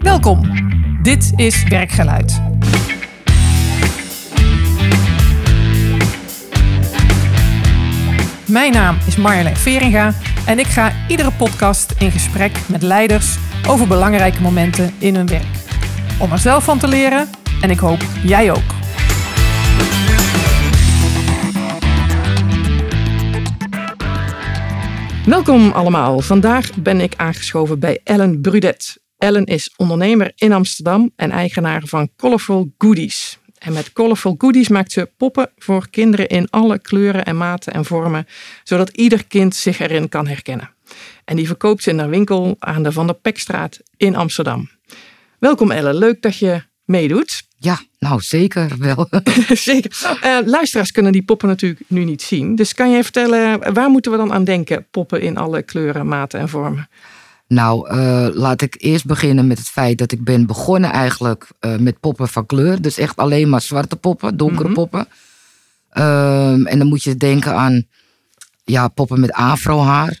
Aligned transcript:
Welkom. 0.00 0.40
Dit 1.02 1.32
is 1.36 1.64
Werkgeluid. 1.68 2.40
Mijn 8.46 8.72
naam 8.72 8.96
is 9.06 9.16
Marjolein 9.16 9.56
Veringa 9.56 10.12
en 10.46 10.58
ik 10.58 10.66
ga 10.66 10.92
iedere 11.08 11.30
podcast 11.32 11.94
in 11.98 12.10
gesprek 12.10 12.58
met 12.68 12.82
leiders 12.82 13.36
over 13.68 13.86
belangrijke 13.86 14.42
momenten 14.42 14.94
in 14.98 15.14
hun 15.14 15.26
werk. 15.26 15.56
Om 16.20 16.32
er 16.32 16.38
zelf 16.38 16.64
van 16.64 16.78
te 16.78 16.88
leren 16.88 17.28
en 17.60 17.70
ik 17.70 17.78
hoop 17.78 18.00
jij 18.22 18.50
ook. 18.50 18.78
Welkom 25.24 25.70
allemaal. 25.70 26.20
Vandaag 26.20 26.74
ben 26.74 27.00
ik 27.00 27.14
aangeschoven 27.16 27.78
bij 27.78 28.00
Ellen 28.04 28.40
Brudet. 28.40 28.99
Ellen 29.20 29.44
is 29.44 29.74
ondernemer 29.76 30.32
in 30.34 30.52
Amsterdam 30.52 31.10
en 31.16 31.30
eigenaar 31.30 31.82
van 31.84 32.10
Colorful 32.16 32.72
Goodies. 32.78 33.38
En 33.58 33.72
met 33.72 33.92
Colorful 33.92 34.34
Goodies 34.38 34.68
maakt 34.68 34.92
ze 34.92 35.10
poppen 35.16 35.50
voor 35.56 35.90
kinderen 35.90 36.28
in 36.28 36.50
alle 36.50 36.78
kleuren 36.78 37.24
en 37.24 37.36
maten 37.36 37.72
en 37.72 37.84
vormen, 37.84 38.26
zodat 38.64 38.88
ieder 38.88 39.26
kind 39.26 39.54
zich 39.54 39.80
erin 39.80 40.08
kan 40.08 40.26
herkennen. 40.26 40.70
En 41.24 41.36
die 41.36 41.46
verkoopt 41.46 41.82
ze 41.82 41.90
in 41.90 41.98
haar 41.98 42.08
winkel 42.08 42.56
aan 42.58 42.82
de 42.82 42.92
Van 42.92 43.06
der 43.06 43.14
Pekstraat 43.14 43.80
in 43.96 44.16
Amsterdam. 44.16 44.70
Welkom 45.38 45.70
Ellen, 45.70 45.94
leuk 45.94 46.22
dat 46.22 46.38
je 46.38 46.62
meedoet. 46.84 47.42
Ja, 47.58 47.80
nou 47.98 48.20
zeker 48.20 48.70
wel. 48.78 49.08
zeker. 49.70 50.18
Uh, 50.24 50.38
luisteraars 50.44 50.92
kunnen 50.92 51.12
die 51.12 51.22
poppen 51.22 51.48
natuurlijk 51.48 51.82
nu 51.86 52.04
niet 52.04 52.22
zien. 52.22 52.54
Dus 52.54 52.74
kan 52.74 52.90
jij 52.90 53.02
vertellen, 53.02 53.74
waar 53.74 53.90
moeten 53.90 54.12
we 54.12 54.18
dan 54.18 54.32
aan 54.32 54.44
denken? 54.44 54.86
Poppen 54.90 55.20
in 55.20 55.36
alle 55.36 55.62
kleuren, 55.62 56.08
maten 56.08 56.40
en 56.40 56.48
vormen. 56.48 56.88
Nou, 57.50 57.94
uh, 57.94 58.28
laat 58.32 58.62
ik 58.62 58.74
eerst 58.78 59.04
beginnen 59.04 59.46
met 59.46 59.58
het 59.58 59.68
feit 59.68 59.98
dat 59.98 60.12
ik 60.12 60.24
ben 60.24 60.46
begonnen 60.46 60.90
eigenlijk 60.90 61.48
uh, 61.60 61.76
met 61.76 62.00
poppen 62.00 62.28
van 62.28 62.46
kleur. 62.46 62.82
Dus 62.82 62.98
echt 62.98 63.16
alleen 63.16 63.48
maar 63.48 63.60
zwarte 63.60 63.96
poppen, 63.96 64.36
donkere 64.36 64.68
mm 64.68 64.74
-hmm. 64.74 64.74
poppen. 64.74 65.08
Um, 65.92 66.66
en 66.66 66.78
dan 66.78 66.86
moet 66.86 67.02
je 67.02 67.16
denken 67.16 67.54
aan 67.54 67.86
ja, 68.64 68.88
poppen 68.88 69.20
met 69.20 69.32
afrohaar. 69.32 70.20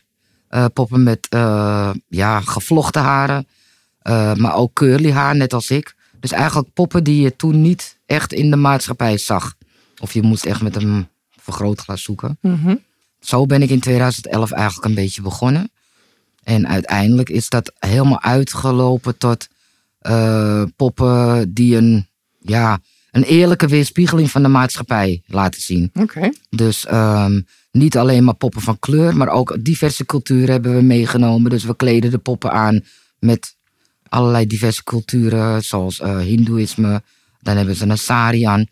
Uh, 0.50 0.64
poppen 0.72 1.02
met 1.02 1.26
ja, 2.08 2.40
gevlochten 2.40 3.02
haren. 3.02 3.46
maar 4.36 4.54
ook 4.54 4.74
curly 4.74 5.12
haar, 5.12 5.36
net 5.36 5.52
als 5.52 5.70
ik. 5.70 5.94
Dus 6.20 6.32
eigenlijk 6.32 6.72
poppen 6.72 7.04
die 7.04 7.22
je 7.22 7.36
toen 7.36 7.60
niet 7.60 7.98
echt 8.06 8.32
in 8.32 8.50
de 8.50 8.56
maatschappij 8.56 9.18
zag. 9.18 9.54
Of 10.00 10.12
je 10.12 10.22
moest 10.22 10.44
echt 10.44 10.62
met 10.62 10.76
een 10.76 11.08
vergrootglas 11.36 12.02
zoeken. 12.02 12.38
Mhm. 12.40 12.54
Mm 12.54 12.60
-hmm. 12.62 12.80
Zo 13.20 13.46
ben 13.46 13.62
ik 13.62 13.70
in 13.70 13.80
2011 13.80 14.50
eigenlijk 14.50 14.84
een 14.84 14.94
beetje 14.94 15.22
begonnen. 15.22 15.70
En 16.42 16.68
uiteindelijk 16.68 17.28
is 17.28 17.48
dat 17.48 17.72
helemaal 17.78 18.22
uitgelopen 18.22 19.18
tot 19.18 19.48
uh, 20.02 20.62
poppen 20.76 21.52
die 21.54 21.76
een, 21.76 22.06
ja, 22.40 22.78
een 23.10 23.22
eerlijke 23.22 23.66
weerspiegeling 23.66 24.30
van 24.30 24.42
de 24.42 24.48
maatschappij 24.48 25.22
laten 25.26 25.60
zien. 25.60 25.90
Okay. 25.94 26.34
Dus 26.50 26.86
um, 26.92 27.46
niet 27.70 27.96
alleen 27.96 28.24
maar 28.24 28.34
poppen 28.34 28.60
van 28.60 28.78
kleur, 28.78 29.16
maar 29.16 29.28
ook 29.28 29.56
diverse 29.60 30.06
culturen 30.06 30.50
hebben 30.50 30.74
we 30.74 30.82
meegenomen. 30.82 31.50
Dus 31.50 31.64
we 31.64 31.76
kleden 31.76 32.10
de 32.10 32.18
poppen 32.18 32.52
aan 32.52 32.84
met 33.18 33.56
allerlei 34.08 34.46
diverse 34.46 34.84
culturen, 34.84 35.64
zoals 35.64 36.00
uh, 36.00 36.18
Hindoeïsme. 36.18 37.02
Dan 37.40 37.56
hebben 37.56 37.76
ze 37.76 37.86
een 37.86 37.98
sari 37.98 38.44
aan. 38.44 38.66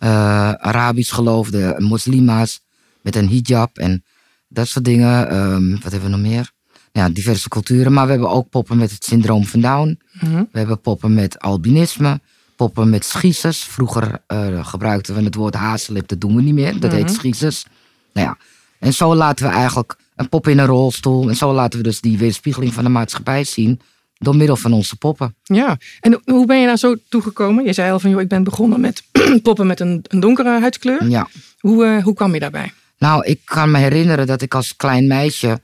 Uh, 0.00 0.52
Arabisch 0.52 1.14
geloof, 1.14 1.50
de 1.50 1.74
moslima's 1.78 2.60
met 3.00 3.16
een 3.16 3.28
hijab 3.28 3.78
en 3.78 4.04
dat 4.48 4.68
soort 4.68 4.84
dingen. 4.84 5.36
Um, 5.36 5.70
wat 5.70 5.92
hebben 5.92 6.10
we 6.10 6.16
nog 6.16 6.26
meer? 6.26 6.52
Ja, 6.96 7.08
diverse 7.08 7.48
culturen. 7.48 7.92
Maar 7.92 8.04
we 8.04 8.10
hebben 8.12 8.30
ook 8.30 8.48
poppen 8.50 8.76
met 8.76 8.90
het 8.90 9.04
syndroom 9.04 9.44
van 9.46 9.60
Down. 9.60 9.98
Mm 10.20 10.30
-hmm. 10.30 10.48
We 10.52 10.58
hebben 10.58 10.80
poppen 10.80 11.14
met 11.14 11.38
albinisme. 11.38 12.20
Poppen 12.56 12.90
met 12.90 13.04
schiezers. 13.04 13.58
Vroeger 13.64 14.20
uh, 14.28 14.66
gebruikten 14.66 15.14
we 15.14 15.22
het 15.22 15.34
woord 15.34 15.54
hazellip. 15.54 16.08
Dat 16.08 16.20
doen 16.20 16.36
we 16.36 16.42
niet 16.42 16.54
meer. 16.54 16.80
Dat 16.80 16.90
Mhm. 16.90 17.00
heet 17.00 17.10
schiezers. 17.10 17.64
Nou 18.12 18.26
ja. 18.26 18.36
En 18.78 18.92
zo 18.92 19.14
laten 19.14 19.46
we 19.48 19.52
eigenlijk 19.52 19.96
een 20.16 20.28
pop 20.28 20.48
in 20.48 20.58
een 20.58 20.66
rolstoel. 20.66 21.28
En 21.28 21.36
zo 21.36 21.52
laten 21.52 21.78
we 21.78 21.84
dus 21.84 22.00
die 22.00 22.18
weerspiegeling 22.18 22.72
van 22.74 22.84
de 22.84 22.90
maatschappij 22.90 23.44
zien. 23.44 23.80
Door 24.18 24.36
middel 24.36 24.56
van 24.56 24.72
onze 24.72 24.96
poppen. 24.96 25.34
Ja, 25.42 25.78
en 26.00 26.20
hoe 26.24 26.46
ben 26.46 26.60
je 26.60 26.66
daar 26.66 26.78
zo 26.78 26.96
toegekomen? 27.08 27.64
Je 27.64 27.72
zei 27.72 27.92
al 27.92 28.00
van, 28.00 28.10
joh, 28.10 28.20
ik 28.20 28.28
ben 28.28 28.44
begonnen 28.44 28.80
met 28.80 29.02
poppen 29.42 29.66
met 29.66 29.80
een, 29.80 30.04
een 30.08 30.20
donkere 30.20 30.60
huidskleur. 30.60 31.08
Ja. 31.08 31.28
Hoe, 31.58 31.84
uh, 31.84 32.02
hoe 32.02 32.14
kwam 32.14 32.34
je 32.34 32.40
daarbij? 32.40 32.72
Nou, 32.98 33.24
ik 33.24 33.40
kan 33.44 33.70
me 33.70 33.78
herinneren 33.78 34.26
dat 34.26 34.42
ik 34.42 34.54
als 34.54 34.76
klein 34.76 35.06
meisje... 35.06 35.60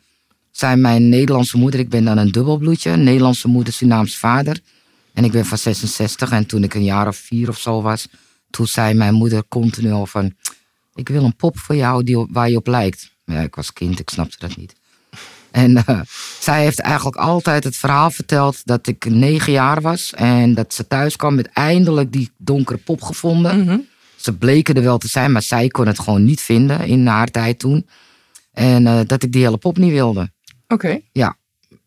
zei 0.60 0.76
mijn 0.76 1.08
Nederlandse 1.08 1.58
moeder... 1.58 1.80
ik 1.80 1.88
ben 1.88 2.04
dan 2.04 2.18
een 2.18 2.30
dubbelbloedje. 2.30 2.96
Nederlandse 2.96 3.48
moeder, 3.48 3.72
Surinaams 3.72 4.16
vader. 4.16 4.60
En 5.14 5.24
ik 5.24 5.32
ben 5.32 5.46
van 5.46 5.58
66. 5.58 6.30
En 6.30 6.46
toen 6.46 6.62
ik 6.62 6.74
een 6.74 6.84
jaar 6.84 7.06
of 7.06 7.16
vier 7.16 7.48
of 7.48 7.58
zo 7.58 7.82
was... 7.82 8.08
toen 8.50 8.66
zei 8.66 8.94
mijn 8.94 9.14
moeder 9.14 9.42
continu 9.48 9.90
al 9.90 10.06
van... 10.06 10.34
ik 10.94 11.08
wil 11.08 11.24
een 11.24 11.36
pop 11.36 11.58
voor 11.58 11.76
jou 11.76 12.04
die, 12.04 12.26
waar 12.30 12.50
je 12.50 12.56
op 12.56 12.66
lijkt. 12.66 13.12
Ja, 13.24 13.40
ik 13.40 13.54
was 13.54 13.72
kind, 13.72 13.98
ik 13.98 14.10
snapte 14.10 14.36
dat 14.38 14.56
niet. 14.56 14.74
En 15.50 15.70
uh, 15.76 16.00
zij 16.40 16.62
heeft 16.62 16.80
eigenlijk 16.80 17.16
altijd 17.16 17.64
het 17.64 17.76
verhaal 17.76 18.10
verteld 18.10 18.60
dat 18.64 18.86
ik 18.86 19.04
negen 19.04 19.52
jaar 19.52 19.80
was. 19.80 20.12
En 20.14 20.54
dat 20.54 20.74
ze 20.74 20.86
thuis 20.86 21.16
kwam 21.16 21.34
met 21.34 21.48
eindelijk 21.52 22.12
die 22.12 22.30
donkere 22.36 22.78
pop 22.78 23.02
gevonden. 23.02 23.60
Mm 23.60 23.68
-hmm. 23.68 23.86
Ze 24.16 24.36
bleken 24.36 24.74
er 24.74 24.82
wel 24.82 24.98
te 24.98 25.08
zijn, 25.08 25.32
maar 25.32 25.42
zij 25.42 25.68
kon 25.68 25.86
het 25.86 25.98
gewoon 25.98 26.24
niet 26.24 26.40
vinden 26.40 26.86
in 26.86 27.06
haar 27.06 27.28
tijd 27.28 27.58
toen. 27.58 27.86
En 28.52 28.86
uh, 28.86 29.00
dat 29.06 29.22
ik 29.22 29.32
die 29.32 29.44
hele 29.44 29.56
pop 29.56 29.78
niet 29.78 29.92
wilde. 29.92 30.30
Oké. 30.72 30.86
Okay. 30.86 31.04
Ja. 31.12 31.36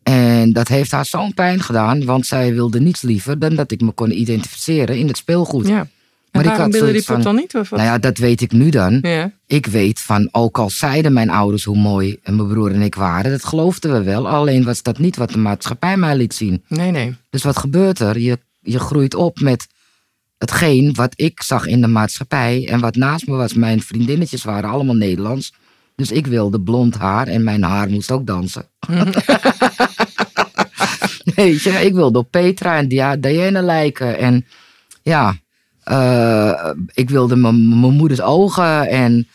En 0.02 0.52
dat 0.52 0.68
heeft 0.68 0.90
haar 0.90 1.06
zo'n 1.06 1.34
pijn 1.34 1.60
gedaan, 1.60 2.04
want 2.04 2.26
zij 2.26 2.54
wilde 2.54 2.80
niets 2.80 3.02
liever 3.02 3.38
dan 3.38 3.54
dat 3.54 3.70
ik 3.70 3.80
me 3.80 3.90
kon 3.90 4.18
identificeren 4.18 4.98
in 4.98 5.06
het 5.06 5.16
speelgoed. 5.16 5.66
Ja. 5.68 5.78
En 5.78 5.88
maar 6.30 6.44
waarom 6.44 6.70
wilde 6.70 6.92
die 6.92 7.04
pop 7.04 7.14
van, 7.14 7.22
dan 7.22 7.34
niet? 7.34 7.54
Of 7.54 7.68
wat? 7.68 7.78
Nou 7.78 7.92
ja, 7.92 7.98
dat 7.98 8.18
weet 8.18 8.40
ik 8.40 8.52
nu 8.52 8.70
dan. 8.70 8.98
Ja. 9.02 9.30
Ik 9.46 9.66
weet 9.66 10.00
van, 10.00 10.28
ook 10.32 10.58
al 10.58 10.70
zeiden 10.70 11.12
mijn 11.12 11.30
ouders 11.30 11.64
hoe 11.64 11.76
mooi 11.76 12.18
mijn 12.24 12.48
broer 12.48 12.72
en 12.72 12.82
ik 12.82 12.94
waren, 12.94 13.30
dat 13.30 13.44
geloofden 13.44 13.92
we 13.92 14.02
wel. 14.02 14.28
Alleen 14.28 14.64
was 14.64 14.82
dat 14.82 14.98
niet 14.98 15.16
wat 15.16 15.30
de 15.30 15.38
maatschappij 15.38 15.96
mij 15.96 16.16
liet 16.16 16.34
zien. 16.34 16.62
Nee, 16.68 16.90
nee. 16.90 17.14
Dus 17.30 17.42
wat 17.42 17.58
gebeurt 17.58 17.98
er? 17.98 18.18
Je, 18.18 18.38
je 18.60 18.78
groeit 18.78 19.14
op 19.14 19.40
met 19.40 19.66
hetgeen 20.38 20.94
wat 20.94 21.12
ik 21.16 21.42
zag 21.42 21.66
in 21.66 21.80
de 21.80 21.86
maatschappij. 21.86 22.68
En 22.68 22.80
wat 22.80 22.96
naast 22.96 23.26
me 23.26 23.34
was, 23.34 23.54
mijn 23.54 23.82
vriendinnetjes 23.82 24.44
waren 24.44 24.70
allemaal 24.70 24.94
Nederlands. 24.94 25.52
Dus 25.94 26.10
ik 26.10 26.26
wilde 26.26 26.60
blond 26.60 26.94
haar 26.94 27.26
en 27.26 27.44
mijn 27.44 27.62
haar 27.62 27.88
moest 27.88 28.10
ook 28.10 28.26
dansen. 28.26 28.68
Weet 31.34 31.62
je, 31.62 31.70
ik 31.70 31.94
wilde 31.94 32.18
op 32.18 32.30
Petra 32.30 32.76
en 32.78 32.88
Diana 33.20 33.62
lijken. 33.62 34.18
En 34.18 34.46
ja, 35.02 35.36
uh, 35.84 36.70
ik 36.92 37.10
wilde 37.10 37.36
mijn 37.36 37.54
moeders 37.94 38.20
ogen. 38.20 38.88
En 38.88 39.28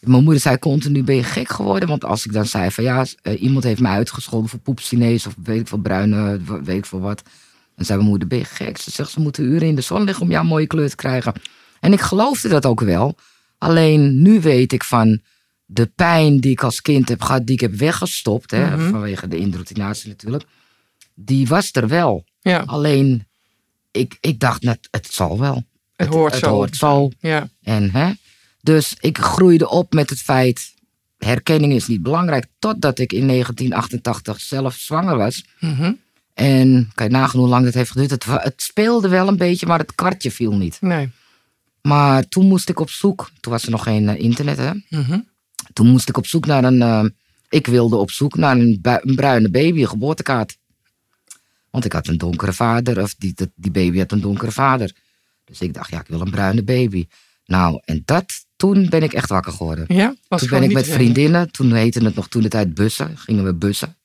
mijn 0.00 0.22
moeder 0.22 0.42
zei 0.42 0.58
continu, 0.58 1.04
ben 1.04 1.16
je 1.16 1.22
gek 1.22 1.48
geworden? 1.48 1.88
Want 1.88 2.04
als 2.04 2.26
ik 2.26 2.32
dan 2.32 2.46
zei 2.46 2.70
van 2.70 2.84
ja, 2.84 3.04
uh, 3.22 3.42
iemand 3.42 3.64
heeft 3.64 3.80
me 3.80 3.88
uitgescholden 3.88 4.48
voor 4.48 4.58
poep 4.58 4.80
Chinees 4.80 5.26
of 5.26 5.34
weet 5.42 5.60
ik 5.60 5.68
veel 5.68 5.78
bruine, 5.78 6.40
weet 6.64 6.76
ik 6.76 6.86
veel 6.86 7.00
wat. 7.00 7.22
En 7.76 7.84
zei 7.84 7.98
mijn 7.98 8.10
moeder, 8.10 8.28
ben 8.28 8.38
je 8.38 8.44
gek? 8.44 8.78
Ze 8.78 8.90
zegt, 8.90 9.10
ze 9.10 9.20
moeten 9.20 9.44
uren 9.44 9.68
in 9.68 9.74
de 9.74 9.80
zon 9.80 10.04
liggen 10.04 10.24
om 10.24 10.30
jouw 10.30 10.42
mooie 10.42 10.66
kleur 10.66 10.88
te 10.88 10.96
krijgen. 10.96 11.32
En 11.80 11.92
ik 11.92 12.00
geloofde 12.00 12.48
dat 12.48 12.66
ook 12.66 12.80
wel. 12.80 13.16
Alleen 13.58 14.22
nu 14.22 14.40
weet 14.40 14.72
ik 14.72 14.84
van 14.84 15.20
de 15.64 15.86
pijn 15.86 16.40
die 16.40 16.50
ik 16.50 16.62
als 16.62 16.82
kind 16.82 17.08
heb 17.08 17.22
gehad, 17.22 17.46
die 17.46 17.54
ik 17.54 17.60
heb 17.60 17.74
weggestopt, 17.74 18.50
hè, 18.50 18.64
Mhm. 18.64 18.74
mm 18.74 18.80
-hmm. 18.80 18.90
vanwege 18.90 19.28
de 19.28 19.36
indoctrinatie 19.36 20.08
natuurlijk, 20.08 20.44
die 21.14 21.46
was 21.46 21.68
er 21.72 21.88
wel. 21.88 22.24
Ja. 22.40 22.62
Alleen, 22.66 23.26
ik, 23.90 24.16
ik 24.20 24.40
dacht, 24.40 24.62
net, 24.62 24.88
het 24.90 25.12
zal 25.12 25.38
wel. 25.38 25.64
Het, 25.96 26.08
hoort 26.08 26.32
het, 26.32 26.44
zo. 26.44 26.50
hoort 26.50 26.76
zo. 26.76 27.10
Ja. 27.20 27.48
En, 27.62 27.90
hè? 27.90 28.12
Dus 28.60 28.94
ik 29.00 29.18
groeide 29.18 29.68
op 29.68 29.92
met 29.92 30.10
het 30.10 30.18
feit, 30.18 30.74
herkenning 31.18 31.72
is 31.72 31.86
niet 31.86 32.02
belangrijk, 32.02 32.46
totdat 32.58 32.98
ik 32.98 33.12
in 33.12 33.26
1988 33.26 34.40
zelf 34.40 34.74
zwanger 34.74 35.16
was. 35.16 35.44
Mm 35.60 35.74
-hmm. 35.74 35.98
En 36.34 36.90
kan 36.94 37.06
je 37.06 37.12
nagaan 37.12 37.40
hoe 37.40 37.48
lang 37.48 37.64
dat 37.64 37.74
heeft 37.74 37.90
geduurd. 37.90 38.10
Het, 38.10 38.24
het, 38.26 38.62
speelde 38.62 39.08
wel 39.08 39.28
een 39.28 39.36
beetje, 39.36 39.66
maar 39.66 39.78
het 39.78 39.94
kwartje 39.94 40.30
viel 40.30 40.54
niet. 40.54 40.80
Nee. 40.80 41.10
Maar 41.82 42.28
toen 42.28 42.46
moest 42.46 42.68
ik 42.68 42.80
op 42.80 42.90
zoek. 42.90 43.30
Toen 43.40 43.52
was 43.52 43.64
er 43.64 43.70
nog 43.70 43.82
geen 43.82 44.02
uh, 44.02 44.18
internet, 44.18 44.56
hè? 44.56 44.70
Mm 44.72 44.82
-hmm. 44.88 45.28
Toen 45.74 45.86
moest 45.86 46.08
ik 46.08 46.16
op 46.16 46.26
zoek 46.26 46.46
naar 46.46 46.64
een. 46.64 46.80
Uh, 46.80 47.04
ik 47.48 47.66
wilde 47.66 47.96
op 47.96 48.10
zoek 48.10 48.36
naar 48.36 48.56
een, 48.56 48.80
een, 48.82 49.14
bruine 49.14 49.50
baby, 49.50 49.80
een 49.80 49.88
geboortekaart. 49.88 50.58
Want 51.70 51.84
ik 51.84 51.92
had 51.92 52.06
een 52.06 52.18
donkere 52.18 52.52
vader, 52.52 53.02
of 53.02 53.14
die, 53.18 53.34
die 53.54 53.70
baby 53.70 53.98
had 53.98 54.12
een 54.12 54.20
donkere 54.20 54.50
vader. 54.50 54.92
Dus 55.44 55.60
ik 55.60 55.74
dacht, 55.74 55.90
ja, 55.90 56.00
ik 56.00 56.06
wil 56.06 56.20
een 56.20 56.30
bruine 56.30 56.62
baby. 56.62 57.06
Nou, 57.46 57.80
en 57.84 58.02
dat, 58.04 58.24
toen 58.56 58.88
ben 58.88 59.02
ik 59.02 59.12
echt 59.12 59.28
wakker 59.28 59.52
geworden. 59.52 59.84
Ja, 59.88 60.14
was 60.28 60.40
toen 60.40 60.50
ben 60.50 60.62
ik 60.62 60.72
met 60.72 60.86
vriendinnen, 60.86 61.50
toen 61.50 61.72
heette 61.72 62.04
het 62.04 62.14
nog 62.14 62.28
toen 62.28 62.42
de 62.42 62.48
tijd 62.48 62.74
bussen, 62.74 63.18
gingen 63.18 63.44
we 63.44 63.54
bussen. 63.54 63.96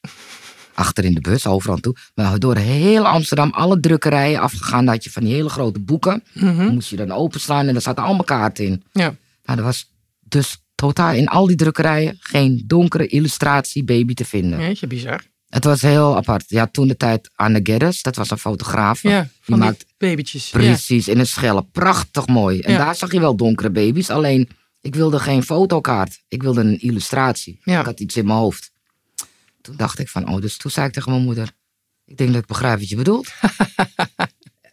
Achter 0.74 1.06
in 1.06 1.14
de 1.14 1.22
bus, 1.22 1.48
overal 1.48 1.78
toe. 1.78 1.96
Maar 2.16 2.40
door 2.40 2.56
heel 2.56 3.08
Amsterdam, 3.08 3.52
alle 3.52 3.80
drukkerijen 3.80 4.40
afgegaan. 4.40 4.88
Had 4.88 5.04
je 5.04 5.12
van 5.12 5.24
die 5.24 5.34
hele 5.34 5.50
grote 5.50 5.80
boeken. 5.80 6.24
Mm 6.34 6.58
-hmm. 6.58 6.74
moest 6.74 6.90
je 6.90 6.96
dan 6.96 7.12
openslaan 7.12 7.68
en 7.68 7.74
daar 7.74 7.82
zaten 7.82 8.04
allemaal 8.04 8.24
kaarten 8.24 8.66
in. 8.66 8.84
Ja. 8.92 9.16
Nou, 9.44 9.58
er 9.58 9.64
was 9.64 9.92
dus 10.20 10.64
totaal 10.80 11.14
in 11.14 11.28
al 11.28 11.48
die 11.48 11.56
drukkerijen 11.56 12.18
geen 12.20 12.64
donkere 12.68 13.08
illustratie 13.08 13.84
baby 13.84 14.14
te 14.14 14.26
vinden. 14.26 14.60
Jeetje, 14.60 14.88
bizar. 14.88 15.22
Het 15.50 15.64
was 15.64 15.82
heel 15.82 16.16
apart. 16.16 16.44
Ja, 16.48 16.68
toen 16.68 16.88
de 16.88 16.98
tijd 16.98 17.30
Anne 17.36 17.60
Geddes, 17.64 18.02
dat 18.02 18.16
was 18.16 18.32
een 18.32 18.38
fotograaf. 18.38 19.02
Ja, 19.02 19.22
die 19.22 19.30
die 19.46 19.56
maakt 19.56 19.86
babytjes. 19.98 20.50
Ja. 20.50 20.58
precies 20.58 21.08
in 21.08 21.20
een 21.20 21.28
schelle. 21.28 21.66
Prachtig 21.72 22.28
mooi. 22.28 22.60
En 22.60 22.72
Ja. 22.72 22.78
daar 22.78 22.96
zag 22.96 23.12
je 23.12 23.20
wel 23.20 23.36
donkere 23.36 23.70
baby's. 23.70 24.10
Alleen, 24.10 24.50
ik 24.82 24.96
wilde 24.96 25.20
geen 25.20 25.44
fotokaart. 25.44 26.22
Ik 26.28 26.42
wilde 26.42 26.62
een 26.62 26.80
illustratie. 26.82 27.60
Ja. 27.64 27.80
Ik 27.80 27.86
had 27.86 28.00
iets 28.00 28.16
in 28.18 28.26
mijn 28.26 28.38
hoofd. 28.38 28.72
Toen 29.62 29.76
dacht 29.76 30.00
ik 30.00 30.10
van, 30.10 30.30
oh, 30.30 30.42
dus 30.42 30.58
toen 30.58 30.72
zei 30.72 30.88
ik 30.88 30.94
tegen 30.94 31.12
mijn 31.12 31.24
moeder. 31.24 31.52
Ik 32.06 32.18
denk 32.18 32.32
dat 32.34 32.42
ik 32.42 32.48
begrijp 32.48 32.80
wat 32.80 32.90
je 32.90 32.96
bedoelt. 32.96 33.28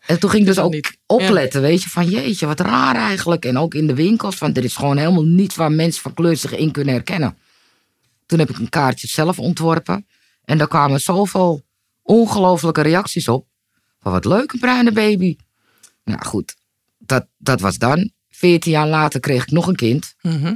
en 0.07 0.19
toen 0.19 0.31
ging 0.31 0.43
ik 0.43 0.49
dus 0.49 0.59
ook 0.59 0.73
niet. 0.73 0.99
opletten, 1.07 1.61
weet 1.61 1.83
je, 1.83 1.89
van 1.89 2.09
jeetje, 2.09 2.47
wat 2.47 2.61
raar 2.61 2.95
eigenlijk. 2.95 3.45
En 3.45 3.59
ook 3.59 3.75
in 3.75 3.87
de 3.87 3.95
winkels, 3.95 4.37
van 4.37 4.55
er 4.55 4.65
is 4.65 4.77
gewoon 4.77 4.97
helemaal 4.97 5.25
niets 5.25 5.55
waar 5.55 5.73
mensen 5.73 6.03
van 6.03 6.15
kleur 6.15 6.37
zich 6.37 6.57
in 6.57 6.71
kunnen 6.71 6.95
herkennen. 6.95 7.39
Toen 8.27 8.39
heb 8.39 8.51
ik 8.51 8.59
een 8.59 8.69
kaartje 8.69 9.07
zelf 9.07 9.39
ontworpen. 9.39 10.07
En 10.45 10.59
daar 10.59 10.69
kwamen 10.69 11.01
zoveel 11.01 11.65
ongelofelijke 12.03 12.81
reacties 12.81 13.29
op. 13.29 13.47
Van 14.01 14.13
wat 14.13 14.25
leuk, 14.25 14.53
een 14.53 14.59
bruine 14.59 14.93
baby. 14.93 15.37
Nou 16.05 16.25
goed, 16.25 16.57
dat, 16.99 17.27
dat 17.39 17.61
was 17.61 17.79
dan. 17.79 18.11
Veertien 18.31 18.73
jaar 18.73 18.89
later 18.89 19.21
kreeg 19.21 19.43
ik 19.43 19.51
nog 19.51 19.67
een 19.67 19.77
kind. 19.77 20.15
Mhm. 20.23 20.47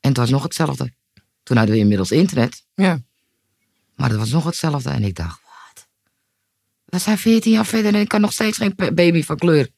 En 0.00 0.08
het 0.08 0.16
was 0.16 0.30
nog 0.30 0.42
hetzelfde. 0.42 0.92
Toen 1.42 1.56
hadden 1.56 1.74
we 1.74 1.80
inmiddels 1.80 2.10
internet. 2.10 2.64
ja. 2.74 3.00
Maar 3.96 4.10
het 4.10 4.18
was 4.18 4.30
nog 4.30 4.44
hetzelfde. 4.44 4.90
En 4.90 5.02
ik 5.02 5.14
dacht, 5.14 5.40
We 6.92 6.98
zijn 6.98 7.18
14 7.18 7.52
jaar 7.52 7.66
verder 7.66 7.94
en 7.94 8.00
ik 8.00 8.08
kan 8.08 8.20
nog 8.20 8.32
steeds 8.32 8.56
geen 8.56 8.74
baby 8.94 9.22
van 9.22 9.36
kleur. 9.36 9.68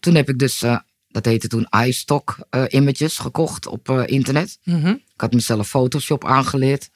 Toen 0.00 0.14
heb 0.14 0.28
ik 0.28 0.38
dus, 0.38 0.62
eh, 0.62 0.78
dat 1.08 1.24
heette 1.24 1.48
toen 1.48 1.66
iStock 1.86 2.36
eh, 2.50 2.64
images 2.68 3.18
gekocht 3.18 3.66
op 3.66 3.88
eh, 3.88 4.02
internet. 4.06 4.58
Mhm. 4.64 4.88
Ik 4.88 5.20
had 5.20 5.32
mezelf 5.32 5.68
Photoshop 5.68 6.24
aangeleerd. 6.24 6.90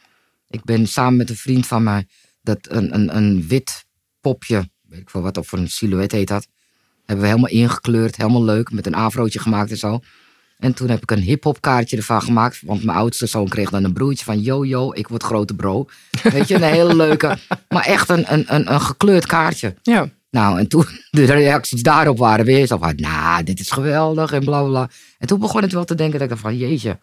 Ik 0.48 0.64
ben 0.64 0.86
samen 0.86 1.16
met 1.16 1.30
een 1.30 1.36
vriend 1.36 1.66
van 1.66 1.82
mij 1.82 2.06
dat 2.42 2.58
een, 2.62 2.94
een, 2.94 3.16
een 3.16 3.46
wit 3.46 3.84
popje, 4.20 4.70
weet 4.82 5.00
ik 5.00 5.10
veel 5.10 5.20
wat, 5.22 5.36
of 5.36 5.46
voor 5.48 5.58
een 5.58 5.70
silhouet 5.70 6.12
heet 6.12 6.28
dat. 6.28 6.46
Hebben 7.04 7.24
we 7.24 7.30
helemaal 7.30 7.50
ingekleurd, 7.50 8.16
helemaal 8.16 8.44
leuk, 8.44 8.70
met 8.70 8.86
een 8.86 8.94
afrootje 8.94 9.38
gemaakt 9.38 9.70
en 9.70 9.78
zo. 9.78 10.00
En 10.64 10.74
toen 10.74 10.88
heb 10.88 11.02
ik 11.02 11.10
een 11.10 11.22
hip-hop 11.22 11.60
kaartje 11.60 11.96
ervan 11.96 12.22
gemaakt. 12.22 12.60
Want 12.64 12.84
mijn 12.84 12.98
oudste 12.98 13.26
zoon 13.26 13.48
kreeg 13.48 13.70
dan 13.70 13.84
een 13.84 13.92
broertje 13.92 14.24
van: 14.24 14.40
Yo, 14.40 14.64
yo, 14.64 14.92
ik 14.92 15.08
word 15.08 15.22
grote 15.22 15.54
bro. 15.54 15.86
Weet 16.32 16.48
je, 16.48 16.54
een 16.54 16.62
hele 16.62 16.96
leuke. 16.96 17.38
Maar 17.68 17.84
echt 17.84 18.08
een, 18.08 18.32
een, 18.32 18.44
een, 18.54 18.72
een 18.72 18.80
gekleurd 18.80 19.26
kaartje. 19.26 19.74
Ja. 19.82 20.08
Nou, 20.30 20.58
en 20.58 20.68
toen 20.68 20.84
de 21.10 21.24
reacties 21.24 21.82
daarop 21.82 22.18
waren 22.18 22.44
weer 22.44 22.66
zo 22.66 22.78
van: 22.78 22.94
Nou, 22.96 23.44
dit 23.44 23.60
is 23.60 23.70
geweldig 23.70 24.32
en 24.32 24.44
bla 24.44 24.62
bla. 24.62 24.90
En 25.18 25.26
toen 25.26 25.40
begon 25.40 25.62
ik 25.62 25.70
wel 25.70 25.84
te 25.84 25.94
denken: 25.94 26.18
dat 26.18 26.22
ik 26.22 26.28
dacht 26.28 26.42
van 26.42 26.56
jeetje, 26.56 26.98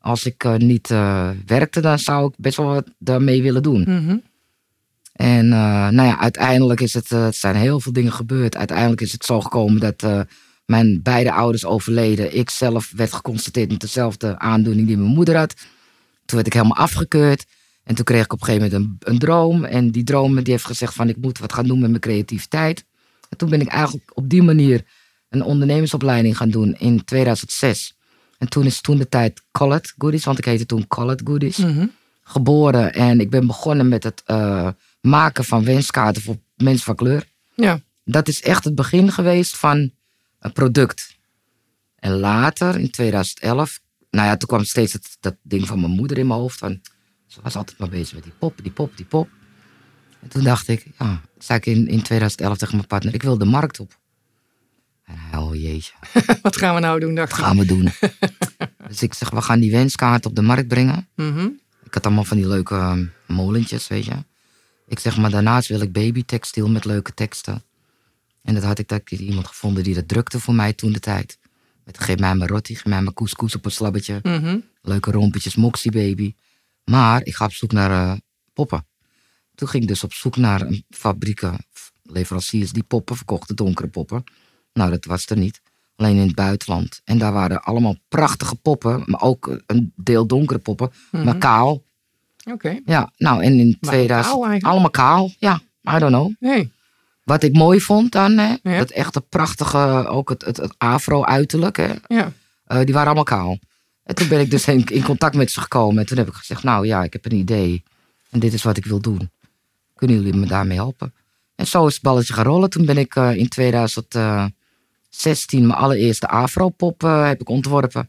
als 0.00 0.26
ik 0.26 0.44
eh, 0.44 0.54
niet 0.54 0.90
eh, 0.90 1.30
werkte, 1.46 1.80
dan 1.80 1.98
zou 1.98 2.28
ik 2.28 2.34
best 2.36 2.56
wel 2.56 2.66
wat 2.66 2.90
daarmee 2.98 3.42
willen 3.42 3.62
doen. 3.62 3.80
Mhm. 3.80 4.16
En 5.12 5.52
eh, 5.52 5.88
nou 5.88 6.08
ja, 6.08 6.18
uiteindelijk 6.18 6.80
is 6.80 6.94
het, 6.94 7.08
het 7.08 7.36
zijn 7.36 7.56
heel 7.56 7.80
veel 7.80 7.92
dingen 7.92 8.12
gebeurd. 8.12 8.56
Uiteindelijk 8.56 9.00
is 9.00 9.12
het 9.12 9.24
zo 9.24 9.40
gekomen 9.40 9.80
dat 9.80 10.26
mijn 10.70 11.02
beide 11.02 11.32
ouders 11.32 11.64
overleden. 11.64 12.36
Ik 12.36 12.50
zelf 12.50 12.92
werd 12.96 13.12
geconstateerd 13.12 13.70
met 13.70 13.80
dezelfde 13.80 14.38
aandoening 14.38 14.86
die 14.86 14.96
mijn 14.96 15.14
moeder 15.14 15.36
had. 15.36 15.54
Toen 16.24 16.36
werd 16.36 16.46
ik 16.46 16.52
helemaal 16.52 16.76
afgekeurd. 16.76 17.46
En 17.84 17.94
toen 17.94 18.04
kreeg 18.04 18.24
ik 18.24 18.32
op 18.32 18.40
een 18.40 18.46
gegeven 18.46 18.70
moment 18.70 18.98
een, 19.02 19.12
een 19.12 19.18
droom. 19.18 19.64
En 19.64 19.90
die 19.90 20.04
droom 20.04 20.34
die 20.42 20.52
heeft 20.52 20.64
gezegd 20.64 20.94
van 20.94 21.08
ik 21.08 21.16
moet 21.16 21.38
wat 21.38 21.52
gaan 21.52 21.66
doen 21.66 21.80
met 21.80 21.88
mijn 21.88 22.00
creativiteit. 22.00 22.84
En 23.28 23.36
toen 23.36 23.50
ben 23.50 23.60
ik 23.60 23.68
eigenlijk 23.68 24.10
op 24.14 24.28
die 24.28 24.42
manier 24.42 24.84
een 25.28 25.42
ondernemersopleiding 25.42 26.36
gaan 26.36 26.50
doen 26.50 26.74
in 26.78 27.04
2006. 27.04 27.96
En 28.38 28.48
toen 28.48 28.64
is 28.64 28.80
toen 28.80 28.98
de 28.98 29.08
tijd 29.08 29.42
Collet 29.50 29.94
Goodies, 29.98 30.24
want 30.24 30.38
ik 30.38 30.44
heette 30.44 30.66
toen 30.66 30.86
Collet 30.86 31.20
Goodies 31.24 31.56
Mhm. 31.56 31.86
geboren 32.22 32.94
en 32.94 33.20
ik 33.20 33.30
ben 33.30 33.46
begonnen 33.46 33.88
met 33.88 34.04
het 34.04 34.22
eh, 34.26 34.68
maken 35.00 35.44
van 35.44 35.64
wenskaarten 35.64 36.22
voor 36.22 36.36
mensen 36.56 36.84
van 36.84 36.94
kleur. 36.94 37.24
Ja. 37.54 37.80
Dat 38.04 38.28
is 38.28 38.42
echt 38.42 38.64
het 38.64 38.74
begin 38.74 39.12
geweest 39.12 39.56
van 39.56 39.90
een 40.40 40.52
product. 40.52 41.18
En 41.94 42.12
later, 42.12 42.78
in 42.78 42.90
2011, 42.90 43.80
nou 44.10 44.26
ja, 44.26 44.36
toen 44.36 44.48
kwam 44.48 44.64
steeds 44.64 44.92
het, 44.92 45.16
dat 45.20 45.36
ding 45.42 45.66
van 45.66 45.80
mijn 45.80 45.92
moeder 45.92 46.18
in 46.18 46.26
mijn 46.26 46.40
hoofd. 46.40 46.58
Van, 46.58 46.80
ze 47.26 47.40
was 47.42 47.56
altijd 47.56 47.78
maar 47.78 47.88
bezig 47.88 48.14
met 48.14 48.22
die 48.22 48.32
pop, 48.38 48.58
die 48.62 48.72
pop, 48.72 48.96
die 48.96 49.06
pop. 49.06 49.28
En 50.20 50.28
toen 50.28 50.42
dacht 50.42 50.68
ik, 50.68 50.86
ja, 50.98 51.20
zei 51.38 51.58
ik 51.58 51.66
in, 51.66 51.88
in 51.88 52.02
2011 52.02 52.56
tegen 52.58 52.76
mijn 52.76 52.86
partner, 52.86 53.14
ik 53.14 53.22
wil 53.22 53.38
de 53.38 53.44
markt 53.44 53.80
op. 53.80 53.98
En 55.04 55.14
hij, 55.18 55.40
oh 55.40 55.54
jeetje, 55.54 55.92
Wat 56.42 56.56
gaan 56.56 56.74
we 56.74 56.80
nou 56.80 57.00
doen, 57.00 57.14
dacht 57.14 57.30
wat 57.30 57.38
ik. 57.38 57.44
gaan 57.44 57.58
we 57.58 57.64
doen? 57.64 57.88
dus 58.88 59.02
ik 59.02 59.14
zeg, 59.14 59.30
we 59.30 59.42
gaan 59.42 59.60
die 59.60 59.70
wenskaart 59.70 60.26
op 60.26 60.34
de 60.34 60.42
markt 60.42 60.68
brengen. 60.68 61.08
Mhm. 61.16 61.48
Ik 61.84 61.94
had 61.94 62.06
allemaal 62.06 62.24
van 62.24 62.36
die 62.36 62.48
leuke 62.48 62.74
ehm, 62.74 63.06
molentjes, 63.26 63.88
weet 63.88 64.04
je. 64.04 64.24
Ik 64.86 64.98
zeg, 64.98 65.16
maar 65.16 65.30
daarnaast 65.30 65.68
wil 65.68 65.80
ik 65.80 65.92
babytextiel 65.92 66.68
met 66.68 66.84
leuke 66.84 67.14
teksten. 67.14 67.62
En 68.42 68.54
dat 68.54 68.62
had 68.62 68.78
ik, 68.78 68.88
dat 68.88 69.00
ik 69.00 69.10
iemand 69.10 69.46
gevonden 69.46 69.82
die 69.82 69.94
dat 69.94 70.08
drukte 70.08 70.40
voor 70.40 70.54
mij 70.54 70.72
toen 70.72 70.92
de 70.92 71.00
tijd. 71.00 71.38
Met 71.84 72.00
geef 72.00 72.18
mij 72.18 72.34
mijn 72.34 72.50
rotti, 72.50 72.74
geef 72.74 72.84
mij 72.84 73.02
mijn 73.02 73.14
couscous 73.14 73.54
op 73.54 73.64
een 73.64 73.70
slabbetje. 73.70 74.20
Mhm. 74.22 74.58
Leuke 74.82 75.10
rompetjes, 75.10 75.54
moxie 75.54 75.92
baby. 75.92 76.34
Maar 76.84 77.24
ik 77.24 77.34
ga 77.34 77.44
op 77.44 77.52
zoek 77.52 77.72
naar 77.72 77.90
eh, 77.90 78.16
poppen. 78.52 78.86
Toen 79.54 79.68
ging 79.68 79.82
ik 79.82 79.88
dus 79.88 80.04
op 80.04 80.12
zoek 80.12 80.36
naar 80.36 80.60
een 80.60 80.84
fabrieken, 80.90 81.66
leveranciers 82.02 82.72
die 82.72 82.82
poppen 82.82 83.16
verkochten, 83.16 83.56
donkere 83.56 83.88
poppen. 83.88 84.24
Nou, 84.72 84.90
dat 84.90 85.04
was 85.04 85.26
er 85.26 85.36
niet. 85.36 85.60
Alleen 85.96 86.16
in 86.16 86.26
het 86.26 86.34
buitenland. 86.34 87.00
En 87.04 87.18
daar 87.18 87.32
waren 87.32 87.62
allemaal 87.62 87.96
prachtige 88.08 88.56
poppen, 88.56 89.02
maar 89.06 89.20
ook 89.20 89.60
een 89.66 89.92
deel 89.96 90.26
donkere 90.26 90.58
poppen, 90.58 90.90
maar 91.10 91.38
kaal. 91.38 91.84
Oké. 92.50 92.80
Ja, 92.84 93.12
nou 93.16 93.42
en 93.42 93.58
in 93.58 93.76
Maar 93.80 93.90
2000... 93.90 94.34
kaal 94.34 94.44
eigenlijk? 94.44 94.72
allemaal 94.72 94.90
kaal, 94.90 95.30
ja. 95.38 95.60
I 95.96 95.98
don't 95.98 96.12
know. 96.12 96.32
Nee. 96.38 96.72
Wat 97.30 97.42
ik 97.42 97.52
mooi 97.52 97.80
vond 97.80 98.12
dan, 98.12 98.38
hè, 98.38 98.54
Ja. 98.62 98.78
dat 98.78 98.90
echte 98.90 99.20
prachtige, 99.20 100.06
ook 100.08 100.28
het, 100.28 100.44
het, 100.44 100.56
het 100.56 100.74
afro-uiterlijk, 100.78 101.76
hè, 101.76 101.92
Ja. 102.06 102.32
eh, 102.64 102.78
die 102.84 102.92
waren 102.94 103.06
allemaal 103.06 103.24
kaal. 103.24 103.58
En 104.02 104.14
toen 104.14 104.28
ben 104.28 104.40
ik 104.40 104.50
dus 104.50 104.66
in, 104.66 104.84
in 104.84 105.02
contact 105.02 105.34
met 105.34 105.50
ze 105.50 105.60
gekomen. 105.60 105.98
En 106.00 106.06
toen 106.06 106.18
heb 106.18 106.28
ik 106.28 106.34
gezegd, 106.34 106.62
nou 106.62 106.86
ja, 106.86 107.02
ik 107.02 107.12
heb 107.12 107.24
een 107.24 107.34
idee. 107.38 107.82
En 108.30 108.40
dit 108.40 108.52
is 108.52 108.62
wat 108.62 108.76
ik 108.76 108.84
wil 108.84 109.00
doen. 109.00 109.30
Kunnen 109.94 110.16
jullie 110.16 110.34
me 110.34 110.46
daarmee 110.46 110.76
helpen? 110.76 111.14
En 111.54 111.66
zo 111.66 111.86
is 111.86 111.94
het 111.94 112.02
balletje 112.02 112.32
gaan 112.32 112.44
rollen. 112.44 112.70
Toen 112.70 112.84
ben 112.86 112.98
ik 112.98 113.16
eh, 113.16 113.34
in 113.36 113.48
2016 113.48 114.52
mijn 115.66 115.78
allereerste 115.78 116.28
afro-pop 116.28 117.04
eh, 117.04 117.26
heb 117.26 117.40
ik 117.40 117.48
ontworpen. 117.48 118.08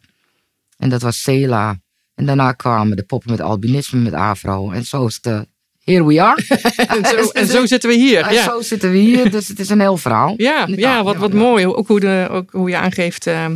En 0.77 0.89
dat 0.89 1.01
was 1.01 1.21
Cela. 1.21 1.79
En 2.15 2.25
daarna 2.25 2.51
kwamen 2.51 2.97
de 2.97 3.03
poppen 3.03 3.31
met 3.31 3.41
albinisme, 3.41 3.99
met 3.99 4.13
afro. 4.13 4.71
En 4.71 4.85
zo 4.85 5.05
is 5.05 5.19
het, 5.21 5.47
here 5.83 6.05
we 6.05 6.21
are. 6.21 6.43
En 6.87 7.05
zo, 7.05 7.29
en 7.29 7.47
zo 7.47 7.65
zitten 7.65 7.89
we 7.89 7.95
hier. 7.95 8.21
En 8.21 8.33
Ja. 8.33 8.43
zo 8.43 8.61
zitten 8.61 8.91
we 8.91 8.97
hier, 8.97 9.31
dus 9.31 9.47
het 9.47 9.59
is 9.59 9.69
een 9.69 9.79
heel 9.79 9.97
verhaal. 9.97 10.33
Ja, 10.37 10.65
ja, 10.67 11.03
wat, 11.03 11.13
ja, 11.13 11.19
wat 11.19 11.31
ja. 11.31 11.37
mooi. 11.37 11.67
Ook 11.67 11.87
hoe, 11.87 11.99
de, 11.99 12.27
ook 12.31 12.51
hoe 12.51 12.69
je 12.69 12.77
aangeeft 12.77 13.27
ehm, 13.27 13.55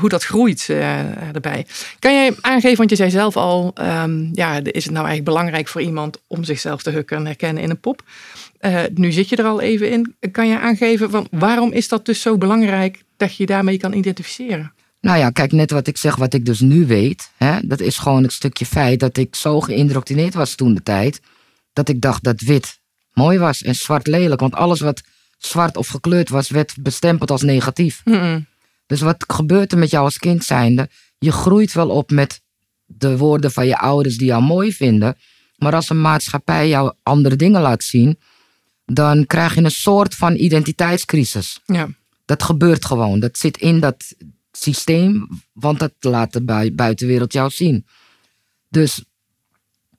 hoe 0.00 0.08
dat 0.08 0.24
groeit 0.24 0.66
eh, 0.68 1.34
erbij. 1.34 1.66
Kan 1.98 2.12
jij 2.12 2.34
aangeven, 2.40 2.76
want 2.76 2.90
je 2.90 2.96
zei 2.96 3.10
zelf 3.10 3.36
al, 3.36 3.70
ehm, 3.74 4.28
ja, 4.32 4.54
is 4.62 4.84
het 4.84 4.92
nou 4.92 5.06
eigenlijk 5.06 5.24
belangrijk 5.24 5.68
voor 5.68 5.80
iemand 5.80 6.20
om 6.26 6.44
zichzelf 6.44 6.82
te 6.82 6.90
hukken 6.90 7.16
en 7.16 7.26
herkennen 7.26 7.62
in 7.62 7.70
een 7.70 7.80
pop? 7.80 8.02
Eh, 8.58 8.80
nu 8.94 9.12
zit 9.12 9.28
je 9.28 9.36
er 9.36 9.44
al 9.44 9.60
even 9.60 9.90
in. 9.90 10.14
Kan 10.32 10.48
je 10.48 10.58
aangeven, 10.58 11.10
van, 11.10 11.26
waarom 11.30 11.72
is 11.72 11.88
dat 11.88 12.06
dus 12.06 12.20
zo 12.20 12.38
belangrijk 12.38 13.02
dat 13.16 13.30
je 13.30 13.34
je 13.42 13.46
daarmee 13.46 13.78
kan 13.78 13.92
identificeren? 13.92 14.72
Nou 15.00 15.18
ja, 15.18 15.30
kijk, 15.30 15.52
net 15.52 15.70
wat 15.70 15.86
ik 15.86 15.96
zeg, 15.96 16.16
wat 16.16 16.34
ik 16.34 16.44
dus 16.44 16.60
nu 16.60 16.86
weet. 16.86 17.30
Hè, 17.36 17.58
dat 17.62 17.80
is 17.80 17.98
gewoon 17.98 18.22
het 18.22 18.32
stukje 18.32 18.66
feit 18.66 19.00
dat 19.00 19.16
ik 19.16 19.34
zo 19.34 19.60
geïndoctrineerd 19.60 20.34
was 20.34 20.54
toen 20.54 20.74
de 20.74 20.82
tijd. 20.82 21.20
Dat 21.76 21.88
ik 21.88 22.00
dacht 22.00 22.22
dat 22.22 22.40
wit 22.40 22.78
mooi 23.12 23.38
was 23.38 23.62
en 23.62 23.74
zwart 23.74 24.06
lelijk. 24.06 24.40
Want 24.40 24.54
alles 24.54 24.80
wat 24.80 25.02
zwart 25.38 25.76
of 25.76 25.88
gekleurd 25.88 26.28
was, 26.28 26.48
werd 26.48 26.74
bestempeld 26.80 27.30
als 27.30 27.42
negatief. 27.42 28.02
Dus 28.86 29.00
wat 29.00 29.24
gebeurt 29.26 29.72
er 29.72 29.78
met 29.78 29.90
jou 29.90 30.04
als 30.04 30.18
kind 30.18 30.44
zijnde? 30.44 30.88
Je 31.18 31.32
groeit 31.32 31.72
wel 31.72 31.88
op 31.88 32.10
met 32.10 32.40
de 32.86 33.16
woorden 33.16 33.52
van 33.52 33.66
je 33.66 33.78
ouders 33.78 34.16
die 34.16 34.26
jou 34.26 34.42
mooi 34.42 34.72
vinden. 34.72 35.16
Maar 35.56 35.74
als 35.74 35.90
een 35.90 36.00
maatschappij 36.00 36.68
jou 36.68 36.92
andere 37.02 37.36
dingen 37.36 37.60
laat 37.60 37.84
zien, 37.84 38.18
dan 38.84 39.26
krijg 39.26 39.54
je 39.54 39.62
een 39.62 39.70
soort 39.70 40.14
van 40.14 40.34
identiteitscrisis. 40.34 41.60
Ja. 41.66 41.88
Dat 42.24 42.42
gebeurt 42.42 42.84
gewoon. 42.84 43.20
Dat 43.20 43.38
zit 43.38 43.56
in 43.56 43.80
dat 43.80 44.14
systeem, 44.52 45.28
want 45.52 45.78
dat 45.78 45.92
laat 46.00 46.32
de 46.32 46.42
bui- 46.42 46.74
buitenwereld 46.74 47.32
jou 47.32 47.50
zien. 47.50 47.86
Dus 48.68 49.04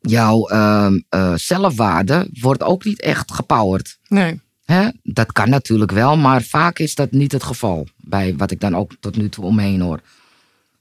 jouw 0.02 0.48
ehm, 0.48 1.00
eh, 1.10 1.34
zelfwaarde 1.36 2.30
wordt 2.40 2.64
ook 2.64 2.86
niet 2.86 3.02
echt 3.02 3.32
gepowerd. 3.34 3.98
Nee. 4.08 4.40
Hè? 4.66 4.90
Dat 5.04 5.32
kan 5.32 5.50
natuurlijk 5.50 5.92
wel, 5.92 6.18
maar 6.18 6.42
vaak 6.44 6.80
is 6.80 6.96
dat 6.96 7.12
niet 7.12 7.32
het 7.32 7.44
geval. 7.44 7.88
Bij 7.98 8.36
wat 8.36 8.52
ik 8.52 8.60
dan 8.60 8.76
ook 8.76 8.92
tot 9.00 9.18
nu 9.18 9.30
toe 9.30 9.46
omheen 9.46 9.82
hoor. 9.82 10.00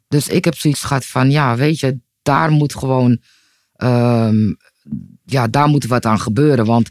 Dus 0.08 0.28
ik 0.28 0.44
heb 0.44 0.54
zoiets 0.56 0.82
gehad 0.82 1.04
van, 1.04 1.30
ja, 1.30 1.56
weet 1.56 1.80
je, 1.80 1.98
daar 2.22 2.50
moet 2.50 2.74
gewoon, 2.74 3.18
ehm, 3.76 4.52
ja, 5.24 5.46
daar 5.48 5.68
moet 5.68 5.86
wat 5.86 6.06
aan 6.06 6.20
gebeuren. 6.20 6.64
Want 6.64 6.90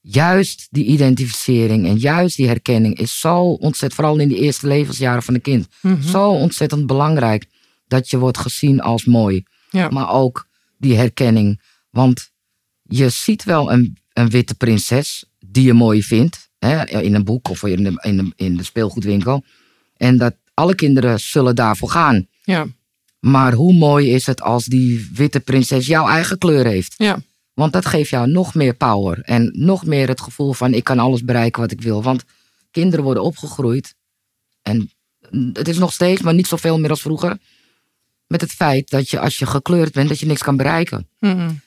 juist 0.00 0.66
die 0.70 0.84
identificering 0.84 1.86
en 1.86 1.96
juist 1.96 2.36
die 2.36 2.46
herkenning 2.46 2.98
is 2.98 3.20
zo 3.20 3.38
ontzettend, 3.42 3.94
vooral 3.94 4.18
in 4.18 4.28
de 4.28 4.36
eerste 4.38 4.66
levensjaren 4.66 5.22
van 5.22 5.34
een 5.34 5.40
kind, 5.40 5.68
Mhm. 5.80 6.02
zo 6.02 6.28
ontzettend 6.30 6.86
belangrijk 6.86 7.46
dat 7.86 8.10
je 8.10 8.18
wordt 8.18 8.38
gezien 8.38 8.80
als 8.80 9.04
mooi. 9.04 9.42
Ja. 9.70 9.88
Maar 9.88 10.10
ook 10.10 10.46
die 10.82 10.96
herkenning. 10.96 11.60
Want 11.90 12.30
je 12.82 13.08
ziet 13.08 13.44
wel 13.44 13.72
een, 13.72 13.96
een 14.12 14.30
witte 14.30 14.54
prinses 14.54 15.24
die 15.46 15.64
je 15.64 15.72
mooi 15.72 16.02
vindt. 16.02 16.50
Hè, 16.58 16.88
in 16.88 17.14
een 17.14 17.24
boek 17.24 17.48
of 17.48 17.62
in 17.62 17.82
de, 17.84 17.98
in, 18.02 18.16
de, 18.16 18.32
in 18.36 18.56
de 18.56 18.62
speelgoedwinkel. 18.62 19.44
En 19.96 20.18
dat 20.18 20.34
alle 20.54 20.74
kinderen 20.74 21.20
zullen 21.20 21.54
daarvoor 21.54 21.90
gaan. 21.90 22.26
Ja, 22.42 22.66
Maar 23.18 23.52
hoe 23.52 23.74
mooi 23.74 24.10
is 24.10 24.26
het 24.26 24.40
als 24.42 24.64
die 24.64 25.10
witte 25.14 25.40
prinses 25.40 25.86
jouw 25.86 26.06
eigen 26.08 26.38
kleur 26.38 26.66
heeft? 26.66 26.94
ja, 26.96 27.18
Want 27.54 27.72
dat 27.72 27.86
geeft 27.86 28.10
jou 28.10 28.28
nog 28.28 28.54
meer 28.54 28.74
power. 28.74 29.20
En 29.20 29.50
nog 29.56 29.86
meer 29.86 30.08
het 30.08 30.20
gevoel 30.20 30.52
van 30.52 30.74
ik 30.74 30.84
kan 30.84 30.98
alles 30.98 31.24
bereiken 31.24 31.60
wat 31.60 31.70
ik 31.70 31.80
wil. 31.80 32.02
Want 32.02 32.24
kinderen 32.70 33.04
worden 33.04 33.22
opgegroeid. 33.22 33.94
En 34.62 34.90
het 35.52 35.68
is 35.68 35.78
nog 35.78 35.92
steeds, 35.92 36.20
maar 36.20 36.34
niet 36.34 36.46
zoveel 36.46 36.78
meer 36.80 36.90
als 36.90 37.00
vroeger. 37.02 37.38
Met 38.32 38.40
het 38.40 38.50
feit 38.52 38.90
dat 38.90 39.10
je 39.10 39.18
als 39.20 39.38
je 39.38 39.46
gekleurd 39.46 39.92
bent, 39.92 40.08
dat 40.08 40.20
je 40.20 40.26
niks 40.26 40.42
kan 40.42 40.56
bereiken. 40.56 41.08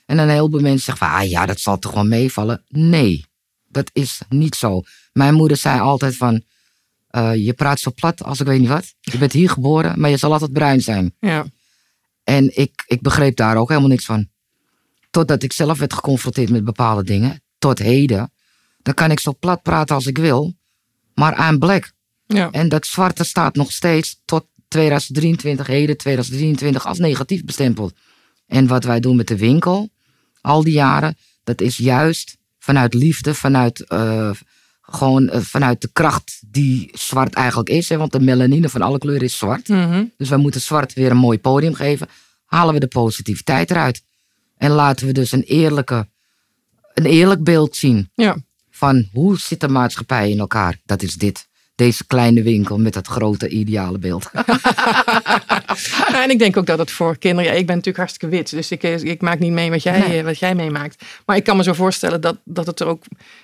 En 0.06 0.18
een 0.18 0.30
heleboel 0.30 0.62
mensen 0.62 0.80
zeggen 0.84 1.08
van, 1.08 1.18
ah 1.18 1.30
ja, 1.30 1.46
dat 1.46 1.60
zal 1.60 1.80
toch 1.80 1.94
wel 1.94 2.06
meevallen. 2.06 2.64
Nee, 2.68 3.26
dat 3.68 3.90
is 3.94 4.22
niet 4.30 4.56
zo. 4.56 4.82
Mijn 5.14 5.34
moeder 5.34 5.58
zei 5.58 5.80
altijd 5.80 6.16
van, 6.18 6.44
eh, 7.08 7.36
je 7.36 7.54
praat 7.54 7.80
zo 7.80 7.92
plat 7.96 8.24
als 8.24 8.40
ik 8.40 8.48
weet 8.48 8.60
niet 8.60 8.70
wat. 8.70 8.94
Je 9.02 9.18
bent 9.18 9.32
hier 9.32 9.50
geboren, 9.50 10.00
maar 10.00 10.10
je 10.10 10.18
zal 10.18 10.32
altijd 10.32 10.54
bruin 10.54 10.82
zijn. 10.82 11.14
ja, 11.20 11.46
En 12.24 12.58
ik, 12.58 12.84
ik 12.88 13.02
begreep 13.02 13.36
daar 13.36 13.58
ook 13.58 13.70
helemaal 13.70 13.90
niks 13.90 14.06
van. 14.06 14.28
Totdat 15.12 15.44
ik 15.44 15.54
zelf 15.54 15.80
werd 15.80 15.94
geconfronteerd 15.94 16.50
met 16.50 16.64
bepaalde 16.64 17.04
dingen. 17.04 17.42
Tot 17.58 17.80
heden. 17.80 18.32
Dan 18.82 18.94
kan 18.94 19.12
ik 19.12 19.20
zo 19.20 19.34
plat 19.40 19.62
praten 19.62 19.96
als 19.96 20.06
ik 20.06 20.18
wil. 20.18 20.54
Maar 21.14 21.50
I'm 21.50 21.60
black. 21.60 21.92
ja, 22.28 22.52
En 22.52 22.70
dat 22.70 22.86
zwarte 22.86 23.24
staat 23.24 23.56
nog 23.56 23.72
steeds 23.72 24.22
tot 24.26 24.46
2023, 24.76 25.68
heden 25.68 25.98
2023, 25.98 26.86
als 26.86 27.00
negatief 27.00 27.46
bestempeld. 27.46 27.94
En 28.48 28.68
wat 28.68 28.84
wij 28.84 29.00
doen 29.00 29.16
met 29.16 29.28
de 29.28 29.38
winkel, 29.38 29.90
al 30.42 30.64
die 30.64 30.74
jaren, 30.74 31.18
dat 31.44 31.62
is 31.62 31.78
juist 31.78 32.38
vanuit 32.60 32.94
liefde, 32.94 33.34
vanuit, 33.34 33.88
eh, 33.88 34.32
gewoon, 34.82 35.30
eh, 35.30 35.42
vanuit 35.42 35.82
de 35.82 35.90
kracht 35.94 36.42
die 36.48 36.90
zwart 36.94 37.34
eigenlijk 37.34 37.70
is. 37.70 37.90
Hè, 37.90 37.98
want 37.98 38.12
de 38.12 38.20
melanine 38.20 38.70
van 38.70 38.82
alle 38.82 38.98
kleuren 38.98 39.24
is 39.24 39.38
zwart. 39.38 39.68
Mhm. 39.68 40.04
Dus 40.18 40.30
wij 40.30 40.38
moeten 40.38 40.62
zwart 40.62 40.94
weer 40.94 41.12
een 41.12 41.18
mooi 41.18 41.40
podium 41.40 41.74
geven. 41.74 42.08
Halen 42.46 42.74
we 42.74 42.80
de 42.80 42.88
positiviteit 42.88 43.72
eruit. 43.72 44.04
En 44.58 44.72
laten 44.72 45.08
we 45.08 45.14
dus 45.14 45.32
een, 45.32 45.44
eerlijke, 45.44 46.08
een 46.94 47.06
eerlijk 47.06 47.44
beeld 47.44 47.76
zien 47.76 48.10
ja. 48.14 48.38
van 48.70 49.08
hoe 49.12 49.40
zit 49.40 49.60
de 49.60 49.68
maatschappij 49.68 50.30
in 50.30 50.40
elkaar. 50.40 50.80
Dat 50.86 51.02
is 51.02 51.16
dit. 51.16 51.48
Deze 51.76 52.06
kleine 52.08 52.44
winkel 52.44 52.78
met 52.80 52.94
dat 52.94 53.08
grote 53.08 53.48
ideale 53.50 53.98
beeld. 54.00 54.30
En 56.24 56.30
ik 56.30 56.40
denk 56.40 56.58
ook 56.58 56.66
dat 56.66 56.80
het 56.80 56.92
voor 56.92 57.18
kinderen. 57.18 57.52
Ja, 57.52 57.58
ik 57.58 57.66
ben 57.66 57.76
natuurlijk 57.76 57.98
hartstikke 57.98 58.36
wit, 58.36 58.50
dus 58.50 58.72
ik, 58.72 58.84
ik 58.84 59.22
maak 59.22 59.40
niet 59.40 59.52
mee 59.52 59.70
wat 59.70 59.84
jij, 59.84 60.00
Nee. 60.00 60.18
eh, 60.20 60.24
wat 60.24 60.40
jij 60.40 60.56
meemaakt. 60.56 61.04
Maar 61.26 61.36
ik 61.36 61.44
kan 61.44 61.58
me 61.58 61.64
zo 61.64 61.74
voorstellen 61.74 62.22
dat, 62.22 62.38
dat, 62.44 62.66
het 62.66 62.80
er 62.80 62.88
ook, 62.88 63.04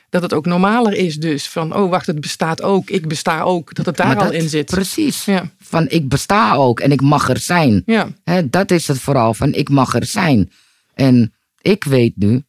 dat 0.09 0.21
het 0.21 0.33
ook 0.33 0.45
normaler 0.45 0.93
is, 0.93 1.15
dus 1.17 1.47
van 1.49 1.75
oh 1.75 1.89
wacht, 1.89 2.07
het 2.07 2.21
bestaat 2.21 2.61
ook, 2.61 2.89
ik 2.89 3.07
besta 3.07 3.41
ook, 3.41 3.73
dat 3.75 3.85
het 3.85 3.97
daar 3.97 4.17
al 4.17 4.31
in 4.31 4.49
zit. 4.49 4.65
Precies. 4.65 5.25
Ja, 5.25 5.49
Van 5.61 5.85
ik 5.89 6.09
besta 6.09 6.53
ook 6.53 6.79
en 6.79 6.91
ik 6.91 7.01
mag 7.01 7.29
er 7.29 7.39
zijn. 7.39 7.83
ja, 7.85 8.07
dat 8.49 8.71
is 8.71 8.87
het 8.87 8.99
vooral 8.99 9.33
van 9.33 9.53
ik 9.53 9.69
mag 9.69 9.95
er 9.95 10.05
zijn. 10.05 10.51
En 10.93 11.33
ik 11.61 11.83
weet 11.83 12.13
nu 12.15 12.43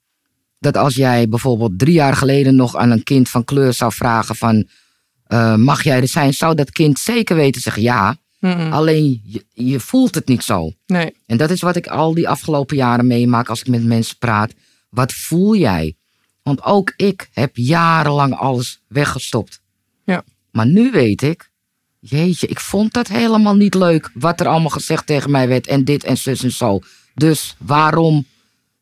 dat 0.59 0.77
als 0.77 0.95
jij 0.95 1.29
bijvoorbeeld 1.29 1.79
drie 1.79 1.95
jaar 1.95 2.17
geleden 2.17 2.57
nog 2.57 2.77
aan 2.77 2.91
een 2.91 3.03
kind 3.03 3.29
van 3.29 3.45
kleur 3.45 3.73
zou 3.73 3.93
vragen 3.93 4.37
van 4.37 4.69
eh, 5.33 5.55
mag 5.55 5.83
jij 5.83 6.01
er 6.01 6.09
zijn, 6.09 6.35
zou 6.35 6.55
dat 6.55 6.71
kind 6.71 6.99
zeker 6.99 7.37
weten 7.37 7.61
zeggen 7.61 7.83
ja. 7.83 8.17
Alleen 8.73 9.21
je, 9.25 9.45
je 9.53 9.81
voelt 9.81 10.15
het 10.15 10.27
niet 10.29 10.43
zo. 10.43 10.73
nee, 10.87 11.17
En 11.27 11.37
dat 11.37 11.51
is 11.51 11.61
wat 11.61 11.77
ik 11.77 11.87
al 11.87 12.15
die 12.15 12.29
afgelopen 12.29 12.77
jaren 12.77 13.07
meemaak 13.07 13.49
als 13.49 13.61
ik 13.61 13.67
met 13.67 13.85
mensen 13.85 14.19
praat. 14.19 14.53
Wat 14.89 15.12
voel 15.12 15.57
jij? 15.57 15.97
Want 16.43 16.62
ook 16.62 16.93
ik 16.97 17.29
heb 17.33 17.51
jarenlang 17.57 18.35
alles 18.35 18.81
weggestopt. 18.89 19.61
ja, 20.05 20.25
Maar 20.51 20.67
nu 20.67 20.91
weet 20.91 21.23
ik, 21.23 21.51
jeetje, 22.01 22.47
ik 22.47 22.61
vond 22.61 22.93
dat 22.93 23.09
helemaal 23.09 23.55
niet 23.57 23.75
leuk. 23.75 24.11
Wat 24.15 24.41
er 24.41 24.47
allemaal 24.47 24.71
gezegd 24.71 25.07
tegen 25.07 25.31
mij 25.31 25.49
werd 25.49 25.67
en 25.67 25.85
dit 25.85 26.05
en 26.05 26.17
zus 26.17 26.43
en 26.43 26.53
zo. 26.53 26.81
Dus 27.15 27.57
waarom 27.59 28.27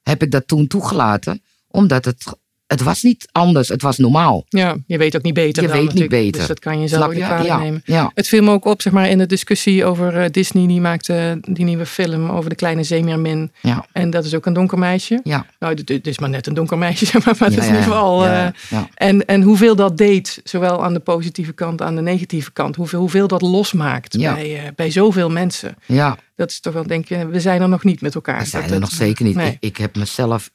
heb 0.02 0.22
ik 0.22 0.30
dat 0.30 0.48
toen 0.48 0.66
toegelaten? 0.66 1.42
Omdat 1.68 2.04
het, 2.04 2.24
het 2.70 2.82
was 2.82 3.02
niet 3.02 3.28
anders, 3.32 3.68
het 3.68 3.82
was 3.82 3.98
normaal. 3.98 4.44
ja, 4.48 4.76
je 4.86 4.98
weet 4.98 5.16
ook 5.16 5.22
niet 5.22 5.34
beter. 5.34 5.62
Je 5.62 5.68
dan 5.68 5.76
weet 5.78 5.86
niet 5.86 5.94
natuurlijk. 6.00 6.22
beter. 6.22 6.38
Dus 6.38 6.48
dat 6.48 6.58
kan 6.58 6.80
je 6.80 6.88
zelf 6.88 7.08
niet 7.08 7.18
Ja, 7.18 7.58
nemen. 7.58 7.82
ja. 7.84 8.10
Het 8.14 8.28
viel 8.28 8.42
me 8.42 8.50
ook 8.50 8.64
op, 8.64 8.82
zeg 8.82 8.92
maar, 8.92 9.08
in 9.08 9.18
de 9.18 9.26
discussie 9.26 9.84
over 9.84 10.16
eh, 10.16 10.30
Disney. 10.30 10.66
Die 10.66 10.80
maakte 10.80 11.38
die 11.48 11.64
nieuwe 11.64 11.86
film 11.86 12.28
over 12.30 12.50
de 12.50 12.56
kleine 12.56 12.82
zeemeermin. 12.82 13.52
Ja, 13.60 13.86
En 13.92 14.10
dat 14.10 14.24
is 14.24 14.34
ook 14.34 14.46
een 14.46 14.52
donker 14.52 14.78
meisje. 14.78 15.20
ja. 15.24 15.46
Nou, 15.58 15.74
dit, 15.74 15.86
dit 15.86 16.06
is 16.06 16.18
maar 16.18 16.28
net 16.30 16.46
een 16.46 16.54
donker 16.54 16.78
meisje, 16.78 17.06
zeg 17.12 17.24
maar, 17.24 17.34
maar 17.38 17.48
het 17.48 17.58
is 17.58 17.64
in 17.66 17.70
ieder 17.74 17.86
geval... 17.88 18.26
eh, 18.26 18.46
en, 18.94 19.24
en 19.26 19.42
hoeveel 19.42 19.76
dat 19.76 19.96
deed, 19.96 20.40
zowel 20.44 20.84
aan 20.84 20.92
de 20.92 21.00
positieve 21.00 21.52
kant, 21.52 21.82
aan 21.82 21.94
de 21.96 22.02
negatieve 22.02 22.52
kant. 22.52 22.76
Hoeveel, 22.76 22.98
hoeveel 23.00 23.28
dat 23.28 23.42
losmaakt 23.42 24.18
bij, 24.18 24.56
eh, 24.56 24.62
bij 24.76 24.90
zoveel 24.90 25.30
mensen. 25.30 25.74
ja. 25.86 26.16
Dat 26.36 26.50
is 26.50 26.60
toch 26.60 26.72
wel, 26.72 26.86
denk 26.86 27.08
je, 27.08 27.26
we 27.26 27.40
zijn 27.40 27.62
er 27.62 27.68
nog 27.68 27.84
niet 27.84 28.00
met 28.00 28.14
elkaar. 28.14 28.38
We 28.38 28.44
zijn 28.46 28.62
Dat- 28.62 28.70
er 28.72 28.80
dat- 28.80 28.88
nog 28.90 28.98
zeker 28.98 29.24
niet. 29.24 29.34
Nee. 29.36 29.50
Ik, 29.50 29.56
ik 29.60 29.76
heb 29.76 29.96
mezelf 29.96 30.50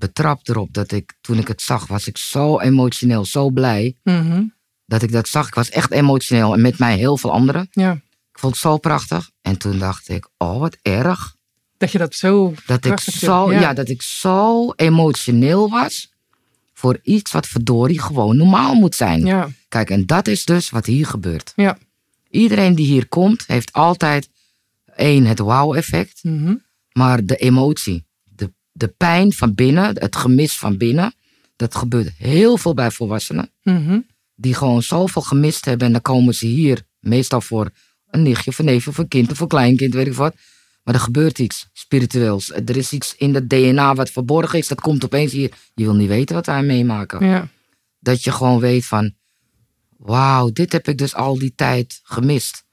betrapt 0.00 0.48
erop 0.48 0.72
dat 0.74 0.92
ik, 0.92 1.14
toen 1.20 1.38
ik 1.38 1.48
het 1.48 1.62
zag, 1.62 1.86
was 1.86 2.06
ik 2.06 2.16
zo 2.18 2.58
emotioneel, 2.60 3.24
zo 3.24 3.50
blij 3.50 3.96
Mhm. 4.02 4.42
dat 4.86 5.02
ik 5.02 5.12
dat 5.12 5.28
zag. 5.28 5.46
Ik 5.46 5.54
was 5.54 5.70
echt 5.70 5.90
emotioneel 5.90 6.54
en 6.54 6.60
met 6.60 6.78
mij 6.78 6.96
heel 6.96 7.16
veel 7.16 7.32
anderen. 7.32 7.68
Ja, 7.70 7.92
Ik 8.32 8.38
vond 8.38 8.52
het 8.52 8.62
zo 8.62 8.78
prachtig. 8.78 9.30
En 9.42 9.56
toen 9.58 9.78
dacht 9.78 10.08
ik, 10.08 10.28
oh 10.38 10.58
wat 10.58 10.76
erg. 10.82 11.34
dat 11.78 11.92
je 11.92 11.98
dat 11.98 12.14
zo 12.14 12.54
Dat 12.66 12.84
ik, 12.84 13.00
zo, 13.00 13.46
vindt. 13.46 13.62
ja. 13.62 13.72
dat 13.72 13.88
ik 13.88 14.02
zo 14.02 14.70
emotioneel 14.76 15.70
was 15.70 16.12
voor 16.74 16.98
iets 17.02 17.32
wat 17.32 17.46
verdorie 17.46 18.00
gewoon 18.00 18.36
normaal 18.36 18.74
moet 18.74 18.94
zijn. 18.94 19.24
ja, 19.26 19.48
Kijk, 19.68 19.90
en 19.90 20.06
dat 20.06 20.28
is 20.28 20.44
dus 20.44 20.70
wat 20.70 20.86
hier 20.86 21.06
gebeurt. 21.06 21.52
ja. 21.56 21.78
Iedereen 22.30 22.74
die 22.74 22.86
hier 22.86 23.08
komt, 23.08 23.44
heeft 23.46 23.72
altijd 23.72 24.28
één, 24.96 25.24
het 25.26 25.38
wauw-effect. 25.38 26.24
Mhm. 26.24 26.54
Maar 26.92 27.24
de 27.24 27.36
emotie, 27.36 28.04
de, 28.80 28.88
pijn 28.88 29.32
van 29.32 29.54
binnen, 29.54 29.84
het 29.98 30.16
gemis 30.16 30.56
van 30.56 30.76
binnen, 30.76 31.14
dat 31.56 31.74
gebeurt 31.74 32.12
heel 32.16 32.56
veel 32.56 32.74
bij 32.74 32.90
volwassenen. 32.90 33.50
Mhm. 33.62 33.98
Die 34.34 34.54
gewoon 34.54 34.82
zoveel 34.82 35.22
gemist 35.22 35.64
hebben 35.64 35.86
en 35.86 35.92
dan 35.92 36.02
komen 36.02 36.34
ze 36.34 36.46
hier, 36.46 36.82
meestal 37.00 37.40
voor 37.40 37.70
een 38.10 38.22
nichtje 38.22 38.52
een 38.56 38.82
of 38.86 38.98
een 38.98 39.08
kind 39.08 39.30
of 39.30 39.40
een 39.40 39.48
kleinkind, 39.48 39.94
weet 39.94 40.06
ik 40.06 40.14
wat. 40.14 40.34
Maar 40.82 40.94
er 40.94 41.00
gebeurt 41.00 41.38
iets 41.38 41.68
spiritueels. 41.72 42.50
Er 42.52 42.76
is 42.76 42.92
iets 42.92 43.14
in 43.16 43.34
het 43.34 43.50
DNA 43.50 43.94
wat 43.94 44.10
verborgen 44.10 44.58
is, 44.58 44.68
dat 44.68 44.80
komt 44.80 45.04
opeens 45.04 45.32
hier. 45.32 45.52
Je 45.74 45.84
wil 45.84 45.94
niet 45.94 46.08
weten 46.08 46.34
wat 46.34 46.46
wij 46.46 46.62
meemaken. 46.62 47.26
ja, 47.26 47.48
Dat 47.98 48.24
je 48.24 48.32
gewoon 48.32 48.60
weet 48.60 48.86
van, 48.86 49.14
wauw, 49.96 50.50
dit 50.52 50.72
heb 50.72 50.88
ik 50.88 50.98
dus 50.98 51.14
al 51.14 51.38
die 51.38 51.52
tijd 51.56 52.00
gemist. 52.02 52.64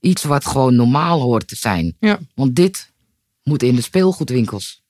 Iets 0.00 0.22
wat 0.22 0.46
gewoon 0.46 0.74
normaal 0.74 1.20
hoort 1.20 1.48
te 1.48 1.56
zijn. 1.56 1.96
ja. 2.00 2.18
Want 2.34 2.56
dit 2.56 2.92
moet 3.42 3.62
in 3.62 3.74
de 3.74 3.82
speelgoedwinkels. 3.82 4.83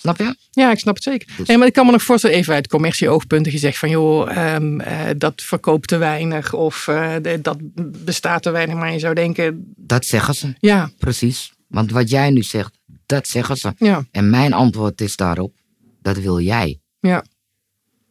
Snap 0.00 0.18
je? 0.18 0.36
Ja, 0.50 0.70
ik 0.70 0.78
snap 0.78 0.94
het 0.94 1.02
zeker. 1.02 1.32
Dus- 1.36 1.48
Nee, 1.48 1.58
maar 1.58 1.66
ik 1.66 1.72
kan 1.72 1.86
me 1.86 1.92
nog 1.92 2.02
voorstellen, 2.02 2.36
even 2.36 2.54
uit 2.54 2.68
commercie-oogpunten 2.68 3.52
gezegd 3.52 3.78
van 3.78 3.90
joh, 3.90 4.36
ehm, 4.36 4.80
eh, 4.80 5.08
dat 5.16 5.42
verkoopt 5.42 5.88
te 5.88 5.96
weinig 5.96 6.52
of 6.52 6.88
eh, 6.88 7.14
de- 7.22 7.38
dat 7.42 7.56
bestaat 8.04 8.42
te 8.42 8.50
weinig. 8.50 8.74
Maar 8.76 8.92
je 8.92 8.98
zou 8.98 9.14
denken, 9.14 9.72
Dat 9.76 10.04
zeggen 10.04 10.34
ze, 10.34 10.54
ja, 10.60 10.90
precies. 10.98 11.52
Want 11.68 11.90
wat 11.90 12.10
jij 12.10 12.30
nu 12.30 12.42
zegt, 12.42 12.78
dat 13.06 13.28
zeggen 13.28 13.56
ze. 13.56 13.72
ja, 13.78 14.04
En 14.10 14.30
mijn 14.30 14.52
antwoord 14.52 15.00
is 15.00 15.16
daarop, 15.16 15.52
dat 16.02 16.18
wil 16.18 16.40
jij. 16.40 16.80
ja, 17.00 17.24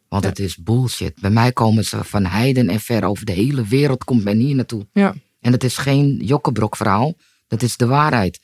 Want 0.09 0.23
Ja. 0.23 0.29
het 0.29 0.39
is 0.39 0.57
bullshit. 0.57 1.19
Bij 1.21 1.29
mij 1.29 1.51
komen 1.51 1.85
ze 1.85 2.03
van 2.03 2.25
heiden 2.25 2.69
en 2.69 2.79
ver 2.79 3.03
over 3.03 3.25
de 3.25 3.31
hele 3.31 3.63
wereld 3.65 4.03
komt 4.03 4.23
men 4.23 4.37
hier 4.37 4.55
naartoe. 4.55 4.87
ja, 4.93 5.13
En 5.41 5.51
dat 5.51 5.63
is 5.63 5.77
geen 5.77 6.17
jokkebrok 6.23 6.75
verhaal. 6.75 7.13
Dat 7.47 7.61
is 7.61 7.77
de 7.77 7.85
waarheid. 7.85 8.39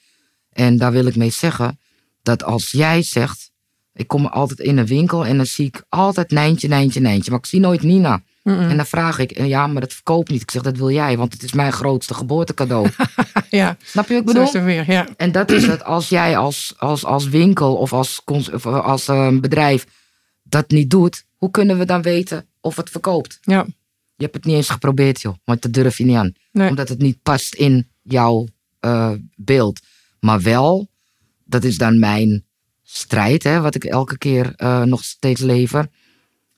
En 0.51 0.77
daar 0.77 0.91
wil 0.91 1.05
ik 1.05 1.15
mee 1.15 1.29
zeggen 1.29 1.79
dat 2.25 2.43
als 2.43 2.71
jij 2.71 3.01
zegt... 3.03 3.51
Ik 3.93 4.07
kom 4.07 4.25
altijd 4.25 4.59
in 4.59 4.77
een 4.77 4.85
winkel 4.85 5.25
en 5.25 5.37
dan 5.37 5.45
zie 5.45 5.65
ik 5.65 5.83
altijd 5.89 6.31
Nijntje, 6.31 6.67
Nijntje, 6.67 6.99
Nijntje. 6.99 7.29
Maar 7.31 7.39
ik 7.39 7.45
zie 7.45 7.59
nooit 7.59 7.81
Nina. 7.83 8.21
En 8.43 8.75
dan 8.77 8.85
vraag 8.85 9.19
ik, 9.19 9.37
ja, 9.45 9.67
maar 9.67 9.81
dat 9.81 9.93
verkoopt 9.93 10.29
niet. 10.29 10.41
Ik 10.41 10.51
zeg, 10.51 10.61
dat 10.61 10.77
wil 10.77 10.89
jij, 10.91 11.17
want 11.17 11.33
het 11.33 11.43
is 11.43 11.53
mijn 11.53 11.71
grootste 11.71 12.13
geboortecadeau. 12.13 12.89
ja, 13.49 13.77
Snap 13.83 14.07
je 14.07 14.13
wat 14.13 14.21
ik 14.23 14.27
zo 14.27 14.33
bedoel? 14.33 14.43
is 14.43 14.53
het 14.53 14.63
weer, 14.63 14.91
ja, 14.91 15.07
En 15.17 15.31
dat 15.31 15.51
is 15.51 15.67
het, 15.67 15.83
als 15.83 16.09
jij 16.09 16.37
als, 16.37 16.73
als, 16.77 17.05
als 17.05 17.27
winkel 17.27 17.75
of 17.75 17.93
als, 17.93 18.21
of 18.25 18.65
als 18.65 19.07
eh, 19.07 19.37
bedrijf 19.39 19.85
dat 20.43 20.69
niet 20.69 20.89
doet, 20.89 21.25
hoe 21.37 21.51
kunnen 21.51 21.77
we 21.77 21.85
dan 21.85 22.01
weten 22.01 22.45
of 22.61 22.75
het 22.75 22.89
verkoopt? 22.89 23.37
ja, 23.41 23.65
Je 24.15 24.23
hebt 24.23 24.35
het 24.35 24.45
niet 24.45 24.55
eens 24.55 24.69
geprobeerd, 24.69 25.21
joh, 25.21 25.35
want 25.43 25.61
dat 25.61 25.73
durf 25.73 25.97
je 25.97 26.05
niet 26.05 26.15
aan. 26.17 26.33
nee, 26.51 26.69
Omdat 26.69 26.89
het 26.89 26.99
niet 26.99 27.17
past 27.23 27.53
in 27.55 27.87
jouw 28.01 28.47
eh, 28.79 29.11
beeld. 29.35 29.79
Maar 30.19 30.41
wel, 30.41 30.87
dat 31.55 31.63
is 31.63 31.77
dan 31.77 31.99
mijn 31.99 32.45
strijd, 32.83 33.43
hè, 33.43 33.61
wat 33.61 33.75
ik 33.75 33.83
elke 33.83 34.17
keer 34.17 34.53
eh, 34.55 34.81
nog 34.81 35.03
steeds 35.03 35.41
lever. 35.41 35.87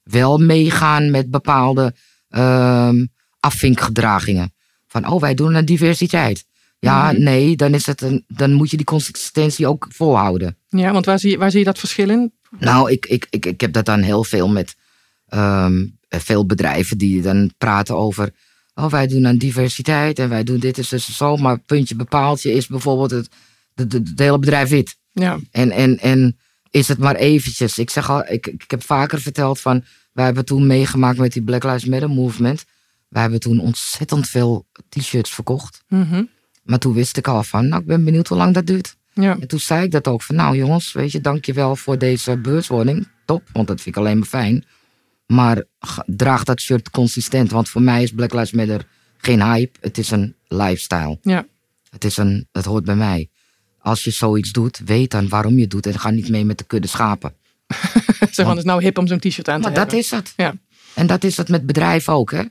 Wel 0.04 0.38
meegaan 0.38 1.12
met 1.12 1.30
bepaalde 1.32 1.96
ehm 2.30 3.06
afvinkgedragingen. 3.39 4.54
Van, 4.88 5.08
oh, 5.08 5.22
wij 5.22 5.34
doen 5.34 5.56
een 5.56 5.66
diversiteit. 5.66 6.46
Ja, 6.80 7.12
Mhm. 7.12 7.24
nee, 7.24 7.56
dan, 7.56 7.74
is 7.74 7.86
het 7.86 8.01
een, 8.01 8.24
dan 8.27 8.54
moet 8.54 8.70
je 8.72 8.77
die 8.77 8.86
consistentie 8.86 9.68
ook 9.68 9.88
volhouden. 9.89 10.58
Ja, 10.70 10.92
want 10.92 11.06
waar 11.06 11.20
zie, 11.20 11.32
je, 11.32 11.38
waar 11.38 11.50
zie 11.51 11.60
je 11.60 11.66
dat 11.66 11.80
verschil 11.80 12.10
in? 12.10 12.32
Nou, 12.60 12.92
ik, 12.92 13.06
ik, 13.06 13.27
ik, 13.30 13.46
ik 13.46 13.62
heb 13.62 13.74
dat 13.74 13.86
dan 13.86 14.01
heel 14.01 14.24
veel 14.24 14.48
met 14.48 14.75
ehm, 15.27 15.86
veel 16.10 16.46
bedrijven 16.46 16.98
die 16.98 17.22
dan 17.22 17.51
praten 17.58 17.96
over. 17.98 18.34
Oh, 18.75 18.89
wij 18.92 19.08
doen 19.08 19.27
aan 19.27 19.38
diversiteit 19.38 20.20
en 20.20 20.30
wij 20.30 20.44
doen 20.44 20.60
dit 20.60 20.77
is 20.77 20.89
dus 20.89 21.18
zo. 21.18 21.38
Maar 21.38 21.58
puntje 21.60 21.96
bepaaltje 21.96 22.51
is 22.51 22.68
bijvoorbeeld 22.68 23.12
het, 23.12 23.30
het, 23.80 24.12
hele 24.16 24.40
bedrijf 24.40 24.70
wit. 24.70 24.98
Ja, 25.12 25.40
En, 25.52 25.72
en, 25.72 26.00
en 26.00 26.38
is 26.72 26.88
het 26.88 26.98
maar 26.98 27.16
eventjes. 27.16 27.78
Ik 27.80 27.90
zeg 27.90 28.10
al, 28.10 28.26
ik, 28.28 28.48
ik 28.48 28.72
heb 28.72 28.84
vaker 28.84 29.22
verteld 29.22 29.60
van. 29.60 29.84
Wij 30.14 30.26
hebben 30.26 30.46
toen 30.46 30.68
meegemaakt 30.68 31.18
met 31.18 31.34
die 31.34 31.44
Black 31.44 31.64
Lives 31.64 31.86
Matter 31.86 32.10
movement. 32.10 32.66
Wij 33.08 33.22
hebben 33.22 33.40
toen 33.40 33.60
ontzettend 33.60 34.28
veel 34.28 34.68
t-shirts 34.90 35.30
verkocht. 35.34 35.84
Mhm. 35.88 36.24
Maar 36.64 36.80
toen 36.80 36.94
wist 36.94 37.18
ik 37.18 37.28
al 37.28 37.44
van, 37.44 37.68
nou, 37.68 37.82
ik 37.82 37.88
ben 37.88 38.04
benieuwd 38.04 38.28
hoe 38.28 38.38
lang 38.38 38.54
dat 38.54 38.68
duurt. 38.68 38.96
ja. 39.14 39.38
En 39.40 39.48
toen 39.48 39.60
zei 39.60 39.84
ik 39.84 39.92
dat 39.92 40.08
ook 40.08 40.22
van, 40.22 40.36
nou 40.36 40.58
jongens, 40.58 40.92
weet 40.92 41.12
je, 41.12 41.22
dankjewel 41.22 41.76
voor 41.76 41.98
deze 41.98 42.38
bewustwording. 42.38 43.08
Top, 43.26 43.44
want 43.54 43.68
dat 43.68 43.82
vind 43.82 43.96
ik 43.96 44.02
alleen 44.02 44.18
maar 44.18 44.28
fijn. 44.28 44.66
Maar 45.26 45.64
draag 46.06 46.44
dat 46.44 46.60
shirt 46.60 46.90
consistent, 46.90 47.52
want 47.52 47.70
voor 47.70 47.82
mij 47.82 48.04
is 48.04 48.12
Black 48.12 48.34
Lives 48.34 48.52
Matter 48.52 48.88
geen 49.18 49.42
hype. 49.44 49.78
Het 49.82 49.98
is 49.98 50.12
een 50.12 50.36
lifestyle. 50.48 51.18
ja. 51.22 51.46
Het, 51.90 52.04
is 52.04 52.18
een, 52.18 52.48
het 52.52 52.66
hoort 52.66 52.86
bij 52.86 52.96
mij. 52.96 53.30
Als 53.88 54.03
je 54.03 54.12
zoiets 54.12 54.51
doet, 54.51 54.82
weet 54.86 55.12
dan 55.12 55.29
waarom 55.29 55.60
je 55.60 55.67
doet 55.67 55.86
en 55.86 56.00
ga 56.00 56.10
niet 56.10 56.29
mee 56.29 56.46
met 56.46 56.58
de 56.58 56.63
kudde 56.63 56.88
schapen. 56.88 57.34
Zeg 58.32 58.38
maar, 58.38 58.48
het 58.48 58.58
is 58.58 58.63
nou 58.63 58.82
hip 58.84 58.98
om 58.98 59.08
zo'n 59.08 59.20
t-shirt 59.20 59.50
aan 59.50 59.62
te 59.62 59.67
Maar 59.67 59.77
hebben. 59.77 59.89
dat 59.96 60.03
is 60.03 60.12
het. 60.12 60.34
Ja. 60.38 60.53
En 60.94 61.08
dat 61.08 61.24
is 61.24 61.38
het 61.38 61.50
met 61.50 61.65
bedrijven 61.65 62.13
ook, 62.13 62.32
hè. 62.32 62.44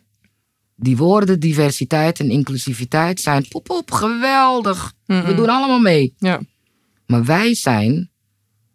Die 0.75 0.97
woorden 0.97 1.41
diversiteit 1.41 2.21
en 2.21 2.31
inclusiviteit 2.31 3.21
zijn 3.21 3.49
poep, 3.49 3.65
poep 3.65 3.91
geweldig. 3.91 4.93
We 5.07 5.33
doen 5.37 5.49
allemaal 5.49 5.81
mee. 5.81 6.15
Ja, 6.19 6.41
Maar 7.07 7.25
wij 7.25 7.55
zijn, 7.55 8.11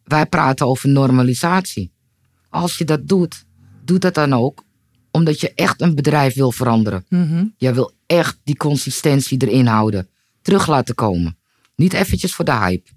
wij 0.03 0.25
praten 0.25 0.67
over 0.67 0.89
normalisatie. 0.89 1.91
Als 2.49 2.77
je 2.77 2.85
dat 2.85 3.07
doet, 3.07 3.45
doe 3.85 3.99
dat 3.99 4.13
dan 4.13 4.33
ook 4.33 4.63
omdat 5.11 5.39
je 5.39 5.53
echt 5.53 5.81
een 5.81 5.95
bedrijf 5.95 6.33
wil 6.33 6.51
veranderen. 6.51 7.05
Mhm. 7.09 7.45
Jij 7.57 7.73
wil 7.73 7.91
echt 8.05 8.39
die 8.43 8.57
consistentie 8.57 9.47
erin 9.47 9.65
houden. 9.67 10.07
Terug 10.41 10.67
laten 10.67 10.95
komen. 10.95 11.35
Niet 11.75 11.93
eventjes 11.93 12.33
voor 12.35 12.45
de 12.45 12.55
hype. 12.55 12.89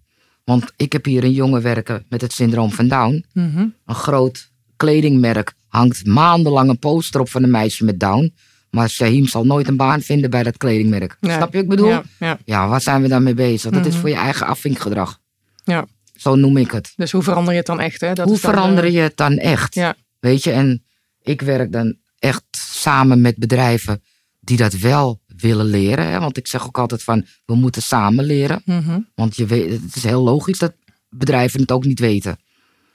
Want 0.45 0.73
ik 0.77 0.93
heb 0.93 1.05
hier 1.05 1.25
een 1.25 1.33
jongen 1.33 1.63
werken 1.63 2.05
met 2.09 2.21
het 2.21 2.33
syndroom 2.33 2.71
van 2.71 2.89
Down. 2.89 3.25
Mhm. 3.33 3.67
Een 3.87 3.95
groot 3.95 4.51
kledingmerk 4.77 5.55
hangt 5.69 6.07
maandenlang 6.07 6.69
een 6.71 6.79
poster 6.79 7.21
op 7.21 7.29
van 7.29 7.43
een 7.43 7.51
meisje 7.51 7.85
met 7.85 8.01
Down. 8.01 8.35
Maar 8.71 8.89
Shahim 8.91 9.27
zal 9.27 9.45
nooit 9.45 9.69
een 9.69 9.77
baan 9.77 10.01
vinden 10.01 10.31
bij 10.31 10.43
dat 10.43 10.57
kledingmerk. 10.57 11.17
Nee. 11.21 11.33
Snap 11.37 11.47
je 11.49 11.55
wat 11.55 11.63
ik 11.63 11.69
bedoel? 11.69 11.89
Ja, 11.89 12.03
ja, 12.19 12.39
Ja, 12.45 12.69
waar 12.69 12.81
zijn 12.81 13.03
we 13.03 13.09
dan 13.09 13.23
mee 13.23 13.35
bezig? 13.35 13.71
Dat 13.71 13.87
is 13.87 13.93
Mhm. 13.93 14.01
voor 14.01 14.09
je 14.09 14.15
eigen 14.17 14.47
afvinkgedrag. 14.47 15.19
ja. 15.65 15.87
Zo 16.15 16.35
noem 16.35 16.57
ik 16.57 16.71
het. 16.71 16.93
Dus 16.97 17.13
hoe 17.13 17.23
verander 17.23 17.53
je 17.53 17.59
het 17.59 17.67
dan 17.67 17.81
echt? 17.81 18.01
Hè? 18.01 18.13
Dat 18.13 18.27
Hoe 18.29 18.39
verander 18.39 18.85
eh, 18.85 18.93
je 18.93 18.99
het 18.99 19.17
dan 19.17 19.37
echt? 19.39 19.75
Ja. 19.75 19.95
Weet 20.21 20.43
je, 20.45 20.51
en 20.51 20.85
ik 21.23 21.41
werk 21.41 21.73
dan 21.73 21.97
echt 22.19 22.43
samen 22.57 23.21
met 23.21 23.37
bedrijven 23.37 24.03
die 24.41 24.57
dat 24.57 24.73
wel 24.73 25.21
willen 25.49 25.67
leren. 25.67 26.07
Hè? 26.07 26.19
Want 26.21 26.37
ik 26.37 26.47
zeg 26.47 26.67
ook 26.67 26.79
altijd 26.79 27.03
van, 27.03 27.27
we 27.45 27.55
moeten 27.55 27.83
samen 27.83 28.25
leren. 28.25 28.63
mhm. 28.65 29.01
Want 29.15 29.37
je 29.37 29.47
weet, 29.47 29.71
het 29.83 29.97
is 29.97 30.05
heel 30.05 30.23
logisch 30.23 30.59
dat 30.59 30.73
bedrijven 31.09 31.61
het 31.61 31.73
ook 31.73 31.85
niet 31.85 32.01
weten. 32.01 32.39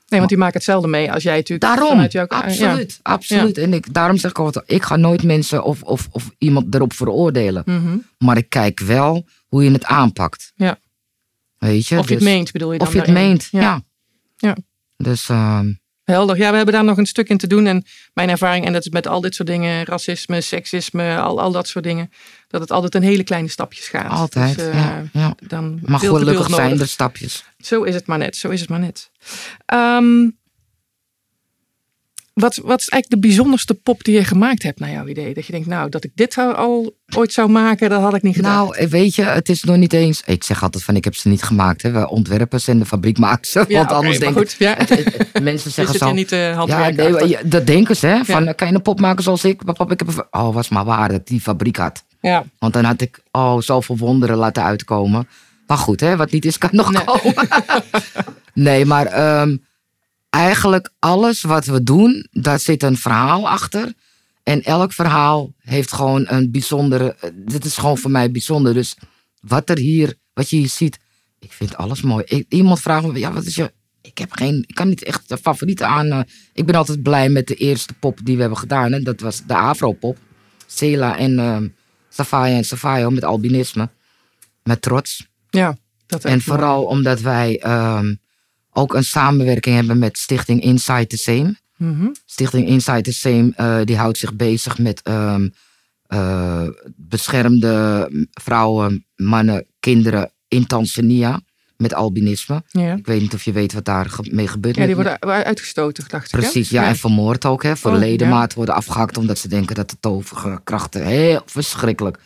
Nee, 0.07 0.19
want 0.19 0.29
die 0.31 0.37
maken 0.39 0.55
hetzelfde 0.55 0.87
mee 0.87 1.11
als 1.11 1.23
jij 1.23 1.35
natuurlijk. 1.35 1.61
Daarom, 1.61 1.89
vanuit 1.89 2.11
jouw- 2.11 2.25
ja. 2.29 2.37
absoluut, 2.41 2.99
absoluut. 3.01 3.57
En 3.57 3.73
ik, 3.73 3.93
daarom 3.93 4.17
zeg 4.17 4.31
ik 4.31 4.39
altijd, 4.39 4.71
ik 4.71 4.83
ga 4.83 4.95
nooit 4.95 5.23
mensen 5.23 5.63
of, 5.63 5.81
of, 5.81 6.07
of 6.11 6.29
iemand 6.37 6.75
erop 6.75 6.93
veroordelen. 6.93 7.63
Mhm. 7.65 7.97
Maar 8.17 8.37
ik 8.37 8.49
kijk 8.49 8.79
wel 8.79 9.25
hoe 9.47 9.63
je 9.63 9.71
het 9.71 9.85
aanpakt. 9.85 10.51
Ja. 10.55 10.77
Weet 11.57 11.87
je? 11.87 11.97
Of 11.97 12.07
je 12.07 12.13
het 12.13 12.23
dus- 12.23 12.31
meent, 12.33 12.51
bedoel 12.51 12.71
je 12.71 12.77
dan? 12.77 12.87
Of 12.87 12.93
je 12.93 12.99
het 12.99 13.09
meent, 13.09 13.47
ja. 13.51 13.81
Ja. 14.37 14.55
Dus 14.97 15.29
ehm, 15.29 15.71
Helder. 16.09 16.37
Ja, 16.37 16.49
we 16.49 16.55
hebben 16.55 16.73
daar 16.73 16.83
nog 16.83 16.97
een 16.97 17.05
stuk 17.05 17.29
in 17.29 17.37
te 17.37 17.47
doen. 17.47 17.65
En 17.65 17.83
mijn 18.13 18.29
ervaring, 18.29 18.65
en 18.65 18.73
dat 18.73 18.85
is 18.85 18.91
met 18.91 19.07
al 19.07 19.21
dit 19.21 19.35
soort 19.35 19.47
dingen, 19.47 19.85
racisme, 19.85 20.41
seksisme, 20.41 21.17
al, 21.17 21.41
al 21.41 21.51
dat 21.51 21.67
soort 21.67 21.85
dingen, 21.85 22.11
dat 22.47 22.61
het 22.61 22.71
altijd 22.71 22.95
in 22.95 23.01
hele 23.01 23.23
kleine 23.23 23.47
stapjes 23.47 23.87
gaat. 23.87 24.11
altijd, 24.11 24.55
Dus, 24.55 24.67
eh, 24.67 24.73
ja, 24.73 25.03
ja. 25.13 25.35
Dan 25.47 25.79
veel 25.83 26.15
gelukkig 26.15 26.49
zijn 26.49 26.87
stapjes. 26.87 27.43
Zo 27.57 27.83
is 27.83 27.95
het 27.95 28.07
maar 28.07 28.17
net. 28.17 28.35
Zo 28.35 28.49
is 28.49 28.59
het 28.59 28.69
maar 28.69 28.79
net. 28.79 29.11
Ehm, 29.65 30.29
wat, 32.39 32.55
wat 32.55 32.79
is 32.79 32.87
eigenlijk 32.89 33.09
de 33.09 33.27
bijzonderste 33.27 33.73
pop 33.73 34.03
die 34.03 34.15
je 34.15 34.23
gemaakt 34.23 34.63
hebt 34.63 34.79
naar 34.79 34.91
jouw 34.91 35.07
idee? 35.07 35.33
Dat 35.33 35.45
je 35.45 35.51
denkt, 35.51 35.67
nou, 35.67 35.89
dat 35.89 36.03
ik 36.03 36.11
dit 36.15 36.33
zou, 36.33 36.55
al 36.55 36.93
ooit 37.15 37.33
zou 37.33 37.49
maken, 37.49 37.89
dat 37.89 38.01
had 38.01 38.15
ik 38.15 38.21
niet 38.21 38.35
gedaan. 38.35 38.55
Nou, 38.55 38.75
eh, 38.77 38.87
weet 38.87 39.15
je, 39.15 39.23
het 39.23 39.49
is 39.49 39.63
nog 39.63 39.75
niet 39.77 39.93
eens. 39.93 40.21
Ik 40.25 40.43
zeg 40.43 40.63
altijd 40.63 40.83
van 40.83 40.95
ik 40.95 41.03
heb 41.03 41.15
ze 41.15 41.27
niet 41.27 41.43
gemaakt. 41.43 41.81
Hè. 41.81 41.91
We 41.91 42.09
ontwerpen 42.09 42.61
ze 42.61 42.71
en 42.71 42.79
de 42.79 42.85
fabriek 42.85 43.17
maakt 43.17 43.47
ze. 43.47 43.65
ja, 43.67 43.77
want 43.77 43.91
anders 43.91 44.19
denk 44.19 44.31
ik. 44.31 44.37
goed. 44.37 44.55
Ja. 44.59 44.77
mensen 45.41 45.71
zeggen 45.79 45.97
zo. 45.97 46.11
niet 46.13 46.31
uh, 46.31 46.63
Ja, 46.65 46.89
nee, 46.89 47.37
dat 47.45 47.67
denken 47.67 47.95
ze. 47.95 48.07
Hè? 48.07 48.25
Van, 48.25 48.43
Ja. 48.43 48.51
kan 48.51 48.67
je 48.67 48.73
een 48.73 48.81
pop 48.81 48.99
maken 48.99 49.23
zoals 49.23 49.43
ik? 49.43 49.63
Pap, 49.65 49.91
ik 49.91 49.99
heb 49.99 50.07
een, 50.07 50.23
oh, 50.31 50.53
was 50.53 50.69
maar 50.69 50.85
waar 50.85 51.07
dat 51.07 51.17
ik 51.19 51.27
die 51.27 51.41
fabriek 51.41 51.77
had. 51.77 52.03
Ja. 52.21 52.43
Want 52.59 52.73
dan 52.73 52.83
had 52.83 53.01
ik 53.01 53.19
oh, 53.31 53.59
zoveel 53.59 53.97
wonderen 53.97 54.37
laten 54.37 54.63
uitkomen. 54.63 55.27
Maar 55.67 55.77
goed, 55.77 55.99
hè, 55.99 56.15
wat 56.17 56.31
niet 56.31 56.45
is, 56.45 56.57
kan 56.57 56.69
nog 56.73 56.91
Nee. 56.91 57.03
komen. 57.03 57.47
nee, 58.53 58.85
maar 58.85 59.05
ehm, 59.05 59.57
eigenlijk 60.29 60.89
alles 60.99 61.41
wat 61.41 61.65
we 61.65 61.83
doen, 61.83 62.27
daar 62.31 62.59
zit 62.59 62.83
een 62.83 62.97
verhaal 62.97 63.49
achter. 63.49 63.93
En 64.43 64.61
elk 64.63 64.93
verhaal 64.93 65.53
heeft 65.59 65.93
gewoon 65.93 66.25
een 66.27 66.51
bijzondere. 66.51 67.15
eh, 67.19 67.29
Dit 67.35 67.65
is 67.65 67.77
gewoon 67.77 67.97
voor 67.97 68.11
mij 68.11 68.31
bijzonder. 68.31 68.73
Dus 68.73 68.95
wat 69.41 69.69
er 69.69 69.77
hier, 69.77 70.15
wat 70.33 70.49
je 70.49 70.55
hier 70.57 70.67
ziet, 70.69 70.99
ik 71.39 71.51
vind 71.53 71.77
alles 71.77 72.01
mooi. 72.01 72.23
Ik- 72.27 72.45
iemand 72.49 72.79
vraagt 72.79 73.05
me, 73.07 73.19
ja, 73.19 73.31
wat 73.33 73.45
is 73.45 73.55
je. 73.55 73.71
Ik 74.01 74.17
heb 74.17 74.31
geen, 74.31 74.63
ik 74.67 74.75
kan 74.75 74.87
niet 74.87 75.03
echt 75.03 75.31
een 75.31 75.37
favoriete 75.37 75.85
aan. 75.85 76.11
eh, 76.11 76.19
ik 76.53 76.65
ben 76.65 76.75
altijd 76.75 77.03
blij 77.03 77.29
met 77.29 77.47
de 77.47 77.55
eerste 77.55 77.93
pop 77.93 78.19
die 78.23 78.35
we 78.35 78.41
hebben 78.41 78.59
gedaan. 78.59 78.93
En 78.93 79.03
dat 79.03 79.19
was 79.19 79.45
de 79.45 79.55
Afro-pop. 79.55 80.17
Cela 80.67 81.17
en 81.17 81.39
ehm 81.39 81.67
Safaya 82.09 82.55
en 82.55 82.65
Safayo 82.65 83.09
met 83.09 83.23
albinisme. 83.23 83.89
Met 84.63 84.81
trots. 84.81 85.27
ja, 85.49 85.77
dat 86.07 86.23
En 86.23 86.29
mooi. 86.31 86.41
vooral 86.41 86.83
omdat 86.85 87.21
wij 87.21 87.59
ehm, 87.59 88.15
ook 88.79 88.93
een 88.93 89.03
samenwerking 89.03 89.75
hebben 89.75 89.99
met 89.99 90.17
Stichting 90.17 90.61
Inside 90.61 91.07
the 91.07 91.17
Same. 91.17 91.55
Mhm. 91.77 92.07
Stichting 92.25 92.67
Inside 92.67 93.01
the 93.01 93.13
Same 93.13 93.51
eh, 93.55 93.79
die 93.83 93.97
houdt 93.97 94.17
zich 94.17 94.33
bezig 94.33 94.77
met 94.77 95.01
eh, 95.01 96.67
beschermde 96.95 98.09
vrouwen, 98.31 99.05
mannen, 99.15 99.65
kinderen 99.79 100.31
in 100.47 100.65
Tanzania 100.65 101.41
met 101.77 101.93
albinisme. 101.93 102.63
Ja. 102.67 102.93
Ik 102.93 103.05
weet 103.05 103.21
niet 103.21 103.33
of 103.33 103.43
je 103.43 103.51
weet 103.51 103.73
wat 103.73 103.85
daar 103.85 104.15
mee 104.31 104.47
gebeurt. 104.47 104.75
ja, 104.75 104.85
die 104.85 104.95
worden 104.95 105.19
uitgestoten, 105.19 106.03
dacht 106.07 106.33
ik. 106.33 106.39
Precies, 106.39 106.69
ja, 106.69 106.87
en 106.87 106.95
vermoord 106.95 107.45
ook. 107.45 107.63
Hè, 107.63 107.77
voor 107.77 107.91
Oh, 107.91 108.43
worden 108.55 108.75
afgehakt 108.75 109.17
omdat 109.17 109.37
ze 109.37 109.47
denken 109.47 109.75
dat 109.75 109.89
de 109.89 109.97
toverkrachten 109.99 111.05
heel 111.05 111.41
verschrikkelijk. 111.45 112.19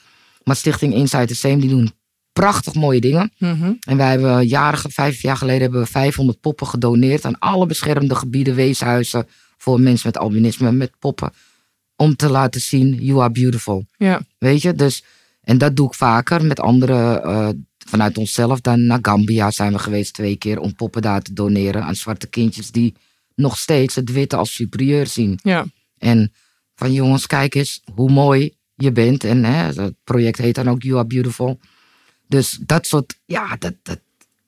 Maar 0.44 0.56
Stichting 0.56 0.94
Inside 0.94 1.26
the 1.26 1.36
Same 1.36 1.58
die 1.58 1.70
doen 1.70 1.92
prachtig 2.34 2.74
mooie 2.74 3.00
dingen. 3.02 3.32
Mhm. 3.38 3.72
En 3.80 3.98
wij 3.98 4.10
hebben 4.10 4.48
jaren, 4.48 4.91
vijf 4.91 5.22
jaar 5.22 5.38
geleden 5.38 5.62
hebben 5.62 5.82
we 5.82 5.88
500 5.88 6.39
poppen 6.39 6.67
gedoneerd 6.67 7.26
aan 7.26 7.39
alle 7.39 7.65
beschermde 7.65 8.15
gebieden, 8.15 8.56
weeshuizen 8.56 9.28
voor 9.58 9.80
mensen 9.80 10.08
met 10.08 10.17
albinisme 10.17 10.72
met 10.72 10.91
poppen. 11.00 11.32
Om 11.96 12.15
te 12.15 12.30
laten 12.30 12.62
zien, 12.62 12.96
you 13.04 13.19
are 13.22 13.32
beautiful. 13.32 13.86
Ja, 13.98 14.22
Weet 14.38 14.62
je, 14.62 14.74
dus, 14.74 15.04
en 15.41 15.58
dat 15.58 15.76
doe 15.76 15.88
ik 15.88 15.93
vaker 15.93 16.46
met 16.46 16.60
anderen 16.60 17.24
eh, 17.24 17.50
vanuit 17.88 18.17
onszelf. 18.17 18.62
Dan 18.62 18.86
naar 18.86 19.00
Gambia 19.02 19.52
zijn 19.52 19.72
we 19.72 19.80
geweest 19.80 20.13
twee 20.13 20.36
keer 20.36 20.60
om 20.60 20.76
poppen 20.76 21.02
daar 21.02 21.22
te 21.22 21.34
doneren 21.34 21.84
aan 21.84 21.96
zwarte 21.96 22.28
kindjes 22.28 22.72
die 22.72 22.96
nog 23.36 23.58
steeds 23.58 23.96
het 23.96 24.12
witte 24.12 24.36
als 24.36 24.54
superieur 24.54 25.08
zien. 25.08 25.39
ja, 25.43 25.65
En 25.98 26.34
van 26.76 26.91
jongens, 26.93 27.28
kijk 27.28 27.56
eens 27.56 27.82
hoe 27.96 28.12
mooi 28.12 28.54
je 28.76 28.91
bent. 28.91 29.24
En 29.24 29.43
hè, 29.43 29.82
het 29.82 29.96
project 30.04 30.38
heet 30.38 30.56
dan 30.56 30.69
ook 30.69 30.84
You 30.84 30.98
Are 30.98 31.08
Beautiful. 31.08 31.60
Dus 32.34 32.60
dat 32.62 32.88
soort, 32.88 33.19
ja, 33.26 33.56
dat, 33.56 33.74
dat, 33.84 34.00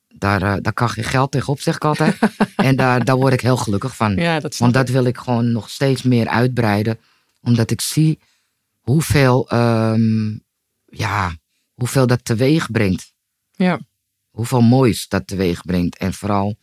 daar, 0.08 0.42
eh, 0.42 0.56
daar 0.62 0.72
kan 0.72 0.90
geen 0.90 1.04
geld 1.04 1.30
tegenop, 1.30 1.60
zeg 1.60 1.74
ik 1.74 1.84
altijd. 1.84 2.18
en 2.56 2.76
daar, 2.76 3.04
daar 3.04 3.16
word 3.16 3.32
ik 3.32 3.40
heel 3.40 3.56
gelukkig 3.56 3.96
van. 3.96 4.16
ja, 4.16 4.40
dat 4.40 4.54
snap 4.54 4.72
Want 4.72 4.86
dat 4.86 4.94
wil 4.94 5.04
ik 5.04 5.18
gewoon 5.18 5.52
nog 5.52 5.70
steeds 5.70 6.02
meer 6.02 6.28
uitbreiden. 6.28 6.98
Omdat 7.40 7.70
ik 7.70 7.80
zie 7.80 8.18
hoeveel, 8.80 9.48
ehm, 9.48 10.38
ja, 10.84 11.36
hoeveel 11.74 12.06
dat 12.06 12.24
teweeg 12.24 12.70
brengt. 12.70 13.12
Ja, 13.52 13.80
Hoeveel 14.30 14.60
moois 14.60 15.08
dat 15.08 15.26
teweeg 15.26 15.64
brengt. 15.64 15.96
En 15.96 16.14
vooral 16.14 16.56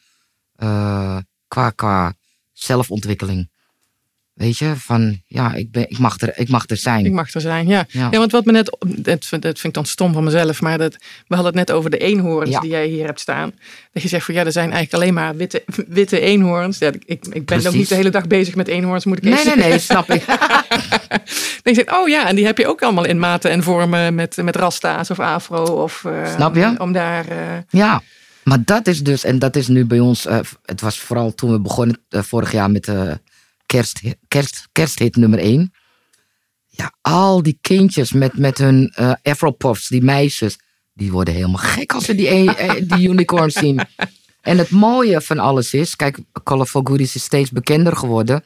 eh, 0.55 1.17
qua, 1.47 1.69
qua 1.69 2.13
zelfontwikkeling. 2.51 3.49
Weet 4.33 4.57
je, 4.57 4.73
van 4.75 5.21
ja, 5.27 5.53
ik, 5.53 5.71
ben, 5.71 5.89
ik, 5.89 5.97
mag, 5.97 6.19
er, 6.19 6.31
ik 6.39 6.49
mag 6.49 6.63
er 6.69 6.77
zijn. 6.77 7.05
ik 7.05 7.11
mag 7.11 7.33
er 7.33 7.41
zijn. 7.41 7.67
Ja. 7.67 7.85
Ja. 7.89 8.07
Ja, 8.11 8.17
want 8.17 8.31
wat 8.31 8.45
me 8.45 8.51
net, 8.51 8.77
dat 8.87 9.25
vind, 9.25 9.41
dat 9.41 9.51
vind 9.59 9.63
ik 9.65 9.73
dan 9.73 9.85
stom 9.85 10.13
van 10.13 10.23
mezelf, 10.23 10.61
maar 10.61 10.77
dat, 10.77 10.93
we 11.27 11.35
hadden 11.35 11.45
het 11.57 11.67
net 11.67 11.71
over 11.77 11.89
de 11.89 11.97
eenhoorns 11.97 12.49
Ja. 12.49 12.59
die 12.59 12.69
jij 12.69 12.87
hier 12.87 13.05
hebt 13.05 13.19
staan. 13.19 13.51
Dat 13.91 14.03
je 14.03 14.09
zegt 14.09 14.25
van 14.25 14.33
ja, 14.33 14.45
er 14.45 14.51
zijn 14.51 14.71
eigenlijk 14.71 14.93
alleen 15.03 15.13
maar 15.13 15.35
witte, 15.35 15.63
witte 15.87 16.19
eenhoorns. 16.19 16.77
Ja, 16.77 16.87
ik, 16.87 17.01
ik 17.05 17.21
ben 17.29 17.39
ook 17.39 17.45
Precies. 17.45 17.73
niet 17.73 17.89
de 17.89 17.95
hele 17.95 18.09
dag 18.09 18.27
bezig 18.27 18.55
met 18.55 18.67
eenhoorns, 18.67 19.05
moet 19.05 19.17
ik 19.17 19.23
Nee, 19.23 19.33
even 19.33 19.57
nee, 19.57 19.69
nee, 19.69 19.79
snap 19.79 20.11
ik. 20.11 20.25
Dan 21.63 21.73
denk 21.73 21.75
je, 21.89 21.97
oh 21.97 22.07
ja, 22.07 22.27
en 22.27 22.35
die 22.35 22.45
heb 22.45 22.57
je 22.57 22.67
ook 22.67 22.81
allemaal 22.81 23.05
in 23.05 23.19
maten 23.19 23.51
en 23.51 23.63
vormen 23.63 24.15
met, 24.15 24.37
met 24.43 24.55
rasta's 24.55 25.09
of 25.09 25.19
afro. 25.19 25.63
Of, 25.63 26.05
eh, 26.05 26.33
Snap 26.35 26.55
je? 26.55 26.75
Om 26.77 26.91
daar... 26.91 27.27
eh, 27.27 27.37
Ja, 27.69 28.01
maar 28.43 28.63
dat 28.65 28.87
is 28.87 29.03
dus, 29.03 29.23
en 29.23 29.39
dat 29.39 29.55
is 29.55 29.67
nu 29.67 29.85
bij 29.85 29.99
ons, 29.99 30.25
eh, 30.25 30.39
het 30.65 30.81
was 30.81 30.99
vooral 30.99 31.33
toen 31.33 31.51
we 31.51 31.59
begonnen 31.61 31.99
vorig 32.09 32.51
jaar 32.51 32.71
met 32.71 32.85
de 32.85 33.19
kerst, 33.73 34.01
kerst, 34.27 34.67
kersthit 34.71 35.15
nummer 35.15 35.39
1. 35.39 35.73
Ja, 36.67 36.93
al 37.01 37.43
die 37.43 37.57
kindjes 37.61 38.11
met, 38.11 38.37
met 38.37 38.57
hun 38.57 38.91
eh 38.95 39.13
afropuffs, 39.23 39.87
die 39.87 40.01
meisjes, 40.03 40.57
die 40.93 41.11
worden 41.11 41.33
helemaal 41.33 41.61
gek 41.75 41.93
als 41.93 42.05
ze 42.05 42.15
die, 42.15 42.29
een- 42.29 42.55
eh, 42.55 42.97
die 42.97 43.09
unicorn 43.13 43.51
zien. 43.51 43.79
En 44.41 44.57
het 44.57 44.69
mooie 44.69 45.21
van 45.21 45.39
alles 45.39 45.73
is, 45.73 45.95
kijk, 45.95 46.17
Colorful 46.43 46.81
Goodies 46.83 47.15
is 47.15 47.23
steeds 47.23 47.51
bekender 47.51 47.95
geworden. 47.97 48.43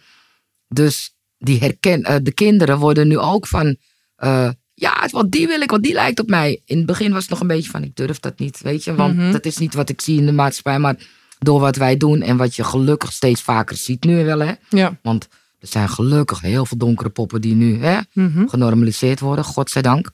Dus 0.67 1.15
die 1.37 1.59
herken, 1.59 2.03
eh, 2.03 2.15
de 2.21 2.31
kinderen 2.33 2.77
worden 2.77 3.07
nu 3.07 3.17
ook 3.17 3.47
van, 3.47 3.75
eh, 4.15 4.49
ja, 4.73 5.07
want 5.11 5.31
die 5.31 5.47
wil 5.47 5.61
ik, 5.61 5.71
want 5.71 5.83
die 5.83 5.93
lijkt 5.93 6.19
op 6.19 6.27
mij. 6.29 6.61
In 6.65 6.77
het 6.77 6.85
begin 6.85 7.11
was 7.11 7.21
het 7.21 7.29
nog 7.29 7.39
een 7.39 7.47
beetje 7.47 7.69
van, 7.69 7.83
ik 7.83 7.95
durf 7.95 8.19
dat 8.19 8.39
niet, 8.39 8.59
weet 8.61 8.83
je. 8.83 8.95
Want 8.95 9.15
Mhm. 9.15 9.31
dat 9.31 9.45
is 9.45 9.57
niet 9.57 9.73
wat 9.73 9.89
ik 9.89 10.01
zie 10.01 10.19
in 10.19 10.25
de 10.25 10.31
maatschappij. 10.31 10.79
Maar 10.79 10.95
door 11.39 11.59
wat 11.59 11.75
wij 11.75 11.97
doen 11.97 12.21
en 12.21 12.37
wat 12.37 12.55
je 12.55 12.63
gelukkig 12.63 13.11
steeds 13.11 13.41
vaker 13.41 13.75
ziet 13.77 14.03
nu 14.03 14.25
wel, 14.25 14.39
hè. 14.39 14.51
ja. 14.69 14.97
Want 15.01 15.27
er 15.59 15.67
zijn 15.67 15.89
gelukkig 15.89 16.41
heel 16.41 16.65
veel 16.65 16.77
donkere 16.77 17.09
poppen 17.09 17.41
die 17.41 17.55
nu 17.55 17.83
hè, 17.83 17.99
Mhm. 18.13 18.47
genormaliseerd 18.47 19.19
worden, 19.19 19.45
godzijdank. 19.45 20.09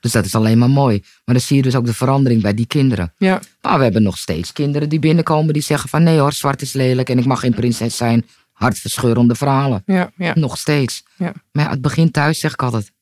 Dus 0.00 0.12
dat 0.12 0.24
is 0.24 0.34
alleen 0.34 0.58
maar 0.58 0.70
mooi. 0.70 0.98
Maar 1.24 1.34
dan 1.34 1.44
zie 1.44 1.56
je 1.56 1.62
dus 1.62 1.74
ook 1.74 1.86
de 1.86 1.94
verandering 1.94 2.42
bij 2.42 2.54
die 2.54 2.66
kinderen. 2.66 3.12
ja. 3.18 3.40
Maar 3.62 3.76
we 3.78 3.84
hebben 3.84 4.02
nog 4.02 4.18
steeds 4.18 4.52
kinderen 4.52 4.88
die 4.88 4.98
binnenkomen 4.98 5.52
die 5.52 5.62
zeggen 5.62 5.88
van 5.88 6.02
nee 6.02 6.18
hoor, 6.18 6.32
zwart 6.32 6.62
is 6.62 6.72
lelijk 6.72 7.08
en 7.10 7.18
ik 7.18 7.24
mag 7.24 7.40
geen 7.40 7.54
prinses 7.54 7.96
zijn. 7.96 8.26
Hartverscheurende 8.52 9.34
verhalen. 9.34 9.82
Ja, 9.86 10.10
ja. 10.16 10.32
Nog 10.34 10.58
steeds. 10.58 11.02
Ja. 11.16 11.32
Maar 11.52 11.64
ja, 11.64 11.70
het 11.70 11.80
begint 11.80 12.12
thuis, 12.12 12.38
zeg 12.40 12.52
ik 12.52 12.62
altijd. 12.62 12.92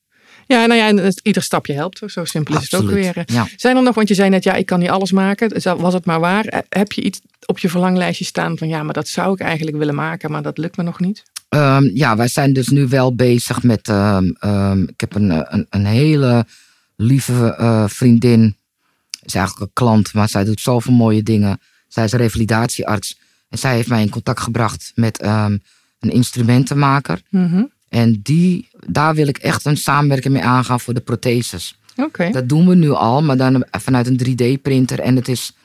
Ja, 0.47 0.65
nou 0.65 0.79
ja, 0.79 0.87
en 0.87 0.97
het- 0.97 1.19
ieder 1.23 1.41
stapje 1.43 1.73
helpt. 1.73 2.01
Zo 2.07 2.25
simpel 2.25 2.55
is 2.55 2.71
het 2.71 2.81
ook 2.81 2.89
weer. 2.89 3.23
ja. 3.25 3.47
Zijn 3.55 3.75
er 3.77 3.83
nog, 3.83 3.95
want 3.95 4.07
je 4.07 4.13
zei 4.13 4.29
net, 4.29 4.43
ja, 4.43 4.53
ik 4.53 4.65
kan 4.65 4.79
niet 4.79 4.89
alles 4.89 5.11
maken. 5.11 5.61
Was 5.77 5.93
het 5.93 6.05
maar 6.05 6.19
waar? 6.19 6.45
Eh, 6.45 6.59
Heb 6.69 6.91
je 6.91 7.01
iets 7.01 7.21
op 7.45 7.59
je 7.59 7.69
verlanglijstje 7.69 8.25
staan 8.25 8.57
van, 8.57 8.67
ja, 8.67 8.83
maar 8.83 8.93
dat 8.93 9.07
zou 9.07 9.33
ik 9.33 9.39
eigenlijk 9.39 9.77
willen 9.77 9.95
maken, 9.95 10.31
maar 10.31 10.41
dat 10.41 10.57
lukt 10.57 10.77
me 10.77 10.83
nog 10.83 10.99
niet? 10.99 11.23
Ehm, 11.49 11.89
ja, 11.93 12.15
wij 12.15 12.27
zijn 12.27 12.53
dus 12.53 12.67
nu 12.67 12.87
wel 12.87 13.15
bezig 13.15 13.63
met. 13.63 13.87
ehm, 13.87 14.25
ehm, 14.39 14.81
ik 14.83 14.99
heb 14.99 15.15
een, 15.15 15.31
eh, 15.31 15.39
een, 15.43 15.67
een 15.69 15.85
hele 15.85 16.45
lieve 16.95 17.55
eh, 17.55 17.87
vriendin. 17.87 18.57
Is 19.23 19.35
eigenlijk 19.35 19.65
een 19.65 19.73
klant, 19.73 20.13
maar 20.13 20.29
zij 20.29 20.43
doet 20.43 20.59
zoveel 20.61 20.93
mooie 20.93 21.23
dingen. 21.23 21.59
Zij 21.87 22.03
is 22.03 22.11
een 22.11 22.19
revalidatiearts. 22.19 23.19
En 23.49 23.57
zij 23.57 23.75
heeft 23.75 23.87
mij 23.89 24.01
in 24.01 24.09
contact 24.09 24.39
gebracht 24.39 24.91
met 24.95 25.23
een 25.23 25.61
instrumentenmaker. 26.11 27.21
Mhm. 27.29 27.63
En 27.93 28.19
die, 28.23 28.67
daar 28.87 29.15
wil 29.15 29.27
ik 29.27 29.37
echt 29.37 29.65
een 29.65 29.77
samenwerking 29.77 30.33
mee 30.33 30.43
aangaan 30.43 30.79
voor 30.79 30.93
de 30.93 31.01
protheses. 31.01 31.77
Oké. 31.95 32.29
Dat 32.31 32.49
doen 32.49 32.67
we 32.67 32.75
nu 32.75 32.89
al, 32.89 33.23
maar 33.23 33.37
dan 33.37 33.65
vanuit 33.71 34.07
een 34.07 34.19
3D-printer. 34.27 34.99
En 34.99 35.15
het 35.15 35.27
is 35.27 35.55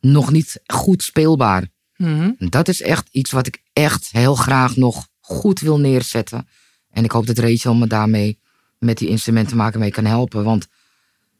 nog 0.00 0.32
niet 0.32 0.60
goed 0.66 1.02
speelbaar. 1.02 1.68
Mhm. 1.96 2.30
Dat 2.38 2.68
is 2.68 2.82
echt 2.82 3.08
iets 3.10 3.30
wat 3.30 3.46
ik 3.46 3.62
echt 3.72 4.08
heel 4.10 4.34
graag 4.34 4.76
nog 4.76 5.08
goed 5.20 5.60
wil 5.60 5.78
neerzetten. 5.78 6.48
En 6.90 7.04
ik 7.04 7.10
hoop 7.10 7.26
dat 7.26 7.38
Rachel 7.38 7.74
me 7.74 7.86
daarmee 7.86 8.38
met 8.78 8.98
die 8.98 9.08
instrumentenmaker 9.08 9.80
mee 9.80 9.90
kan 9.90 10.04
helpen. 10.04 10.44
Want 10.44 10.66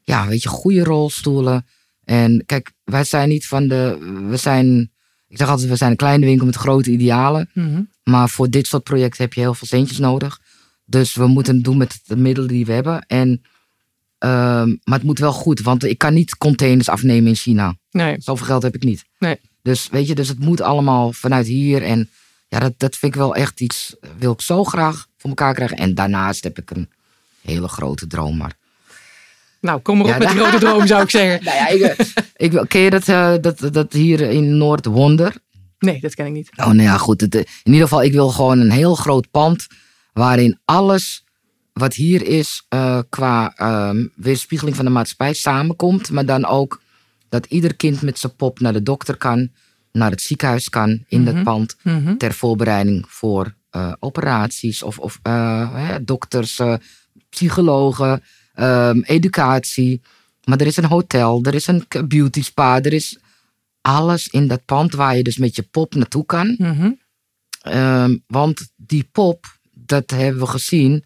ja, 0.03 0.27
weet 0.27 0.43
je, 0.43 0.49
goede 0.49 0.85
rolstoelen. 0.85 1.67
En 2.05 2.43
kijk, 2.47 2.73
wij 2.85 3.05
zijn 3.05 3.29
niet 3.29 3.47
van 3.47 3.69
de. 3.69 3.99
We 4.29 4.37
zijn. 4.37 4.93
Ik 5.29 5.37
zeg 5.37 5.49
altijd, 5.49 5.69
we 5.69 5.77
zijn 5.77 5.91
een 5.91 5.97
kleine 5.97 6.27
winkel 6.27 6.47
met 6.47 6.57
grote 6.57 6.91
idealen. 6.91 7.51
Mhm. 7.55 7.83
Maar 8.03 8.29
voor 8.29 8.51
dit 8.51 8.67
soort 8.67 8.83
projecten 8.83 9.23
heb 9.25 9.33
je 9.33 9.41
heel 9.41 9.55
veel 9.55 9.67
centjes 9.67 9.99
nodig. 9.99 10.39
Dus 10.85 11.15
we 11.15 11.27
moeten 11.27 11.55
het 11.55 11.65
doen 11.65 11.77
met 11.77 12.01
de 12.05 12.17
middelen 12.17 12.49
die 12.49 12.67
we 12.67 12.73
hebben. 12.73 13.05
En, 13.07 13.43
ehm, 14.19 14.69
maar 14.85 14.99
het 14.99 15.03
moet 15.03 15.19
wel 15.19 15.33
goed, 15.33 15.61
want 15.61 15.85
ik 15.85 15.99
kan 15.99 16.15
niet 16.15 16.37
containers 16.37 16.89
afnemen 16.89 17.29
in 17.29 17.35
China. 17.37 17.75
Nee. 17.91 18.17
Zoveel 18.19 18.47
geld 18.47 18.63
heb 18.63 18.75
ik 18.75 18.83
niet. 18.85 19.05
Nee. 19.19 19.37
Dus 19.63 19.89
weet 19.91 20.07
je, 20.07 20.15
dus 20.15 20.29
het 20.29 20.39
moet 20.39 20.61
allemaal 20.61 21.13
vanuit 21.13 21.47
hier. 21.47 21.83
En 21.83 22.11
ja, 22.49 22.59
dat, 22.59 22.73
dat 22.77 22.97
vind 22.97 23.15
ik 23.15 23.21
wel 23.21 23.35
echt 23.35 23.61
iets, 23.61 23.97
wil 24.19 24.33
ik 24.33 24.41
zo 24.41 24.65
graag 24.65 25.07
voor 25.17 25.31
elkaar 25.31 25.55
krijgen. 25.55 25.77
En 25.77 25.95
daarnaast 25.95 26.45
heb 26.45 26.59
ik 26.59 26.71
een 26.71 26.89
hele 27.43 27.69
grote 27.69 28.07
droom. 28.07 28.37
Maar 28.37 28.53
Nou, 29.61 29.81
kom 29.81 29.97
maar 29.97 30.07
op 30.07 30.11
Ja, 30.13 30.19
met 30.19 30.29
die 30.29 30.37
grote 30.39 30.59
droom, 30.59 30.87
zou 30.87 31.03
ik 31.03 31.11
zeggen. 31.11 31.45
nou 31.47 31.57
ja, 31.57 31.69
ik, 31.69 32.13
ik, 32.37 32.53
wil- 32.53 32.67
ken 32.67 32.81
je 32.81 32.91
dat, 32.91 33.09
eh, 33.09 33.35
dat, 33.41 33.73
dat 33.73 33.93
hier 33.93 34.21
in 34.21 34.57
Noord 34.57 34.87
Wonder? 34.87 35.35
Nee, 35.81 36.01
dat 36.01 36.15
ken 36.15 36.27
ik 36.27 36.33
niet. 36.33 36.51
Oh, 36.57 36.67
nou 36.67 36.83
ja, 36.83 36.97
goed. 36.99 37.21
Het, 37.21 37.35
eh, 37.35 37.41
in 37.41 37.73
ieder 37.73 37.89
geval, 37.89 38.03
ik 38.03 38.13
wil 38.13 38.29
gewoon 38.29 38.59
een 38.59 38.71
heel 38.71 38.95
groot 38.95 39.31
pand. 39.31 39.67
waarin 40.13 40.59
alles 40.65 41.25
wat 41.73 41.95
hier 41.95 42.27
is. 42.27 42.65
eh, 42.69 42.99
qua 43.09 43.53
ehm, 43.57 44.07
weerspiegeling 44.15 44.77
van 44.77 44.85
de 44.85 44.91
maatschappij 44.91 45.33
samenkomt. 45.35 46.11
Maar 46.11 46.27
dan 46.27 46.47
ook 46.47 46.81
dat 47.29 47.47
ieder 47.47 47.75
kind 47.75 48.03
met 48.03 48.19
zijn 48.19 48.37
pop 48.37 48.61
naar 48.61 48.73
de 48.73 48.83
dokter 48.83 49.17
kan. 49.17 49.49
naar 49.93 50.11
het 50.11 50.23
ziekenhuis 50.23 50.69
kan 50.69 51.05
in 51.09 51.25
dat 51.25 51.43
pand. 51.43 51.77
Mhm. 51.83 52.17
ter 52.17 52.33
voorbereiding 52.35 53.05
voor 53.09 53.55
eh, 53.71 53.93
operaties. 53.99 54.83
of, 54.83 54.99
of 54.99 55.19
eh, 55.23 55.75
hè, 55.75 56.05
dokters, 56.05 56.61
psychologen, 57.29 58.23
ehm, 58.55 59.01
educatie. 59.01 60.01
Maar 60.45 60.61
er 60.61 60.67
is 60.67 60.77
een 60.77 60.85
hotel, 60.85 61.41
er 61.43 61.55
is 61.55 61.67
een 61.67 61.85
beauty 62.09 62.43
spa, 62.43 62.83
er 62.83 62.93
is 62.93 63.19
alles 63.81 64.29
in 64.29 64.47
dat 64.49 64.65
pand 64.65 64.93
waar 64.93 65.17
je 65.17 65.23
dus 65.23 65.37
met 65.37 65.57
je 65.57 65.63
pop 65.63 65.95
naartoe 65.95 66.27
kan. 66.27 66.55
Mhm. 66.59 66.91
Ehm, 67.61 68.17
want 68.27 68.69
die 68.77 69.09
pop, 69.13 69.59
dat 69.73 70.11
hebben 70.11 70.41
we 70.41 70.47
gezien, 70.47 71.05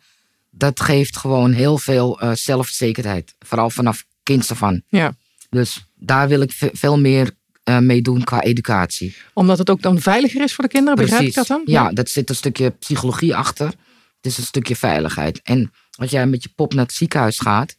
dat 0.51 0.81
geeft 0.81 1.17
gewoon 1.17 1.53
heel 1.53 1.79
veel 1.79 2.21
eh, 2.21 2.33
zelfzekerheid. 2.33 3.35
Vooral 3.39 3.71
vanaf 3.71 4.05
kinds 4.23 4.51
af 4.51 4.63
aan. 4.63 4.83
Ja. 4.89 5.15
Dus 5.51 5.87
daar 5.95 6.29
wil 6.29 6.41
ik 6.41 6.53
ve- 6.53 6.71
veel 6.73 6.99
meer 6.99 7.31
eh, 7.65 7.79
mee 7.79 8.03
doen 8.03 8.25
qua 8.25 8.41
educatie. 8.43 9.17
Omdat 9.33 9.59
het 9.59 9.71
ook 9.71 9.83
dan 9.83 10.01
veiliger 10.01 10.43
is 10.43 10.55
voor 10.55 10.65
de 10.65 10.71
kinderen, 10.71 10.99
begrijp 10.99 11.23
ik 11.29 11.35
dat 11.35 11.47
dan? 11.47 11.63
Ja, 11.65 11.93
dat 11.93 12.09
zit 12.09 12.29
een 12.29 12.35
stukje 12.37 12.71
psychologie 12.71 13.37
achter. 13.37 13.67
Het 13.67 14.33
is 14.33 14.39
een 14.39 14.45
stukje 14.45 14.77
veiligheid. 14.77 15.41
En 15.43 15.73
als 15.97 16.11
jij 16.11 16.27
met 16.27 16.43
je 16.43 16.49
pop 16.55 16.75
naar 16.75 16.85
het 16.85 16.95
ziekenhuis 16.95 17.39
gaat, 17.39 17.77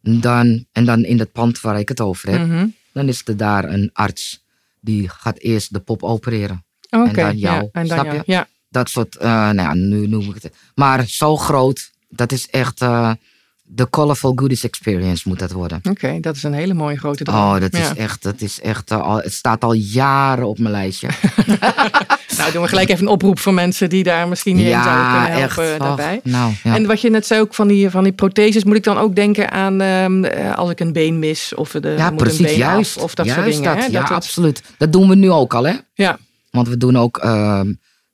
dan, 0.00 0.66
en 0.72 0.84
dan 0.84 1.04
in 1.04 1.16
dat 1.16 1.32
pand 1.32 1.60
waar 1.60 1.78
ik 1.78 1.88
het 1.88 2.00
over 2.00 2.30
heb, 2.30 2.46
Mhm. 2.46 2.66
Dan 2.92 3.08
is 3.08 3.22
er 3.24 3.36
daar 3.36 3.64
een 3.64 3.90
arts 3.92 4.44
die 4.80 5.08
gaat 5.08 5.38
eerst 5.38 5.72
de 5.72 5.80
pop 5.80 6.02
opereren. 6.02 6.64
Oké, 6.90 7.12
dan 7.12 7.36
jou, 7.36 7.62
ja, 7.62 7.68
en 7.72 7.86
dan 7.86 7.98
snap 7.98 8.12
je? 8.12 8.22
Ja, 8.24 8.48
Dat 8.68 8.88
soort, 8.88 9.16
eh, 9.16 9.28
nou 9.30 9.54
ja, 9.56 9.74
nu 9.74 10.06
noem 10.06 10.34
ik 10.34 10.42
het. 10.42 10.54
Maar 10.74 11.06
zo 11.06 11.36
groot, 11.36 11.90
dat 12.08 12.32
is 12.32 12.48
echt 12.50 12.80
eh, 12.80 13.12
de 13.74 13.90
Colorful 13.90 14.32
Goodies 14.36 14.64
Experience 14.64 15.28
moet 15.28 15.38
dat 15.38 15.52
worden. 15.52 15.80
oké, 15.90 16.18
dat 16.20 16.36
is 16.36 16.42
een 16.42 16.52
hele 16.52 16.74
mooie 16.74 16.96
grote 16.98 17.24
droom. 17.24 17.38
Oh, 17.38 17.60
dat 17.60 17.72
is 17.72 17.78
Ja. 17.80 17.96
echt, 17.96 18.22
dat 18.22 18.40
is 18.40 18.60
echt, 18.60 18.90
eh, 18.90 19.00
al, 19.00 19.16
het 19.16 19.32
staat 19.32 19.64
al 19.64 19.72
jaren 19.72 20.48
op 20.48 20.58
mijn 20.58 20.72
lijstje. 20.74 21.08
Nou, 22.36 22.52
doen 22.52 22.62
we 22.62 22.68
gelijk 22.68 22.88
even 22.88 23.04
een 23.06 23.12
oproep 23.12 23.38
voor 23.38 23.54
mensen 23.54 23.88
die 23.88 24.02
daar 24.04 24.28
misschien 24.28 24.56
niet 24.56 24.66
in 24.66 24.82
zouden 24.82 25.10
kunnen 25.12 25.32
helpen 25.38 25.70
echt. 25.70 25.78
daarbij. 25.78 26.16
Och, 26.24 26.30
nou, 26.30 26.52
ja. 26.62 26.74
En 26.76 26.86
wat 26.86 27.00
je 27.00 27.10
net 27.10 27.26
zei 27.26 27.40
ook 27.40 27.54
van 27.54 27.68
die, 27.68 27.90
van 27.90 28.04
die 28.04 28.12
protheses, 28.12 28.64
moet 28.64 28.76
ik 28.76 28.82
dan 28.84 28.98
ook 28.98 29.14
denken 29.14 29.50
aan 29.50 29.80
ehm, 29.80 30.24
eh, 30.24 30.54
als 30.54 30.70
ik 30.70 30.80
een 30.80 30.92
been 30.92 31.18
mis 31.18 31.54
of 31.54 31.70
de 31.70 31.88
ja, 31.88 32.02
moet 32.10 32.10
een 32.10 32.16
precies, 32.26 32.46
been 32.46 32.56
juist. 32.56 32.96
af 32.96 33.02
of 33.02 33.14
dat 33.14 33.26
juist 33.26 33.40
soort 33.42 33.54
dingen. 33.56 33.74
Dat, 33.76 33.84
hè? 33.86 33.92
ja, 33.92 34.00
Dat 34.00 34.10
absoluut. 34.10 34.62
Dat 34.78 34.92
doen 34.92 35.08
we 35.08 35.14
nu 35.14 35.30
ook 35.30 35.54
al, 35.54 35.66
hè? 35.66 35.74
ja, 35.94 36.18
Want 36.50 36.68
we 36.68 36.76
doen 36.76 36.96
ook, 36.98 37.16
ehm, 37.18 37.72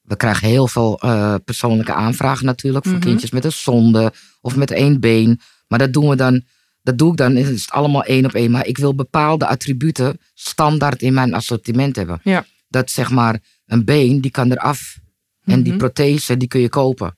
we 0.08 0.16
krijgen 0.16 0.48
heel 0.48 0.68
veel 0.68 0.98
eh, 1.00 1.34
persoonlijke 1.44 1.92
aanvragen 1.94 2.46
natuurlijk 2.46 2.84
voor 2.84 2.94
Mhm. 2.94 3.02
kindjes 3.04 3.30
met 3.30 3.44
een 3.44 3.52
zonde 3.52 4.12
of 4.40 4.56
met 4.56 4.70
één 4.70 5.00
been. 5.00 5.40
Maar 5.68 5.78
dat 5.78 5.92
doen 5.92 6.08
we 6.08 6.16
dan, 6.16 6.42
dat 6.82 6.98
doe 6.98 7.10
ik 7.10 7.16
dan, 7.16 7.36
is 7.36 7.48
het 7.48 7.70
allemaal 7.70 8.02
één 8.04 8.24
op 8.24 8.32
één. 8.34 8.50
Maar 8.50 8.66
ik 8.66 8.78
wil 8.78 8.94
bepaalde 8.94 9.46
attributen 9.46 10.20
standaard 10.34 11.02
in 11.02 11.14
mijn 11.14 11.34
assortiment 11.34 11.96
hebben. 11.96 12.20
Ja. 12.22 12.44
Dat 12.68 12.90
zeg 12.90 13.10
maar 13.10 13.38
een 13.66 13.84
been, 13.84 14.20
die 14.20 14.30
kan 14.30 14.50
eraf. 14.52 14.96
En 15.44 15.62
die 15.62 15.72
Mhm. 15.72 15.78
prothese, 15.80 16.36
die 16.36 16.48
kun 16.48 16.60
je 16.60 16.68
kopen. 16.68 17.16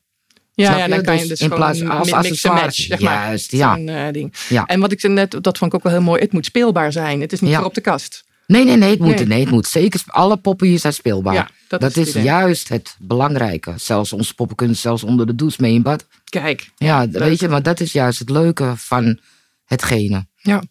ja, 0.55 0.76
ja 0.76 0.88
dan 0.88 1.03
kan 1.03 1.14
je 1.14 1.20
Dus 1.20 1.29
dus 1.29 1.40
in 1.40 1.48
plaats- 1.48 1.83
als 1.85 2.12
accessoires. 2.12 2.62
match, 2.62 2.76
zeg 2.76 3.00
maar. 3.00 3.12
Juist, 3.26 3.50
ja. 3.53 3.74
Zo'n, 3.76 3.88
eh, 3.88 4.12
ding. 4.12 4.35
Ja. 4.48 4.66
En 4.66 4.81
wat 4.81 4.92
ik 4.92 5.03
net, 5.03 5.31
dat 5.31 5.59
vond 5.59 5.72
ik 5.72 5.74
ook 5.79 5.83
wel 5.83 5.92
heel 5.92 6.03
mooi, 6.03 6.20
het 6.20 6.33
moet 6.33 6.44
speelbaar 6.44 6.92
zijn. 6.92 7.20
Het 7.20 7.33
is 7.33 7.40
niet 7.40 7.50
Ja. 7.50 7.57
voor 7.57 7.66
op 7.66 7.74
de 7.74 7.81
kast. 7.81 8.24
Nee, 8.50 8.64
nee, 8.64 8.76
nee, 8.76 8.90
het 8.90 8.98
moet, 8.98 9.14
Nee. 9.16 9.26
nee. 9.26 9.40
het 9.40 9.50
moet 9.50 9.66
zeker. 9.66 10.02
Alle 10.06 10.36
poppen 10.36 10.66
hier 10.66 10.78
zijn 10.78 10.92
speelbaar. 10.92 11.34
Ja, 11.34 11.48
dat, 11.68 11.80
dat 11.80 11.96
is, 11.96 12.14
het 12.14 12.24
juist 12.24 12.68
het 12.68 12.96
belangrijke. 12.98 13.72
Zelfs 13.76 14.12
onze 14.12 14.34
poppen 14.34 14.56
kunnen 14.56 14.76
zelfs 14.76 15.02
onder 15.04 15.26
de 15.26 15.34
douche 15.34 15.56
mee 15.62 15.74
in 15.74 15.82
bad. 15.82 16.06
Kijk, 16.24 16.70
Ja, 16.76 17.00
leuk. 17.04 17.18
weet 17.18 17.40
je, 17.40 17.48
maar 17.48 17.62
dat 17.62 17.80
is 17.80 17.92
juist 17.92 18.18
het 18.18 18.30
leuke 18.30 18.72
van 18.76 19.18
hetgene. 19.64 20.26
Ja. 20.36 20.62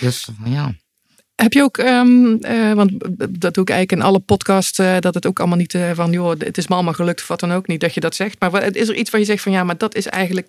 Dus 0.00 0.28
ja. 0.44 0.74
Heb 1.34 1.52
je 1.52 1.62
ook, 1.62 1.78
ehm, 1.78 2.34
eh, 2.40 2.72
want 2.72 2.90
dat 3.40 3.54
doe 3.54 3.62
ik 3.62 3.70
eigenlijk 3.70 3.92
in 3.92 4.02
alle 4.02 4.18
podcasts, 4.18 4.78
eh, 4.78 4.96
dat 5.00 5.14
het 5.14 5.26
ook 5.26 5.38
allemaal 5.38 5.56
niet 5.58 5.74
eh, 5.74 5.90
van, 5.94 6.10
joh, 6.12 6.38
het 6.38 6.58
is 6.58 6.68
me 6.68 6.74
allemaal 6.74 6.92
gelukt 6.92 7.20
of 7.20 7.28
wat 7.28 7.40
dan 7.40 7.52
ook 7.52 7.66
niet, 7.66 7.80
dat 7.80 7.94
je 7.94 8.00
dat 8.00 8.14
zegt. 8.14 8.40
Maar 8.40 8.50
wat- 8.50 8.74
is 8.76 8.88
er 8.88 8.94
iets 8.94 9.10
waar 9.10 9.20
je 9.20 9.26
zegt 9.26 9.42
van, 9.42 9.52
ja, 9.52 9.64
maar 9.64 9.78
dat 9.78 9.94
is 9.94 10.06
eigenlijk 10.06 10.48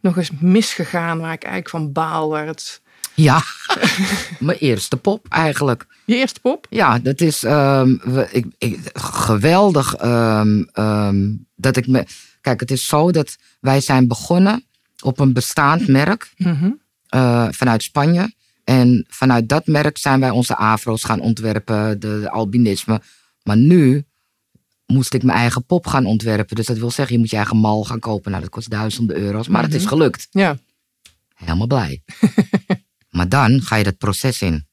nog 0.00 0.16
eens 0.16 0.30
misgegaan, 0.40 1.18
waar 1.20 1.32
ik 1.32 1.42
eigenlijk 1.42 1.70
van 1.70 1.92
baal, 1.92 2.28
waar 2.28 2.46
het... 2.46 2.82
Ja, 3.14 3.42
mijn 4.38 4.58
eerste 4.58 4.96
pop 4.96 5.26
eigenlijk. 5.28 5.86
Je 6.04 6.14
eerste 6.14 6.40
pop? 6.40 6.66
Ja, 6.70 6.98
dat 6.98 7.20
is 7.20 7.44
ehm, 7.44 7.90
ik, 8.30 8.46
ik, 8.58 8.78
geweldig 8.94 9.94
ehm, 9.94 10.62
ehm, 10.72 11.32
dat 11.56 11.76
ik 11.76 11.86
me. 11.86 12.04
Kijk, 12.40 12.60
het 12.60 12.70
is 12.70 12.86
zo 12.86 13.10
dat 13.12 13.36
wij 13.60 13.80
zijn 13.80 14.08
begonnen 14.08 14.64
op 15.02 15.18
een 15.20 15.32
bestaand 15.32 15.88
merk 15.88 16.32
Mhm. 16.36 16.70
eh, 17.08 17.48
vanuit 17.50 17.82
Spanje. 17.82 18.34
En 18.64 19.06
vanuit 19.08 19.48
dat 19.48 19.66
merk 19.66 19.98
zijn 19.98 20.20
wij 20.20 20.30
onze 20.30 20.56
afro's 20.56 21.04
gaan 21.04 21.20
ontwerpen, 21.20 22.00
de, 22.00 22.20
de 22.20 22.30
albinisme. 22.30 23.00
Maar 23.42 23.56
nu 23.56 24.04
moest 24.86 25.14
ik 25.14 25.22
mijn 25.22 25.38
eigen 25.38 25.64
pop 25.66 25.86
gaan 25.86 26.06
ontwerpen. 26.06 26.56
Dus 26.56 26.66
dat 26.66 26.78
wil 26.78 26.90
zeggen, 26.90 27.14
je 27.14 27.20
moet 27.20 27.30
je 27.30 27.36
eigen 27.36 27.56
mal 27.56 27.84
gaan 27.84 27.98
kopen. 27.98 28.30
Nou, 28.30 28.42
dat 28.42 28.52
kost 28.52 28.70
duizenden 28.70 29.16
euro's. 29.16 29.48
Maar 29.48 29.62
het 29.62 29.74
is 29.74 29.86
gelukt. 29.86 30.26
Ja. 30.30 30.56
Helemaal 31.34 31.66
blij. 31.66 32.02
maar 33.14 33.28
dan 33.28 33.62
ga 33.62 33.76
je 33.76 33.84
dat 33.84 33.98
proces 33.98 34.42
in. 34.42 34.66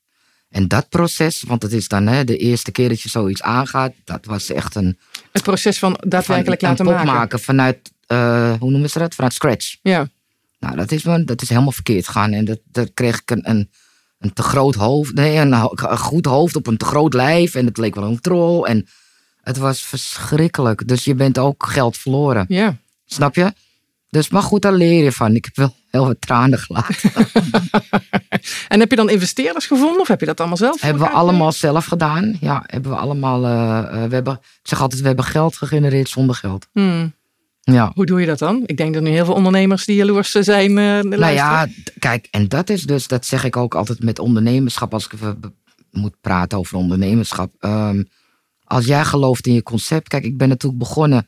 En 0.50 0.68
dat 0.68 0.90
proces, 0.90 1.44
want 1.48 1.62
het 1.62 1.72
is 1.72 1.88
dan 1.88 2.08
hè, 2.08 2.24
de 2.24 2.38
eerste 2.38 2.72
keer 2.72 2.90
dat 2.90 3.02
je 3.02 3.10
zoiets 3.10 3.42
aangaat. 3.42 3.94
Dat 4.04 4.26
was 4.26 4.50
echt 4.50 4.76
een, 4.76 4.98
Het 5.32 5.44
proces 5.44 5.80
van 5.80 5.98
daadwerkelijk 6.08 6.62
laten 6.62 6.86
maken. 6.86 7.06
maken 7.06 7.40
vanuit, 7.40 7.92
eh, 8.08 8.54
hoe 8.60 8.72
noemen 8.72 8.90
ze 8.90 9.00
dat? 9.00 9.16
Vanuit 9.16 9.34
scratch. 9.34 9.76
Ja. 9.82 10.08
Nou, 10.60 10.76
dat 10.76 10.92
is, 10.92 11.04
dat 11.04 11.42
is 11.42 11.50
helemaal 11.50 11.72
verkeerd 11.72 12.06
gegaan. 12.06 12.32
En 12.32 12.46
dat, 12.46 12.60
daar 12.66 12.90
kreeg 12.94 13.22
ik 13.22 13.32
een, 13.32 13.50
een, 13.50 13.72
een 14.20 14.34
te 14.34 14.44
groot 14.44 14.76
hoofd. 14.76 15.14
Nee, 15.14 15.38
een, 15.38 15.54
een 15.54 15.98
goed 15.98 16.26
hoofd 16.26 16.56
op 16.56 16.68
een 16.68 16.78
te 16.78 16.86
groot 16.86 17.14
lijf. 17.14 17.56
En 17.56 17.66
het 17.66 17.78
leek 17.78 17.96
wel 17.96 18.04
een 18.04 18.22
troll. 18.22 18.64
En 18.64 18.88
het 19.42 19.58
was 19.58 19.82
verschrikkelijk. 19.82 20.88
Dus 20.88 21.04
je 21.04 21.16
bent 21.16 21.38
ook 21.38 21.66
geld 21.66 21.98
verloren. 21.98 22.46
Ja. 22.48 22.78
Snap 23.06 23.36
je? 23.36 23.54
Dus, 24.12 24.30
maar 24.30 24.42
goed, 24.42 24.62
daar 24.62 24.74
leer 24.74 25.04
je 25.04 25.12
van. 25.12 25.36
Ik 25.36 25.46
heb 25.46 25.56
wel 25.56 25.76
heel 25.92 26.06
wat 26.06 26.16
tranen 26.22 26.60
gelaten. 26.60 27.12
En 28.68 28.80
heb 28.80 28.90
je 28.90 28.96
dan 28.96 29.10
investeerders 29.10 29.66
gevonden 29.66 30.00
of 30.00 30.08
heb 30.08 30.20
je 30.20 30.26
dat 30.26 30.40
allemaal 30.40 30.58
zelf? 30.58 30.82
hebben 30.82 31.02
we 31.04 31.10
allemaal 31.10 31.52
zelf 31.52 31.86
gedaan. 31.86 32.38
Ja, 32.42 32.64
hebben 32.66 32.92
we 32.92 32.98
allemaal. 32.98 33.46
eh, 33.46 33.78
eh, 34.04 34.10
we 34.10 34.14
hebben, 34.16 34.34
ik 34.34 34.68
zeg 34.68 34.82
altijd, 34.82 35.02
we 35.02 35.08
hebben 35.08 35.26
geld 35.26 35.56
gegenereerd 35.58 36.10
zonder 36.10 36.36
geld. 36.36 36.68
Hmm. 36.74 37.14
Ja. 37.62 37.92
Hoe 37.96 38.06
doe 38.06 38.20
je 38.20 38.26
dat 38.26 38.40
dan? 38.40 38.64
Ik 38.66 38.78
denk 38.78 38.94
dat 38.94 39.04
nu 39.04 39.10
heel 39.10 39.26
veel 39.26 39.34
ondernemers 39.34 39.86
die 39.86 39.96
jaloers 39.96 40.32
zijn. 40.32 40.70
eh 40.70 40.76
Nou 40.86 41.18
luisteren. 41.18 41.34
ja, 41.36 41.68
kijk, 42.00 42.28
en 42.32 42.48
dat 42.48 42.70
is 42.70 42.84
dus, 42.84 43.08
dat 43.08 43.26
zeg 43.26 43.44
ik 43.44 43.58
ook 43.58 43.76
altijd 43.76 44.04
met 44.04 44.20
ondernemerschap, 44.20 44.94
als 44.94 45.06
ik 45.06 45.14
even 45.14 45.56
moet 45.92 46.16
praten 46.22 46.58
over 46.58 46.78
ondernemerschap. 46.78 47.54
Ehm, 47.60 48.04
als 48.64 48.86
jij 48.86 49.06
gelooft 49.06 49.48
in 49.48 49.54
je 49.54 49.64
concept, 49.64 50.08
kijk, 50.08 50.24
ik 50.24 50.38
ben 50.38 50.50
natuurlijk 50.50 50.82
begonnen 50.82 51.28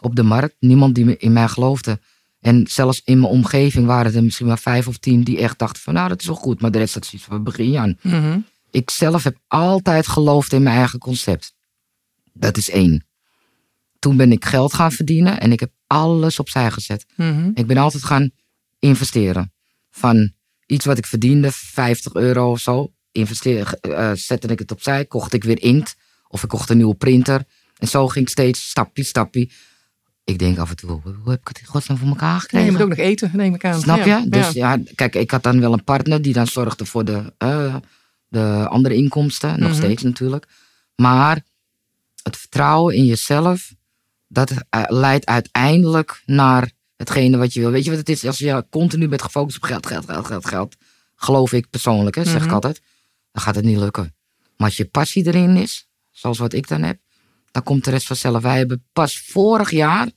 op 0.00 0.16
de 0.16 0.22
markt, 0.22 0.54
niemand 0.58 0.94
die 0.94 1.04
me- 1.04 1.16
in 1.16 1.32
mij 1.32 1.48
geloofde. 1.48 2.00
En 2.40 2.66
zelfs 2.66 3.02
in 3.04 3.20
mijn 3.20 3.32
omgeving 3.32 3.86
waren 3.86 4.14
er 4.14 4.24
misschien 4.24 4.46
maar 4.46 4.58
vijf 4.58 4.88
of 4.88 4.98
tien 4.98 5.22
die 5.22 5.38
echt 5.38 5.58
dachten 5.58 5.82
van, 5.82 5.94
nou, 5.94 6.08
dat 6.08 6.20
is 6.20 6.26
wel 6.26 6.36
goed, 6.36 6.60
maar 6.60 6.70
de 6.70 6.78
rest 6.78 6.94
dat 6.94 7.04
is 7.04 7.12
iets 7.12 7.24
van 7.24 7.44
begin 7.44 7.70
je 7.70 7.78
aan. 7.78 7.98
Mhm. 8.02 8.38
Ik 8.70 8.90
zelf 8.90 9.24
heb 9.24 9.36
altijd 9.46 10.06
geloofd 10.06 10.52
in 10.52 10.62
mijn 10.62 10.76
eigen 10.76 10.98
concept. 10.98 11.54
Dat 12.32 12.56
is 12.56 12.70
één. 12.70 13.06
Toen 13.98 14.16
ben 14.16 14.32
ik 14.32 14.44
geld 14.44 14.74
gaan 14.74 14.92
verdienen 14.92 15.40
en 15.40 15.52
ik 15.52 15.60
heb 15.60 15.72
alles 15.86 16.38
opzij 16.38 16.70
gezet. 16.70 17.06
Mhm. 17.16 17.50
Ik 17.54 17.66
ben 17.66 17.76
altijd 17.76 18.04
gaan 18.04 18.30
investeren. 18.78 19.52
Van 19.90 20.32
iets 20.66 20.84
wat 20.84 20.98
ik 20.98 21.06
verdiende, 21.06 21.52
50 21.52 22.14
euro 22.14 22.50
of 22.50 22.60
zo, 22.60 22.92
investeer, 23.12 23.78
eh, 23.80 24.12
zette 24.14 24.48
ik 24.48 24.58
het 24.58 24.70
opzij, 24.70 25.04
kocht 25.04 25.32
ik 25.32 25.44
weer 25.44 25.62
inkt 25.62 25.96
of 26.28 26.42
ik 26.42 26.48
kocht 26.48 26.70
een 26.70 26.76
nieuwe 26.76 26.94
printer. 26.94 27.44
En 27.78 27.88
zo 27.88 28.08
ging 28.08 28.24
ik 28.24 28.30
steeds 28.30 28.68
stapje, 28.68 29.02
stapje. 29.02 29.50
Ik 30.30 30.38
denk 30.38 30.58
af 30.58 30.70
en 30.70 30.76
toe, 30.76 30.90
hoe 30.90 31.30
heb 31.30 31.40
ik 31.40 31.48
het 31.48 31.58
in 31.60 31.66
godsnaam 31.66 31.98
voor 31.98 32.08
elkaar 32.08 32.30
Nee, 32.30 32.40
gekregen? 32.40 32.66
je 32.66 32.72
moet 32.72 32.82
ook 32.82 32.88
nog 32.88 32.98
eten, 32.98 33.30
neem 33.34 33.54
ik 33.54 33.64
aan. 33.64 33.80
Snap 33.80 34.04
Ja, 34.04 34.18
je? 34.18 34.28
Dus 34.28 34.50
ja. 34.50 34.78
kijk, 34.94 35.14
ik 35.14 35.30
had 35.30 35.42
dan 35.42 35.60
wel 35.60 35.72
een 35.72 35.84
partner 35.84 36.22
die 36.22 36.32
dan 36.32 36.46
zorgde 36.46 36.84
voor 36.84 37.04
de, 37.04 37.32
eh, 37.38 37.76
de 38.28 38.66
andere 38.68 38.94
inkomsten. 38.94 39.60
Nog 39.60 39.68
Mhm. 39.68 39.78
steeds 39.78 40.02
natuurlijk. 40.02 40.46
Maar 40.96 41.40
het 42.22 42.36
vertrouwen 42.36 42.94
in 42.94 43.04
jezelf, 43.04 43.74
dat 44.28 44.50
eh, 44.70 44.82
leidt 44.88 45.26
uiteindelijk 45.26 46.22
naar 46.26 46.70
hetgene 46.96 47.36
wat 47.36 47.52
je 47.52 47.60
wil. 47.60 47.70
Weet 47.70 47.84
je 47.84 47.90
wat 47.90 47.98
het 47.98 48.08
is? 48.08 48.24
Als 48.26 48.38
je 48.38 48.66
continu 48.70 49.08
bent 49.08 49.22
gefocust 49.22 49.56
op 49.56 49.62
geld, 49.62 49.86
geld, 49.86 50.04
geld, 50.04 50.26
geld, 50.26 50.46
geld. 50.46 50.76
Geloof 51.16 51.52
ik 51.52 51.70
persoonlijk, 51.70 52.16
hè, 52.16 52.24
zeg 52.24 52.34
ik 52.40 52.44
Mhm. 52.44 52.54
altijd. 52.54 52.80
Dan 53.32 53.42
gaat 53.42 53.54
het 53.54 53.64
niet 53.64 53.78
lukken. 53.78 54.14
Maar 54.56 54.68
als 54.68 54.76
je 54.76 54.84
passie 54.84 55.26
erin 55.26 55.56
is, 55.56 55.88
zoals 56.10 56.38
wat 56.38 56.52
ik 56.52 56.68
dan 56.68 56.82
heb, 56.82 56.98
dan 57.50 57.62
komt 57.62 57.84
de 57.84 57.90
rest 57.90 58.06
vanzelf. 58.06 58.42
Wij 58.42 58.56
hebben 58.58 58.84
pas 58.92 59.18
vorig 59.18 59.70
jaar 59.70 60.08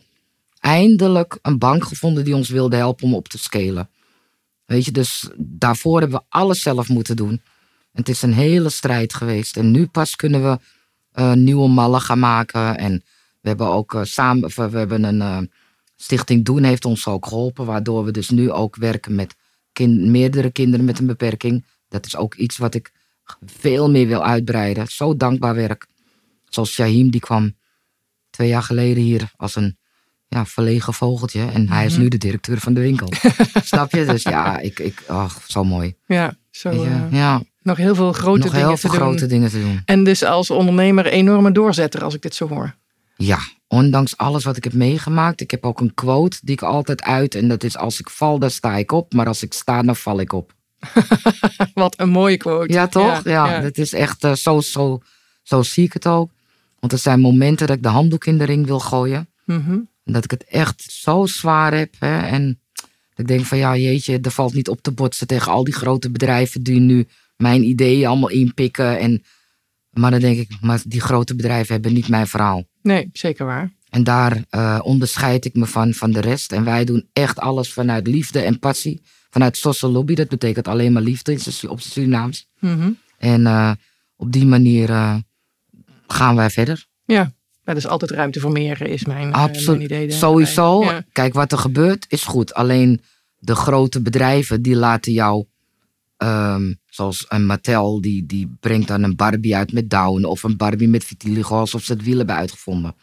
eindelijk 0.63 1.39
een 1.41 1.57
bank 1.57 1.83
gevonden 1.83 2.23
die 2.23 2.35
ons 2.35 2.49
wilde 2.49 2.75
helpen 2.75 3.05
om 3.05 3.15
op 3.15 3.27
te 3.27 3.37
scalen. 3.37 3.89
Weet 4.65 4.85
je, 4.85 4.91
dus 4.91 5.29
daarvoor 5.37 5.99
hebben 5.99 6.19
we 6.19 6.25
alles 6.29 6.61
zelf 6.61 6.89
moeten 6.89 7.15
doen. 7.15 7.41
Het 7.91 8.09
is 8.09 8.21
een 8.21 8.33
hele 8.33 8.69
strijd 8.69 9.13
geweest. 9.13 9.57
En 9.57 9.71
nu 9.71 9.87
pas 9.87 10.15
kunnen 10.15 10.43
we 10.43 10.59
eh, 11.11 11.33
nieuwe 11.33 11.67
mallen 11.69 12.01
gaan 12.01 12.19
maken. 12.19 12.77
En 12.77 13.03
we 13.41 13.47
hebben 13.47 13.67
ook 13.67 13.93
eh, 13.93 14.03
samen, 14.03 14.49
we 14.55 14.77
hebben 14.77 15.03
een 15.03 15.21
eh, 15.21 15.37
stichting 15.95 16.45
Doen 16.45 16.63
heeft 16.63 16.85
ons 16.85 17.07
ook 17.07 17.25
geholpen. 17.25 17.65
Waardoor 17.65 18.05
we 18.05 18.11
dus 18.11 18.29
nu 18.29 18.51
ook 18.51 18.75
werken 18.75 19.15
met 19.15 19.35
kin- 19.71 20.11
meerdere 20.11 20.51
kinderen 20.51 20.85
met 20.85 20.99
een 20.99 21.05
beperking. 21.07 21.65
Dat 21.87 22.05
is 22.05 22.15
ook 22.15 22.35
iets 22.35 22.57
wat 22.57 22.73
ik 22.75 22.91
veel 23.45 23.89
meer 23.89 24.07
wil 24.07 24.23
uitbreiden. 24.23 24.87
Zo 24.87 25.17
dankbaar 25.17 25.55
werk. 25.55 25.87
Zoals 26.49 26.71
Shahim, 26.71 27.09
die 27.11 27.21
kwam 27.21 27.55
twee 28.29 28.47
jaar 28.47 28.63
geleden 28.63 29.03
hier 29.03 29.31
als 29.35 29.55
een 29.55 29.77
ja, 30.33 30.45
verlegen 30.45 30.93
vogeltje. 30.93 31.45
En 31.53 31.69
hij 31.69 31.85
is 31.85 31.97
nu 31.97 32.07
de 32.07 32.17
directeur 32.17 32.59
van 32.59 32.73
de 32.73 32.81
winkel. 32.81 33.09
Snap 33.63 33.91
je? 33.91 34.05
Dus 34.05 34.23
ja, 34.23 34.59
ik, 34.59 34.79
ik, 34.79 35.03
ach, 35.07 35.41
zo 35.47 35.63
mooi. 35.63 35.95
Ja, 36.07 36.33
zo, 36.51 36.71
je? 36.71 36.89
eh, 36.89 37.11
ja, 37.11 37.41
nog 37.61 37.77
heel 37.77 37.95
veel 37.95 38.13
grote 38.13 38.39
nog 38.39 38.51
dingen 38.51 38.67
heel 38.67 38.75
te 38.75 38.81
veel 38.81 38.89
doen. 38.89 38.99
grote 38.99 39.25
dingen 39.25 39.49
te 39.49 39.59
doen. 39.59 39.81
En 39.85 40.03
dus 40.03 40.23
als 40.23 40.49
ondernemer 40.49 41.05
enorme 41.05 41.51
doorzetter 41.51 42.03
als 42.03 42.13
ik 42.13 42.21
dit 42.21 42.35
zo 42.35 42.47
hoor. 42.47 42.75
Ja, 43.15 43.39
ondanks 43.67 44.17
alles 44.17 44.43
wat 44.43 44.57
ik 44.57 44.63
heb 44.63 44.73
meegemaakt. 44.73 45.41
Ik 45.41 45.51
heb 45.51 45.65
ook 45.65 45.79
een 45.79 45.93
quote 45.93 46.37
die 46.41 46.55
ik 46.55 46.61
altijd 46.61 47.01
uit. 47.01 47.35
En 47.35 47.47
dat 47.47 47.63
is 47.63 47.77
als 47.77 47.99
ik 47.99 48.09
val, 48.09 48.39
dan 48.39 48.51
sta 48.51 48.75
ik 48.75 48.91
op. 48.91 49.13
Maar 49.13 49.27
als 49.27 49.43
ik 49.43 49.53
sta, 49.53 49.81
dan 49.81 49.95
val 49.95 50.19
ik 50.19 50.33
op. 50.33 50.53
Wat 51.73 51.99
een 51.99 52.09
mooie 52.09 52.37
quote. 52.37 52.73
Ja, 52.73 52.87
toch? 52.87 53.23
Ja, 53.23 53.53
ja. 53.53 53.59
dat 53.59 53.77
is 53.77 53.93
echt 53.93 54.23
eh, 54.23 54.33
zo, 54.33 54.59
zo, 54.59 55.01
zo 55.43 55.61
zie 55.61 55.83
ik 55.83 55.93
het 55.93 56.07
ook. 56.07 56.31
Want 56.79 56.91
er 56.91 56.97
zijn 56.99 57.19
momenten 57.19 57.67
dat 57.67 57.75
ik 57.75 57.83
de 57.83 57.89
handdoek 57.89 58.25
in 58.25 58.37
de 58.37 58.43
ring 58.43 58.65
wil 58.65 58.79
gooien. 58.79 59.27
Mhm. 59.45 59.79
En 60.03 60.13
dat 60.13 60.23
ik 60.23 60.31
het 60.31 60.43
echt 60.43 60.81
zo 60.81 61.25
zwaar 61.25 61.73
heb. 61.73 61.95
Hè? 61.99 62.19
En 62.19 62.59
ik 63.15 63.27
denk 63.27 63.45
van 63.45 63.57
ja, 63.57 63.77
jeetje, 63.77 64.19
er 64.21 64.31
valt 64.31 64.53
niet 64.53 64.69
op 64.69 64.81
te 64.81 64.91
botsen 64.91 65.27
tegen 65.27 65.51
al 65.51 65.63
die 65.63 65.73
grote 65.73 66.11
bedrijven 66.11 66.63
die 66.63 66.79
nu 66.79 67.07
mijn 67.37 67.63
ideeën 67.63 68.07
allemaal 68.07 68.29
inpikken. 68.29 68.99
En, 68.99 69.23
maar 69.89 70.11
dan 70.11 70.19
denk 70.19 70.37
ik, 70.37 70.49
maar 70.61 70.81
die 70.85 71.01
grote 71.01 71.35
bedrijven 71.35 71.73
hebben 71.73 71.93
niet 71.93 72.07
mijn 72.07 72.27
verhaal. 72.27 72.67
Nee, 72.81 73.09
zeker 73.13 73.45
waar. 73.45 73.71
En 73.89 74.03
daar 74.03 74.43
eh, 74.49 74.79
onderscheid 74.83 75.45
ik 75.45 75.53
me 75.53 75.65
van, 75.65 75.93
van 75.93 76.11
de 76.11 76.21
rest. 76.21 76.51
En 76.51 76.63
wij 76.63 76.85
doen 76.85 77.09
echt 77.13 77.39
alles 77.39 77.73
vanuit 77.73 78.07
liefde 78.07 78.39
en 78.39 78.59
passie. 78.59 79.01
Vanuit 79.29 79.57
Social 79.57 79.91
Lobby, 79.91 80.15
dat 80.15 80.27
betekent 80.27 80.67
alleen 80.67 80.93
maar 80.93 81.01
liefde 81.01 81.39
op 81.69 81.81
Surinaams. 81.81 82.47
Mhm. 82.59 82.91
En 83.17 83.47
eh, 83.47 83.71
op 84.15 84.31
die 84.31 84.45
manier 84.45 84.89
eh, 84.89 85.15
gaan 86.07 86.35
wij 86.35 86.49
verder. 86.49 86.85
Ja, 87.05 87.33
er 87.63 87.75
is 87.75 87.87
altijd 87.87 88.11
ruimte 88.11 88.39
voor 88.39 88.51
meer, 88.51 88.81
is 88.81 89.05
mijn, 89.05 89.17
eh, 89.17 89.31
mijn 89.31 89.49
Absoluut. 89.49 89.81
idee. 89.81 90.11
Sowieso. 90.11 90.83
Ja. 90.83 91.03
Kijk, 91.11 91.33
wat 91.33 91.51
er 91.51 91.57
gebeurt 91.57 92.05
is 92.09 92.23
goed. 92.23 92.53
Alleen 92.53 93.01
de 93.37 93.55
grote 93.55 94.01
bedrijven 94.01 94.61
die 94.61 94.75
laten 94.75 95.11
jou, 95.11 95.45
ehm, 96.17 96.73
zoals 96.85 97.25
een 97.29 97.45
Mattel, 97.45 98.01
die, 98.01 98.25
die 98.25 98.55
brengt 98.59 98.87
dan 98.87 99.03
een 99.03 99.15
Barbie 99.15 99.55
uit 99.55 99.71
met 99.73 99.89
Down 99.89 100.23
of 100.23 100.43
een 100.43 100.57
Barbie 100.57 100.87
met 100.87 101.03
vitiligo 101.03 101.57
alsof 101.57 101.83
ze 101.83 101.93
het 101.93 102.03
wiel 102.03 102.17
hebben 102.17 102.35
uitgevonden. 102.35 102.95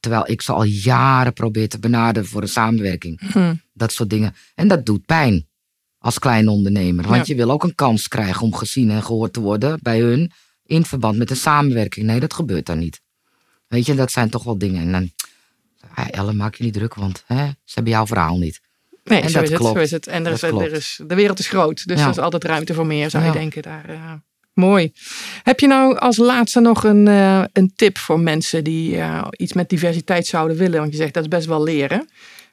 Terwijl 0.00 0.30
ik 0.30 0.42
ze 0.42 0.52
al 0.52 0.62
jaren 0.64 1.32
probeer 1.32 1.68
te 1.68 1.78
benaderen 1.78 2.28
voor 2.28 2.42
een 2.42 2.48
samenwerking. 2.48 3.20
Hm. 3.32 3.54
Dat 3.72 3.92
soort 3.92 4.10
dingen. 4.10 4.34
En 4.54 4.68
dat 4.68 4.86
doet 4.86 5.06
pijn 5.06 5.46
als 5.98 6.18
kleine 6.18 6.50
ondernemer. 6.50 7.04
Want 7.08 7.26
Ja. 7.26 7.34
je 7.34 7.40
wil 7.40 7.50
ook 7.50 7.64
een 7.64 7.74
kans 7.74 8.08
krijgen 8.08 8.42
om 8.42 8.54
gezien 8.54 8.90
en 8.90 9.02
gehoord 9.02 9.32
te 9.32 9.40
worden 9.40 9.78
bij 9.82 10.00
hun 10.00 10.30
in 10.64 10.84
verband 10.84 11.18
met 11.18 11.30
een 11.30 11.36
samenwerking. 11.36 12.06
Nee, 12.06 12.20
dat 12.20 12.34
gebeurt 12.34 12.66
dan 12.66 12.78
niet. 12.78 13.00
Weet 13.68 13.86
je, 13.86 13.94
dat 13.94 14.10
zijn 14.10 14.30
toch 14.30 14.44
wel 14.44 14.58
dingen. 14.58 14.80
En 14.82 14.92
dan, 14.92 15.10
ja, 15.96 16.10
Ellen, 16.10 16.36
maak 16.36 16.54
je 16.54 16.64
niet 16.64 16.72
druk, 16.74 16.94
want 16.94 17.24
hè, 17.26 17.46
ze 17.46 17.74
hebben 17.74 17.92
jouw 17.92 18.06
verhaal 18.06 18.38
niet. 18.38 18.60
Nee, 19.04 19.20
En 19.20 19.28
zo 19.30 19.34
dat 19.34 19.42
is, 19.42 19.48
het, 19.50 19.58
klopt. 19.58 19.74
zo 19.76 19.82
is 19.82 19.90
het. 19.90 20.06
En 20.06 20.26
er 20.26 20.32
is, 20.32 20.42
er 20.42 20.72
is, 20.72 21.00
de 21.06 21.14
wereld 21.14 21.38
is 21.38 21.48
groot, 21.48 21.86
dus 21.86 21.98
Ja. 21.98 22.04
er 22.04 22.10
is 22.10 22.18
altijd 22.18 22.44
ruimte 22.44 22.74
voor 22.74 22.86
meer, 22.86 23.10
zou 23.10 23.24
je 23.24 23.32
denken. 23.32 23.62
Daar, 23.62 23.88
eh, 23.88 24.12
mooi. 24.52 24.92
Heb 25.42 25.60
je 25.60 25.66
nou 25.66 25.98
als 25.98 26.16
laatste 26.16 26.60
nog 26.60 26.84
een, 26.84 27.08
eh, 27.08 27.44
een 27.52 27.72
tip 27.76 27.98
voor 27.98 28.20
mensen 28.20 28.64
die 28.64 28.96
eh, 28.96 29.26
iets 29.30 29.52
met 29.52 29.68
diversiteit 29.68 30.26
zouden 30.26 30.56
willen? 30.56 30.78
Want 30.80 30.90
je 30.90 30.96
zegt 30.98 31.14
dat 31.14 31.22
is 31.22 31.28
best 31.28 31.46
wel 31.46 31.62
leren. 31.62 32.08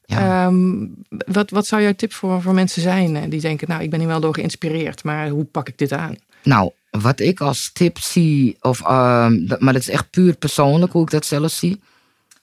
Ja. 0.05 0.45
Ehm, 0.45 0.85
wat, 1.09 1.49
wat 1.49 1.67
zou 1.67 1.81
jouw 1.81 1.93
tip 1.93 2.13
voor, 2.13 2.41
voor 2.41 2.53
mensen 2.53 2.81
zijn 2.81 3.29
die 3.29 3.41
denken, 3.41 3.67
nou, 3.67 3.83
ik 3.83 3.89
ben 3.89 3.99
hier 3.99 4.07
wel 4.07 4.19
door 4.19 4.33
geïnspireerd, 4.33 5.03
maar 5.03 5.29
hoe 5.29 5.43
pak 5.43 5.67
ik 5.67 5.77
dit 5.77 5.91
aan? 5.91 6.15
Nou, 6.45 6.71
wat 6.89 7.19
ik 7.19 7.41
als 7.41 7.69
tip 7.73 7.97
zie, 7.99 8.57
of, 8.61 8.77
dat- 8.79 9.59
maar 9.59 9.73
dat 9.73 9.81
is 9.81 9.89
echt 9.89 10.09
puur 10.09 10.35
persoonlijk 10.35 10.91
hoe 10.91 11.03
ik 11.03 11.09
dat 11.09 11.25
zelf 11.25 11.51
zie. 11.51 11.81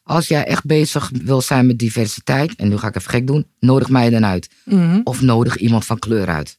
Als 0.03 0.29
jij 0.29 0.47
echt 0.47 0.65
bezig 0.65 1.11
wil 1.23 1.41
zijn 1.41 1.67
met 1.67 1.79
diversiteit, 1.79 2.55
en 2.57 2.69
nu 2.69 2.77
ga 2.79 2.89
ik 2.89 2.97
even 2.97 3.11
gek 3.11 3.27
doen, 3.27 3.47
nodig 3.59 3.89
mij 3.89 4.11
dan 4.11 4.25
uit. 4.25 4.51
Mhm. 4.65 5.01
Of 5.05 5.21
nodig 5.21 5.57
iemand 5.57 5.85
van 5.87 5.99
kleur 5.99 6.29
uit. 6.29 6.59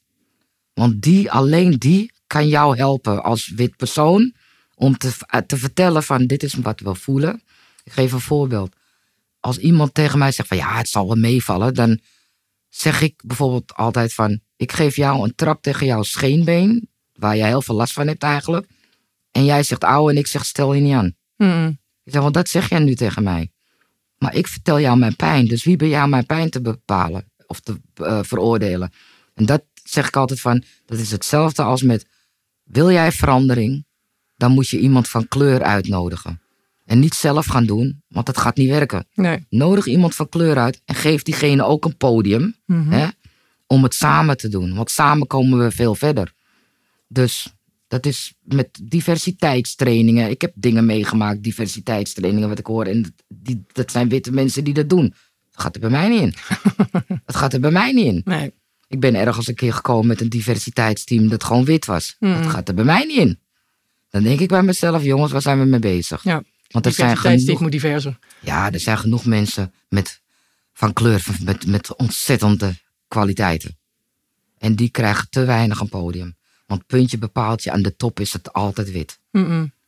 Want 0.74 1.02
die, 1.02 1.32
alleen 1.32 1.72
die 1.78 2.12
kan 2.28 2.48
jou 2.48 2.78
helpen 2.78 3.24
als 3.24 3.48
wit 3.56 3.76
persoon 3.78 4.34
om 4.76 4.98
te, 4.98 5.12
eh, 5.28 5.40
te 5.42 5.58
vertellen 5.58 6.04
van 6.04 6.26
dit 6.26 6.44
is 6.44 6.54
wat 6.54 6.80
we 6.80 6.96
voelen. 6.96 7.42
Ik 7.84 7.92
geef 7.92 8.12
een 8.12 8.20
voorbeeld. 8.20 8.76
Als 9.40 9.58
iemand 9.58 9.94
tegen 9.94 10.20
mij 10.20 10.32
zegt 10.32 10.48
van 10.48 10.58
ja, 10.58 10.78
het 10.78 10.90
zal 10.90 11.08
wel 11.08 11.16
meevallen, 11.16 11.74
dan 11.74 12.00
zeg 12.70 13.02
ik 13.02 13.22
bijvoorbeeld 13.26 13.74
altijd 13.76 14.14
van, 14.14 14.40
ik 14.56 14.72
geef 14.72 14.96
jou 14.96 15.24
een 15.24 15.36
trap 15.36 15.62
tegen 15.62 15.86
jouw 15.86 16.04
scheenbeen, 16.04 16.90
waar 17.24 17.38
jij 17.38 17.48
heel 17.48 17.62
veel 17.62 17.76
last 17.76 17.94
van 17.94 18.08
hebt 18.08 18.24
eigenlijk. 18.24 18.68
En 19.32 19.46
jij 19.46 19.64
zegt 19.64 19.84
ouwe 19.84 20.12
en 20.12 20.18
ik 20.18 20.28
zeg 20.28 20.46
stel 20.46 20.74
je 20.74 20.82
niet 20.82 20.94
aan. 20.94 21.16
Mm. 21.38 21.80
Ik 22.04 22.12
zeg, 22.12 22.22
want 22.22 22.34
dat 22.34 22.50
zeg 22.50 22.70
jij 22.70 22.80
nu 22.80 22.96
tegen 22.96 23.24
mij. 23.24 23.52
Maar 24.18 24.36
ik 24.36 24.48
vertel 24.48 24.80
jou 24.80 24.98
mijn 24.98 25.16
pijn, 25.16 25.48
dus 25.48 25.64
wie 25.64 25.76
ben 25.76 25.90
jij 25.90 26.04
om 26.04 26.10
mijn 26.10 26.26
pijn 26.26 26.50
te 26.50 26.62
bepalen 26.62 27.32
of 27.48 27.60
te 27.60 27.82
eh, 27.94 28.20
veroordelen? 28.24 28.92
En 29.34 29.46
dat 29.46 29.64
zeg 29.84 30.08
ik 30.08 30.16
altijd 30.16 30.40
van, 30.40 30.64
dat 30.86 31.00
is 31.00 31.12
hetzelfde 31.12 31.64
als 31.64 31.82
met, 31.82 32.06
wil 32.64 32.92
jij 32.92 33.12
verandering, 33.12 33.86
dan 34.36 34.52
moet 34.52 34.70
je 34.70 34.80
iemand 34.80 35.08
van 35.08 35.28
kleur 35.28 35.64
uitnodigen. 35.64 36.42
En 36.86 37.00
niet 37.00 37.14
zelf 37.14 37.46
gaan 37.46 37.66
doen, 37.66 38.04
want 38.08 38.26
dat 38.26 38.38
gaat 38.38 38.58
niet 38.58 38.70
werken. 38.70 39.08
Nee. 39.14 39.46
Nodig 39.50 39.86
iemand 39.86 40.16
van 40.16 40.30
kleur 40.30 40.58
uit 40.58 40.82
en 40.86 40.96
geef 40.96 41.24
diegene 41.24 41.64
ook 41.64 41.86
een 41.86 41.98
podium 41.98 42.56
Mhm. 42.66 42.92
hè, 42.92 43.08
om 43.68 43.84
het 43.84 43.94
samen 43.94 44.38
te 44.38 44.50
doen. 44.50 44.76
Want 44.76 44.92
samen 44.92 45.28
komen 45.28 45.60
we 45.60 45.72
veel 45.72 45.96
verder. 45.96 46.34
Dus 47.14 47.54
dat 47.88 48.06
is 48.06 48.34
met 48.44 48.80
diversiteitstrainingen. 48.84 50.30
Ik 50.30 50.42
heb 50.42 50.52
dingen 50.56 50.86
meegemaakt, 50.86 51.44
diversiteitstrainingen, 51.44 52.50
wat 52.50 52.60
ik 52.60 52.66
hoor. 52.66 52.86
En 52.86 53.16
die, 53.28 53.64
dat 53.72 53.92
zijn 53.92 54.10
witte 54.10 54.32
mensen 54.32 54.64
die 54.64 54.74
dat 54.74 54.90
doen. 54.90 55.14
Dat 55.52 55.62
gaat 55.62 55.76
er 55.76 55.82
bij 55.82 55.90
mij 55.90 56.10
niet 56.10 56.22
in. 56.22 56.34
dat 57.26 57.36
gaat 57.36 57.54
er 57.54 57.60
bij 57.60 57.72
mij 57.72 57.92
niet 57.92 58.06
in. 58.06 58.22
Nee. 58.26 58.54
Ik 58.88 59.00
ben 59.00 59.16
ergens 59.16 59.48
een 59.48 59.56
keer 59.56 59.74
gekomen 59.74 60.08
met 60.08 60.22
een 60.22 60.30
diversiteitsteam 60.30 61.30
dat 61.30 61.44
gewoon 61.44 61.66
wit 61.66 61.86
was. 61.86 62.16
Dat 62.20 62.46
gaat 62.46 62.68
er 62.68 62.76
bij 62.76 62.84
mij 62.84 63.06
niet 63.06 63.18
in. 63.18 63.40
Dan 64.10 64.24
denk 64.24 64.40
ik 64.40 64.48
bij 64.48 64.64
mezelf, 64.64 65.04
jongens, 65.04 65.32
waar 65.32 65.42
zijn 65.42 65.60
we 65.60 65.66
mee 65.66 65.80
bezig? 65.80 66.24
Ja. 66.24 66.44
Want 66.68 66.86
er 66.86 66.92
zijn 66.92 67.18
genoeg, 67.18 67.60
moet 67.60 67.72
diverser. 67.72 68.20
ja, 68.40 68.72
er 68.72 68.80
zijn 68.80 68.98
genoeg 68.98 69.26
mensen 69.26 69.74
met, 69.90 70.22
van 70.74 70.94
kleur, 70.94 71.26
met, 71.44 71.66
met 71.66 71.96
ontzettende 71.96 72.76
kwaliteiten. 73.08 73.78
En 74.58 74.76
die 74.76 74.90
krijgen 74.90 75.30
te 75.30 75.46
weinig 75.46 75.80
een 75.80 75.90
podium. 75.90 76.36
Want 76.74 76.88
puntje 76.88 77.18
bepaalt 77.18 77.64
je, 77.64 77.72
aan 77.72 77.82
de 77.82 77.96
top 77.96 78.20
is 78.20 78.34
het 78.34 78.54
altijd 78.54 78.92
wit. 78.92 79.20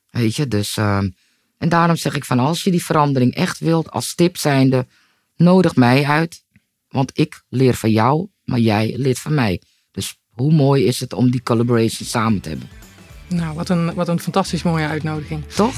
Weet 0.09 0.35
je, 0.35 0.47
dus. 0.47 0.77
ehm, 0.77 1.09
en 1.57 1.69
daarom 1.69 1.95
zeg 1.95 2.15
ik 2.15 2.25
van 2.25 2.39
als 2.39 2.63
je 2.63 2.71
die 2.71 2.83
verandering 2.83 3.35
echt 3.35 3.59
wilt, 3.59 3.91
als 3.91 4.15
tip 4.15 4.37
zijnde, 4.37 4.87
nodig 5.35 5.75
mij 5.75 6.03
uit. 6.03 6.43
Want 6.89 7.11
ik 7.13 7.43
leer 7.49 7.73
van 7.73 7.91
jou, 7.91 8.27
maar 8.43 8.59
jij 8.59 8.93
leert 8.97 9.19
van 9.19 9.33
mij. 9.33 9.61
Dus 9.91 10.19
hoe 10.29 10.51
mooi 10.53 10.85
is 10.85 10.99
het 10.99 11.13
om 11.13 11.31
die 11.31 11.43
collaboration 11.43 12.07
samen 12.07 12.41
te 12.41 12.49
hebben? 12.49 12.69
Nou, 13.27 13.55
wat 13.55 13.69
een, 13.69 13.93
wat 13.93 14.07
een 14.07 14.19
fantastisch 14.19 14.63
mooie 14.63 14.87
uitnodiging. 14.87 15.45
Toch? 15.45 15.75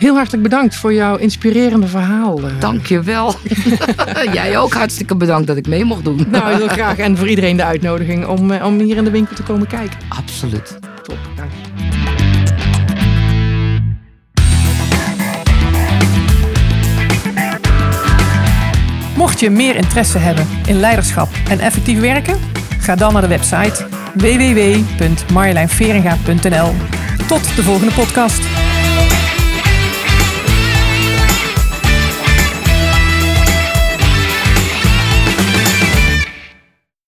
Heel 0.00 0.14
hartelijk 0.14 0.42
bedankt 0.42 0.76
voor 0.76 0.94
jouw 0.94 1.16
inspirerende 1.16 1.86
verhaal. 1.86 2.38
eh. 2.38 2.44
Dank 2.58 2.86
je 2.86 3.02
wel. 3.02 3.34
jij 4.32 4.58
ook 4.58 4.72
hartstikke 4.72 5.16
bedankt 5.16 5.46
dat 5.46 5.56
ik 5.56 5.66
mee 5.66 5.84
mocht 5.84 6.04
doen. 6.04 6.26
Nou, 6.30 6.54
heel 6.54 6.68
graag. 6.68 6.96
En 6.96 7.16
voor 7.16 7.28
iedereen 7.28 7.56
de 7.56 7.64
uitnodiging 7.64 8.26
om, 8.26 8.50
eh, 8.50 8.66
om 8.66 8.78
hier 8.78 8.96
in 8.96 9.04
de 9.04 9.10
winkel 9.10 9.36
te 9.36 9.42
komen 9.42 9.66
kijken. 9.66 9.98
Absoluut. 10.08 10.78
Top, 11.02 11.18
dank. 11.36 11.50
Mocht 19.16 19.40
je 19.40 19.50
meer 19.50 19.76
interesse 19.76 20.18
hebben 20.18 20.46
in 20.66 20.80
leiderschap 20.80 21.28
en 21.48 21.60
effectief 21.60 22.00
werken, 22.00 22.38
ga 22.78 22.94
dan 22.94 23.12
naar 23.12 23.22
de 23.22 23.28
website 23.28 23.86
www.marjolijnveringa.nl. 24.14 26.72
Tot 27.26 27.56
de 27.56 27.62
volgende 27.62 27.92
podcast. 27.92 28.40